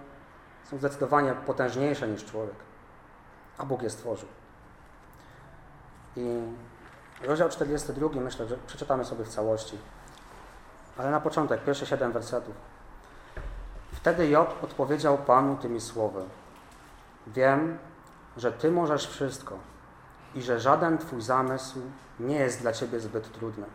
są 0.64 0.78
zdecydowanie 0.78 1.32
potężniejsze 1.32 2.08
niż 2.08 2.24
człowiek. 2.24 2.54
A 3.58 3.64
Bóg 3.64 3.82
je 3.82 3.90
stworzył. 3.90 4.28
I 6.16 6.40
rozdział 7.22 7.48
42 7.48 8.20
myślę, 8.20 8.46
że 8.46 8.56
przeczytamy 8.66 9.04
sobie 9.04 9.24
w 9.24 9.28
całości. 9.28 9.78
Ale 10.98 11.10
na 11.10 11.20
początek, 11.20 11.64
pierwsze 11.64 11.86
siedem 11.86 12.12
wersetów. 12.12 12.54
Wtedy 13.92 14.28
Job 14.28 14.64
odpowiedział 14.64 15.18
Panu 15.18 15.56
tymi 15.56 15.80
słowy. 15.80 16.22
Wiem, 17.26 17.78
że 18.36 18.52
Ty 18.52 18.70
możesz 18.70 19.06
wszystko 19.06 19.71
i 20.34 20.42
że 20.42 20.60
żaden 20.60 20.98
Twój 20.98 21.22
zamysł 21.22 21.80
nie 22.20 22.36
jest 22.36 22.60
dla 22.60 22.72
Ciebie 22.72 23.00
zbyt 23.00 23.32
trudny. 23.32 23.66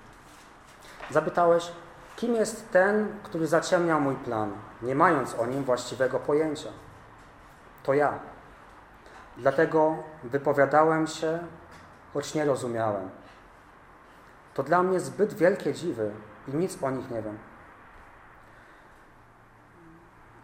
Zapytałeś, 1.12 1.72
kim 2.16 2.36
jest 2.36 2.72
ten, 2.72 3.08
który 3.24 3.47
zaciemniał 3.47 4.01
mój 4.01 4.16
plan, 4.16 4.51
nie 4.82 4.95
mając 4.95 5.36
o 5.36 5.45
nim 5.45 5.64
właściwego 5.64 6.20
pojęcia? 6.20 6.70
To 7.84 7.93
ja. 7.93 8.20
Dlatego 9.38 9.95
wypowiadałem 10.24 11.08
się, 11.08 11.39
choć 12.14 12.34
nie 12.34 12.45
rozumiałem. 12.45 13.10
To 14.53 14.64
dla 14.64 14.84
mnie 14.84 14.99
zbyt 14.99 15.34
wielkie 15.34 15.74
dziwy 15.74 16.12
i 16.47 16.51
nic 16.51 16.84
o 16.84 16.91
nich 16.91 17.12
nie 17.12 17.22
wiem. 17.22 17.38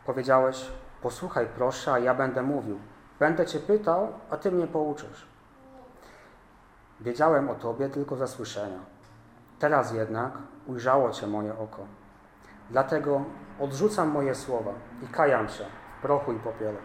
Powiedziałeś, 0.05 0.71
posłuchaj 1.01 1.47
proszę, 1.55 1.93
a 1.93 1.99
ja 1.99 2.13
będę 2.13 2.43
mówił. 2.43 2.79
Będę 3.19 3.45
Cię 3.45 3.59
pytał, 3.59 4.13
a 4.29 4.37
Ty 4.37 4.51
mnie 4.51 4.67
pouczysz. 4.67 5.32
Wiedziałem 7.03 7.49
o 7.49 7.55
Tobie 7.55 7.89
tylko 7.89 8.15
ze 8.15 8.27
słyszenia. 8.27 8.79
Teraz 9.59 9.93
jednak 9.93 10.33
ujrzało 10.67 11.11
Cię 11.11 11.27
moje 11.27 11.57
oko. 11.57 11.85
Dlatego 12.69 13.21
odrzucam 13.59 14.09
moje 14.09 14.35
słowa 14.35 14.71
i 15.01 15.07
kajam 15.07 15.49
się 15.49 15.65
w 15.99 16.01
prochu 16.01 16.33
i 16.33 16.39
popiele. 16.39 16.77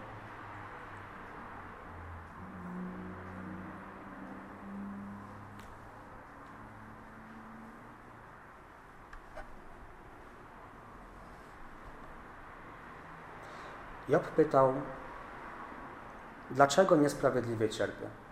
Job 14.08 14.28
pytał, 14.28 14.72
dlaczego 16.50 16.96
niesprawiedliwie 16.96 17.68
cierpię? 17.68 18.28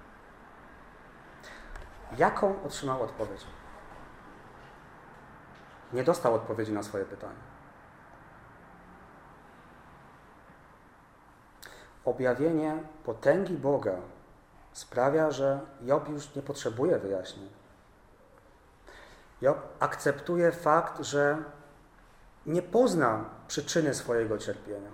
Jaką 2.18 2.62
otrzymał 2.62 3.02
odpowiedź? 3.02 3.46
Nie 5.92 6.04
dostał 6.04 6.34
odpowiedzi 6.34 6.72
na 6.72 6.82
swoje 6.82 7.04
pytanie. 7.04 7.46
Objawienie 12.04 12.78
potęgi 13.04 13.54
Boga 13.54 13.94
sprawia, 14.72 15.30
że 15.30 15.60
Job 15.82 16.08
już 16.08 16.34
nie 16.34 16.42
potrzebuje 16.42 16.98
wyjaśnień. 16.98 17.48
Job 19.40 19.58
akceptuje 19.80 20.52
fakt, 20.52 21.02
że 21.02 21.36
nie 22.46 22.62
pozna 22.62 23.24
przyczyny 23.48 23.94
swojego 23.94 24.38
cierpienia. 24.38 24.90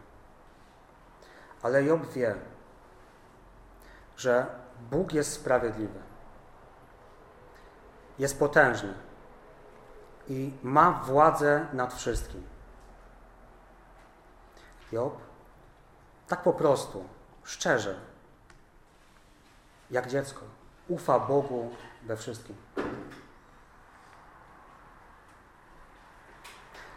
Ale 1.62 1.84
Job 1.84 2.06
wie, 2.12 2.34
że 4.16 4.46
Bóg 4.90 5.12
jest 5.12 5.32
sprawiedliwy, 5.32 5.98
jest 8.18 8.38
potężny 8.38 8.94
i 10.28 10.52
ma 10.62 10.92
władzę 10.92 11.66
nad 11.72 11.94
wszystkim. 11.94 12.42
Job 14.92 15.18
tak 16.28 16.42
po 16.42 16.52
prostu, 16.52 17.04
szczerze, 17.44 17.94
jak 19.90 20.08
dziecko, 20.08 20.40
ufa 20.88 21.18
Bogu 21.18 21.70
we 22.02 22.16
wszystkim. 22.16 22.56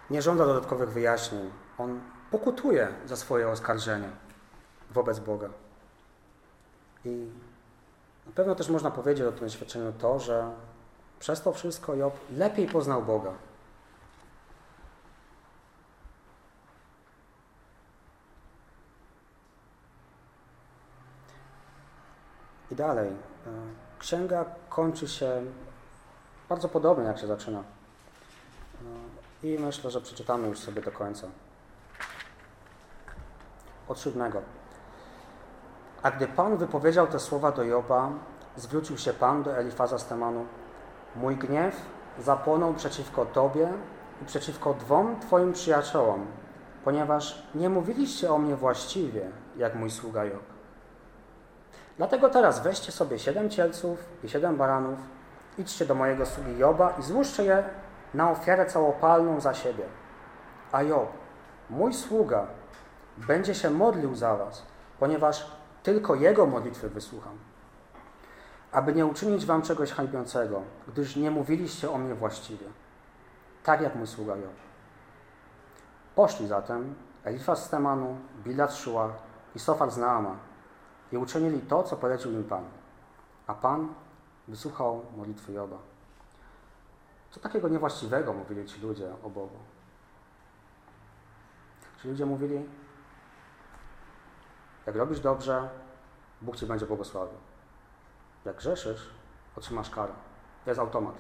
Nie 0.09 0.21
żąda 0.21 0.45
dodatkowych 0.45 0.89
wyjaśnień. 0.89 1.51
On 1.77 2.01
pokutuje 2.31 2.87
za 3.05 3.15
swoje 3.15 3.49
oskarżenia 3.49 4.09
wobec 4.91 5.19
Boga. 5.19 5.49
I 7.05 7.31
na 8.25 8.31
pewno 8.31 8.55
też 8.55 8.69
można 8.69 8.91
powiedzieć 8.91 9.27
o 9.27 9.31
tym 9.31 9.47
doświadczeniu 9.47 9.93
to, 9.93 10.19
że 10.19 10.51
przez 11.25 11.41
to 11.41 11.53
wszystko 11.53 11.95
Job 11.95 12.19
lepiej 12.31 12.67
poznał 12.67 13.03
Boga. 13.03 13.31
I 22.71 22.75
dalej. 22.75 23.07
E, 23.07 23.13
księga 23.99 24.45
kończy 24.69 25.07
się 25.07 25.43
bardzo 26.49 26.69
podobnie, 26.69 27.05
jak 27.05 27.19
się 27.19 27.27
zaczyna. 27.27 27.59
E, 29.43 29.47
I 29.47 29.59
myślę, 29.59 29.91
że 29.91 30.01
przeczytamy 30.01 30.47
już 30.47 30.59
sobie 30.59 30.81
do 30.81 30.91
końca. 30.91 31.27
Od 33.87 33.99
siódmego. 33.99 34.41
A 36.03 36.11
gdy 36.11 36.27
Pan 36.27 36.57
wypowiedział 36.57 37.07
te 37.07 37.19
słowa 37.19 37.51
do 37.51 37.63
Joba, 37.63 38.11
zwrócił 38.57 38.97
się 38.97 39.13
Pan 39.13 39.43
do 39.43 39.57
Elifaza 39.57 39.99
z 39.99 40.05
Temanu. 40.05 40.45
Mój 41.15 41.35
gniew 41.35 41.75
zapłonął 42.19 42.73
przeciwko 42.73 43.25
Tobie 43.25 43.69
i 44.21 44.25
przeciwko 44.25 44.73
dwom 44.73 45.19
Twoim 45.19 45.53
przyjaciołom, 45.53 46.25
ponieważ 46.83 47.47
nie 47.55 47.69
mówiliście 47.69 48.33
o 48.33 48.37
mnie 48.37 48.55
właściwie, 48.55 49.21
jak 49.57 49.75
mój 49.75 49.91
sługa 49.91 50.25
Job. 50.25 50.43
Dlatego 51.97 52.29
teraz 52.29 52.63
weźcie 52.63 52.91
sobie 52.91 53.19
siedem 53.19 53.49
cielców 53.49 54.05
i 54.23 54.29
siedem 54.29 54.57
baranów, 54.57 54.99
idźcie 55.57 55.85
do 55.85 55.95
mojego 55.95 56.25
sługi 56.25 56.57
Joba 56.57 56.93
i 56.99 57.03
złóżcie 57.03 57.43
je 57.43 57.63
na 58.13 58.31
ofiarę 58.31 58.65
całopalną 58.65 59.39
za 59.39 59.53
siebie. 59.53 59.83
A 60.71 60.83
Job, 60.83 61.09
mój 61.69 61.93
sługa, 61.93 62.47
będzie 63.17 63.55
się 63.55 63.69
modlił 63.69 64.15
za 64.15 64.35
was, 64.35 64.65
ponieważ 64.99 65.51
tylko 65.83 66.15
jego 66.15 66.45
modlitwy 66.45 66.89
wysłucham. 66.89 67.37
Aby 68.75 68.93
nie 68.93 69.05
uczynić 69.05 69.45
wam 69.45 69.61
czegoś 69.61 69.91
hańbiącego, 69.91 70.61
gdyż 70.87 71.15
nie 71.15 71.31
mówiliście 71.31 71.91
o 71.91 71.97
mnie 71.97 72.15
właściwie, 72.15 72.65
tak 73.63 73.81
jak 73.81 73.95
mój 73.95 74.07
sługa 74.07 74.35
Job. 74.35 74.53
Poszli 76.15 76.47
zatem 76.47 76.95
Elifaz 77.23 77.65
z 77.65 77.69
Temanu, 77.69 78.17
Bilat 78.43 78.75
Szua 78.75 79.13
i 79.55 79.59
Sofar 79.59 79.91
z 79.91 79.97
Naama, 79.97 80.35
i 81.11 81.17
uczynili 81.17 81.61
to, 81.61 81.83
co 81.83 81.97
polecił 81.97 82.31
im 82.31 82.43
Pan. 82.43 82.63
A 83.47 83.53
Pan 83.53 83.93
wysłuchał 84.47 85.05
modlitwy 85.17 85.53
Joba. 85.53 85.77
Co 87.31 87.39
takiego 87.39 87.69
niewłaściwego 87.69 88.33
mówili 88.33 88.65
ci 88.65 88.81
ludzie 88.81 89.13
o 89.23 89.29
Bogu? 89.29 89.57
Ci 92.01 92.07
ludzie 92.07 92.25
mówili, 92.25 92.65
jak 94.85 94.95
robisz 94.95 95.19
dobrze, 95.19 95.69
Bóg 96.41 96.55
Ci 96.55 96.65
będzie 96.65 96.85
błogosławił. 96.85 97.54
Jak 98.45 98.55
grzeszysz, 98.55 99.09
otrzymasz 99.55 99.89
karę. 99.89 100.13
To 100.63 100.71
jest 100.71 100.79
automat. 100.79 101.15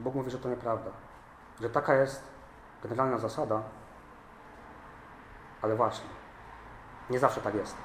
Bóg 0.00 0.14
mówi, 0.14 0.30
że 0.30 0.38
to 0.38 0.48
nieprawda. 0.48 0.90
Że 1.60 1.70
taka 1.70 1.94
jest 1.94 2.22
generalna 2.82 3.18
zasada, 3.18 3.62
ale 5.62 5.76
właśnie, 5.76 6.08
nie 7.10 7.18
zawsze 7.18 7.40
tak 7.40 7.54
jest. 7.54 7.76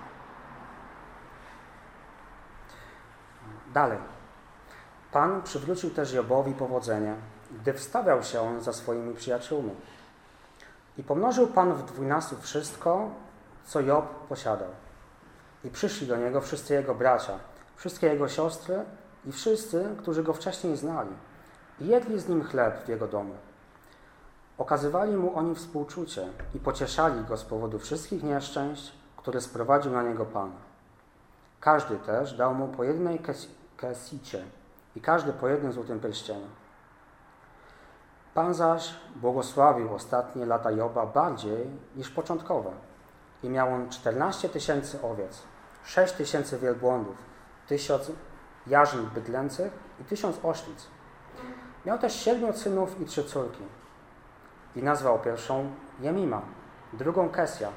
Dalej. 3.74 3.98
Pan 5.12 5.42
przywrócił 5.42 5.90
też 5.90 6.14
Jobowi 6.14 6.54
powodzenie, 6.54 7.16
gdy 7.52 7.74
wstawiał 7.74 8.24
się 8.24 8.42
on 8.42 8.62
za 8.62 8.74
swoimi 8.74 9.16
przyjaciółmi. 9.16 9.76
I 10.98 11.04
pomnożył 11.04 11.48
Pan 11.48 11.74
w 11.74 11.84
dwójnastu 11.84 12.38
wszystko, 12.38 13.10
co 13.64 13.82
Job 13.82 14.28
posiadał. 14.28 14.70
I 15.64 15.70
przyszli 15.70 16.08
do 16.08 16.18
niego 16.18 16.42
wszyscy 16.42 16.74
jego 16.74 16.96
bracia, 16.96 17.40
wszystkie 17.76 18.08
jego 18.08 18.30
siostry 18.30 18.86
i 19.26 19.32
wszyscy, 19.32 19.96
którzy 19.98 20.24
go 20.24 20.34
wcześniej 20.34 20.78
znali. 20.78 21.12
I 21.80 21.88
jedli 21.88 22.20
z 22.20 22.28
nim 22.28 22.44
chleb 22.44 22.86
w 22.86 22.90
jego 22.90 23.08
domu. 23.08 23.36
Okazywali 24.58 25.18
mu 25.18 25.38
oni 25.38 25.56
współczucie 25.56 26.28
i 26.56 26.60
pocieszali 26.60 27.24
go 27.24 27.38
z 27.38 27.44
powodu 27.44 27.80
wszystkich 27.80 28.24
nieszczęść, 28.24 28.92
które 29.18 29.42
sprowadził 29.42 29.92
na 29.92 30.04
niego 30.04 30.26
Pan. 30.26 30.52
Każdy 31.60 31.98
też 31.98 32.34
dał 32.34 32.56
mu 32.56 32.68
po 32.68 32.84
jednej 32.84 33.20
kesicie 33.78 34.44
i 34.96 35.02
każdy 35.02 35.34
po 35.34 35.48
jednym 35.48 35.72
złotym 35.72 36.00
pierścieniu. 36.00 36.48
Pan 38.34 38.54
zaś 38.54 38.94
błogosławił 39.16 39.94
ostatnie 39.94 40.46
lata 40.46 40.72
Joba 40.72 41.06
bardziej 41.06 41.68
niż 41.96 42.10
początkowe. 42.10 42.72
I 43.44 43.50
miał 43.50 43.74
on 43.74 43.90
14 43.90 44.50
tysięcy 44.50 45.02
owiec, 45.02 45.44
6 45.84 46.14
tysięcy 46.14 46.60
wielbłądów, 46.60 47.16
tysiąc 47.68 48.12
jarzyn 48.68 49.06
bydlęcych 49.06 49.72
i 50.02 50.04
tysiąc 50.04 50.40
oślic. 50.44 50.88
Miał 51.86 52.00
też 52.00 52.16
siedmiu 52.16 52.54
synów 52.54 53.02
i 53.02 53.06
trzy 53.06 53.24
córki. 53.24 53.64
I 54.76 54.84
nazwał 54.84 55.20
pierwszą 55.20 55.72
Jemima, 56.00 56.42
drugą 56.94 57.30
Kesja, 57.30 57.70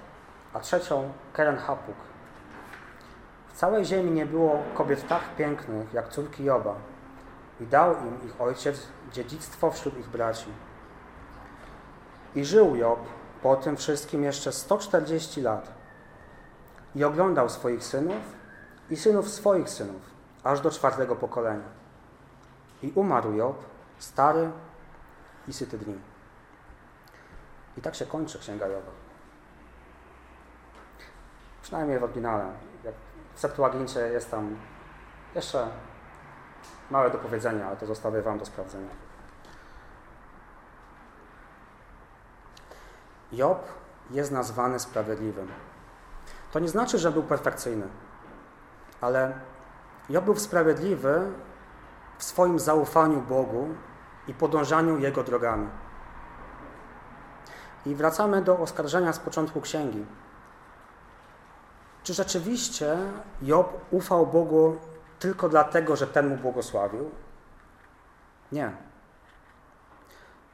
a 0.54 0.60
trzecią 0.60 1.12
Keren 1.32 1.56
Hapuk. 1.56 1.96
W 3.48 3.56
całej 3.56 3.84
ziemi 3.84 4.10
nie 4.10 4.26
było 4.26 4.62
kobiet 4.74 5.08
tak 5.08 5.22
pięknych 5.36 5.94
jak 5.94 6.08
córki 6.08 6.44
Joba 6.44 6.74
i 7.60 7.66
dał 7.66 7.92
im 7.92 8.26
ich 8.26 8.40
ojciec 8.40 8.86
dziedzictwo 9.12 9.70
wśród 9.70 9.98
ich 9.98 10.08
braci. 10.08 10.46
I 12.34 12.44
żył 12.44 12.76
Job 12.76 13.00
po 13.42 13.56
tym 13.56 13.76
wszystkim 13.76 14.24
jeszcze 14.24 14.52
140 14.52 15.40
lat 15.40 15.83
i 16.94 17.04
oglądał 17.04 17.48
swoich 17.48 17.84
synów 17.84 18.22
i 18.90 18.96
synów 18.96 19.28
swoich 19.28 19.70
synów, 19.70 20.02
aż 20.44 20.60
do 20.60 20.70
czwartego 20.70 21.16
pokolenia. 21.16 21.68
I 22.82 22.92
umarł 22.94 23.32
Job, 23.32 23.64
stary 23.98 24.50
i 25.48 25.52
syty 25.52 25.78
dni. 25.78 25.98
I 27.76 27.80
tak 27.80 27.94
się 27.94 28.06
kończy 28.06 28.38
Księga 28.38 28.66
Joba. 28.66 28.90
Przynajmniej 31.62 31.98
w 31.98 32.04
oryginale. 32.04 32.44
Jak 32.84 32.94
w 33.34 33.40
Septuagincie 33.40 34.00
jest 34.00 34.30
tam 34.30 34.56
jeszcze 35.34 35.68
małe 36.90 37.10
do 37.10 37.18
powiedzenia, 37.18 37.66
ale 37.66 37.76
to 37.76 37.86
zostawię 37.86 38.22
Wam 38.22 38.38
do 38.38 38.44
sprawdzenia. 38.44 38.90
Job 43.32 43.68
jest 44.10 44.32
nazwany 44.32 44.78
sprawiedliwym. 44.78 45.48
To 46.54 46.60
nie 46.60 46.68
znaczy, 46.68 46.98
że 46.98 47.12
był 47.12 47.22
perfekcyjny, 47.22 47.88
ale 49.00 49.38
Job 50.08 50.24
był 50.24 50.36
sprawiedliwy 50.36 51.32
w 52.18 52.24
swoim 52.24 52.58
zaufaniu 52.58 53.20
Bogu 53.20 53.68
i 54.28 54.34
podążaniu 54.34 54.98
Jego 54.98 55.22
drogami. 55.22 55.68
I 57.86 57.94
wracamy 57.94 58.42
do 58.42 58.58
oskarżenia 58.58 59.12
z 59.12 59.18
początku 59.18 59.60
księgi. 59.60 60.06
Czy 62.02 62.14
rzeczywiście 62.14 62.96
Job 63.42 63.80
ufał 63.90 64.26
Bogu 64.26 64.76
tylko 65.18 65.48
dlatego, 65.48 65.96
że 65.96 66.06
ten 66.06 66.28
mu 66.28 66.36
błogosławił? 66.36 67.10
Nie. 68.52 68.72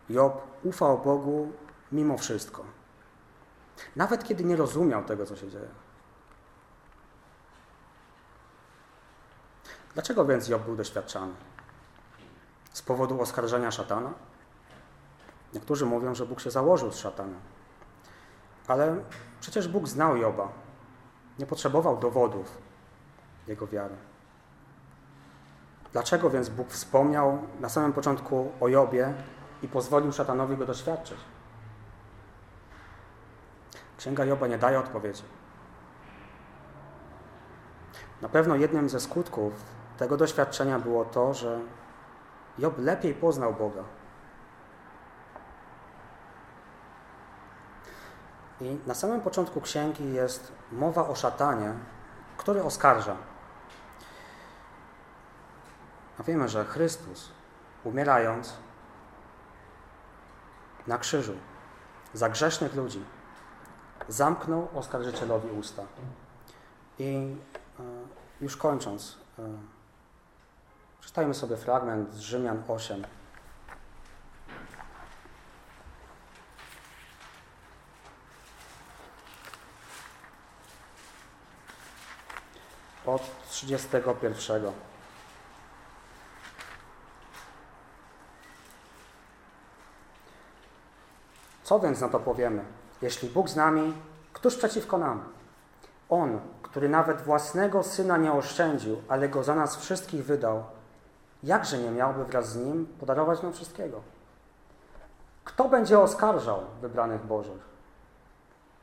Job 0.09 0.42
ufał 0.62 0.98
Bogu 0.98 1.53
mimo 1.92 2.18
wszystko. 2.18 2.64
Nawet 3.96 4.24
kiedy 4.24 4.44
nie 4.44 4.57
rozumiał 4.57 5.05
tego, 5.05 5.26
co 5.26 5.36
się 5.36 5.48
dzieje. 5.48 5.68
Dlaczego 9.95 10.24
więc 10.24 10.49
Job 10.49 10.62
był 10.62 10.76
doświadczany? 10.76 11.32
Z 12.72 12.82
powodu 12.82 13.20
oskarżenia 13.20 13.70
szatana? 13.70 14.12
Niektórzy 15.55 15.86
mówią, 15.86 16.14
że 16.14 16.26
Bóg 16.26 16.41
się 16.41 16.51
założył 16.51 16.93
z 16.93 16.99
szatanem. 16.99 17.41
Ale 18.68 18.97
przecież 19.41 19.68
Bóg 19.68 19.88
znał 19.88 20.16
Joba. 20.16 20.49
Nie 21.38 21.47
potrzebował 21.47 21.97
dowodów 21.97 22.59
jego 23.47 23.66
wiary. 23.66 23.95
Dlaczego 25.93 26.30
więc 26.30 26.49
Bóg 26.49 26.70
wspomniał 26.70 27.43
na 27.61 27.68
samym 27.68 27.93
początku 27.93 28.53
o 28.61 28.68
Jobie 28.68 29.14
i 29.62 29.68
pozwolił 29.68 30.12
szatanowi 30.12 30.57
go 30.57 30.66
doświadczyć? 30.66 31.18
Księga 33.97 34.24
Joba 34.24 34.47
nie 34.47 34.59
daje 34.59 34.78
odpowiedzi. 34.78 35.22
Na 38.22 38.28
pewno 38.28 38.57
jednym 38.57 38.88
ze 38.88 39.01
skutków 39.01 39.80
tego 40.01 40.16
doświadczenia 40.16 40.78
było 40.78 41.05
to, 41.05 41.34
że 41.34 41.61
Job 42.59 42.78
lepiej 42.78 43.14
poznał 43.14 43.55
Boga. 43.55 43.84
I 48.61 48.78
na 48.86 48.94
samym 48.94 49.20
początku 49.20 49.61
księgi 49.61 50.12
jest 50.12 50.53
mowa 50.72 51.09
o 51.09 51.14
szatanie, 51.14 51.74
który 52.36 52.62
oskarża. 52.62 53.16
A 56.18 56.22
wiemy, 56.22 56.48
że 56.48 56.64
Chrystus, 56.64 57.32
umierając 57.84 58.57
na 60.86 60.98
krzyżu 60.98 61.34
za 62.14 62.28
grzesznych 62.28 62.74
ludzi, 62.74 63.05
zamknął 64.09 64.68
oskarżycielowi 64.74 65.51
usta. 65.51 65.82
I 66.98 67.36
e, 67.80 67.82
już 68.40 68.57
kończąc, 68.57 69.18
e, 69.38 69.42
przeczytajmy 71.01 71.34
sobie 71.34 71.57
fragment 71.57 72.14
z 72.14 72.18
Rzymian 72.18 72.62
8. 72.68 73.05
Od 83.07 83.22
31. 83.48 84.72
Co 91.62 91.80
więc 91.80 92.01
na 92.01 92.09
to 92.09 92.20
powiemy? 92.20 92.64
Jeśli 93.03 93.28
Bóg 93.28 93.48
z 93.48 93.57
nami, 93.57 93.94
któż 94.32 94.57
przeciwko 94.57 94.98
nam? 94.98 95.24
On, 96.09 96.40
który 96.62 96.88
nawet 96.88 97.22
własnego 97.22 97.82
syna 97.82 98.16
nie 98.16 98.32
oszczędził, 98.32 99.03
ale 99.09 99.28
go 99.28 99.42
za 99.42 99.55
nas 99.55 99.76
wszystkich 99.76 100.24
wydał, 100.24 100.64
jakże 101.43 101.78
nie 101.78 101.91
miałby 101.91 102.24
wraz 102.24 102.53
z 102.53 102.57
nim 102.57 102.86
podarować 102.86 103.43
nam 103.43 103.53
wszystkiego? 103.53 104.01
Kto 105.45 105.68
będzie 105.68 105.99
oskarżał 105.99 106.61
wybranych 106.80 107.26
Bożych? 107.26 107.70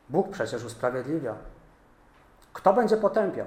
Bóg 0.09 0.29
przecież 0.29 0.63
usprawiedliwia. 0.63 1.35
Kto 2.53 2.73
będzie 2.73 2.97
potępiał? 2.97 3.45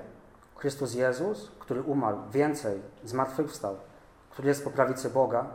Chrystus 0.56 0.94
Jezus, 0.94 1.50
który 1.58 1.82
umarł, 1.82 2.18
więcej, 2.30 2.82
zmartwychwstał, 3.04 3.76
który 4.30 4.48
jest 4.48 4.64
po 4.64 4.70
prawicy 4.70 5.10
Boga, 5.10 5.46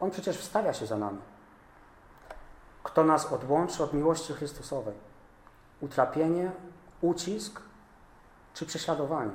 On 0.00 0.10
przecież 0.10 0.38
wstawia 0.38 0.72
się 0.72 0.86
za 0.86 0.96
nami. 0.96 1.18
Kto 2.82 3.04
nas 3.04 3.32
odłączy 3.32 3.84
od 3.84 3.92
miłości 3.92 4.32
Chrystusowej? 4.32 4.94
Utrapienie, 5.80 6.50
ucisk 7.00 7.60
czy 8.54 8.66
prześladowanie? 8.66 9.30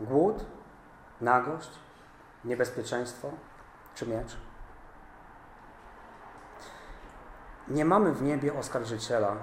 Głód, 0.00 0.44
nagość, 1.20 1.70
niebezpieczeństwo 2.44 3.30
czy 3.94 4.06
miecz? 4.06 4.36
Nie 7.68 7.84
mamy 7.84 8.12
w 8.12 8.22
niebie 8.22 8.54
oskarżyciela, 8.58 9.36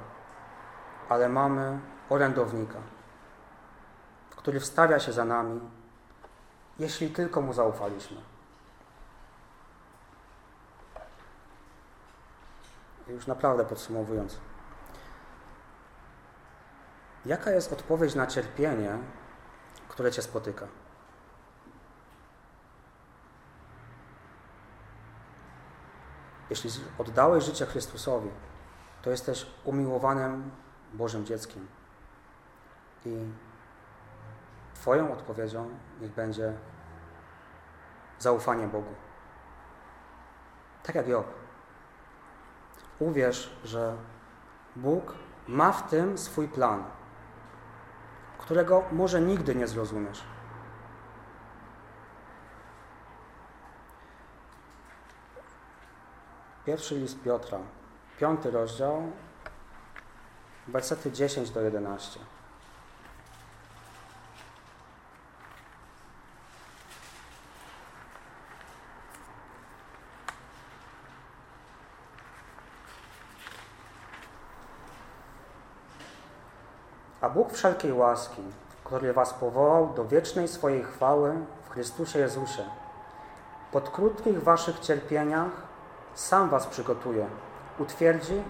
ale 1.10 1.30
mamy 1.30 1.80
orędownika, 2.10 2.80
który 4.30 4.60
wstawia 4.60 5.00
się 5.00 5.12
za 5.12 5.26
nami, 5.26 5.62
jeśli 6.80 7.10
tylko 7.10 7.42
mu 7.42 7.54
zaufaliśmy. 7.54 8.18
Już 13.08 13.28
naprawdę 13.28 13.66
podsumowując. 13.66 14.40
Jaka 17.26 17.52
jest 17.52 17.74
odpowiedź 17.74 18.16
na 18.16 18.28
cierpienie, 18.28 18.98
które 19.90 20.12
Cię 20.12 20.22
spotyka? 20.22 20.68
Jeśli 26.56 26.84
oddałeś 26.97 27.43
życie 27.43 27.66
Chrystusowi, 27.66 28.30
to 29.01 29.10
jesteś 29.10 29.45
umiłowanym 29.64 30.51
Bożym 30.93 31.26
dzieckiem. 31.26 31.68
I 33.06 33.26
Twoją 34.74 35.14
odpowiedzią 35.14 35.70
niech 36.01 36.12
będzie 36.12 36.53
zaufanie 38.20 38.68
Bogu. 38.68 38.93
Tak 40.84 40.95
jak 40.95 41.08
Job. 41.08 41.26
Uwierz, 42.99 43.56
że 43.64 43.95
Bóg 44.76 45.14
ma 45.47 45.72
w 45.72 45.89
tym 45.89 46.18
swój 46.18 46.47
plan, 46.47 46.84
którego 48.38 48.84
może 48.91 49.22
nigdy 49.22 49.56
nie 49.56 49.68
zrozumiesz. 49.68 50.24
Pierwszy 56.66 56.95
list 56.95 57.22
Piotra, 57.24 57.59
piąty 58.20 58.51
rozdział, 58.51 59.01
wersety 60.68 61.11
10 61.11 61.49
do 61.49 61.61
11. 61.61 62.20
A 77.22 77.30
Bóg 77.30 77.53
wszelkiej 77.53 77.93
łaski, 77.93 78.41
który 78.84 79.13
was 79.13 79.34
powołał 79.34 79.93
do 79.93 80.05
wiecznej 80.05 80.47
swojej 80.47 80.84
chwały 80.84 81.34
w 81.66 81.70
Chrystusie 81.70 82.20
Jezusie, 82.20 82.66
pod 83.72 83.89
krótkich 83.89 84.43
waszych 84.43 84.80
cierpieniach 84.80 85.75
sam 86.16 86.49
was 86.49 86.68
przygotuje, 86.68 87.28
utwierdzi, 87.80 88.43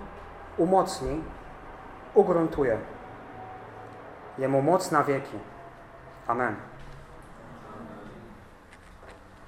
umocni, 0.57 1.24
ugruntuje. 2.13 2.78
Jemu 4.38 4.61
moc 4.61 4.91
na 4.91 5.03
wieki. 5.03 5.39
Amen. 6.28 6.55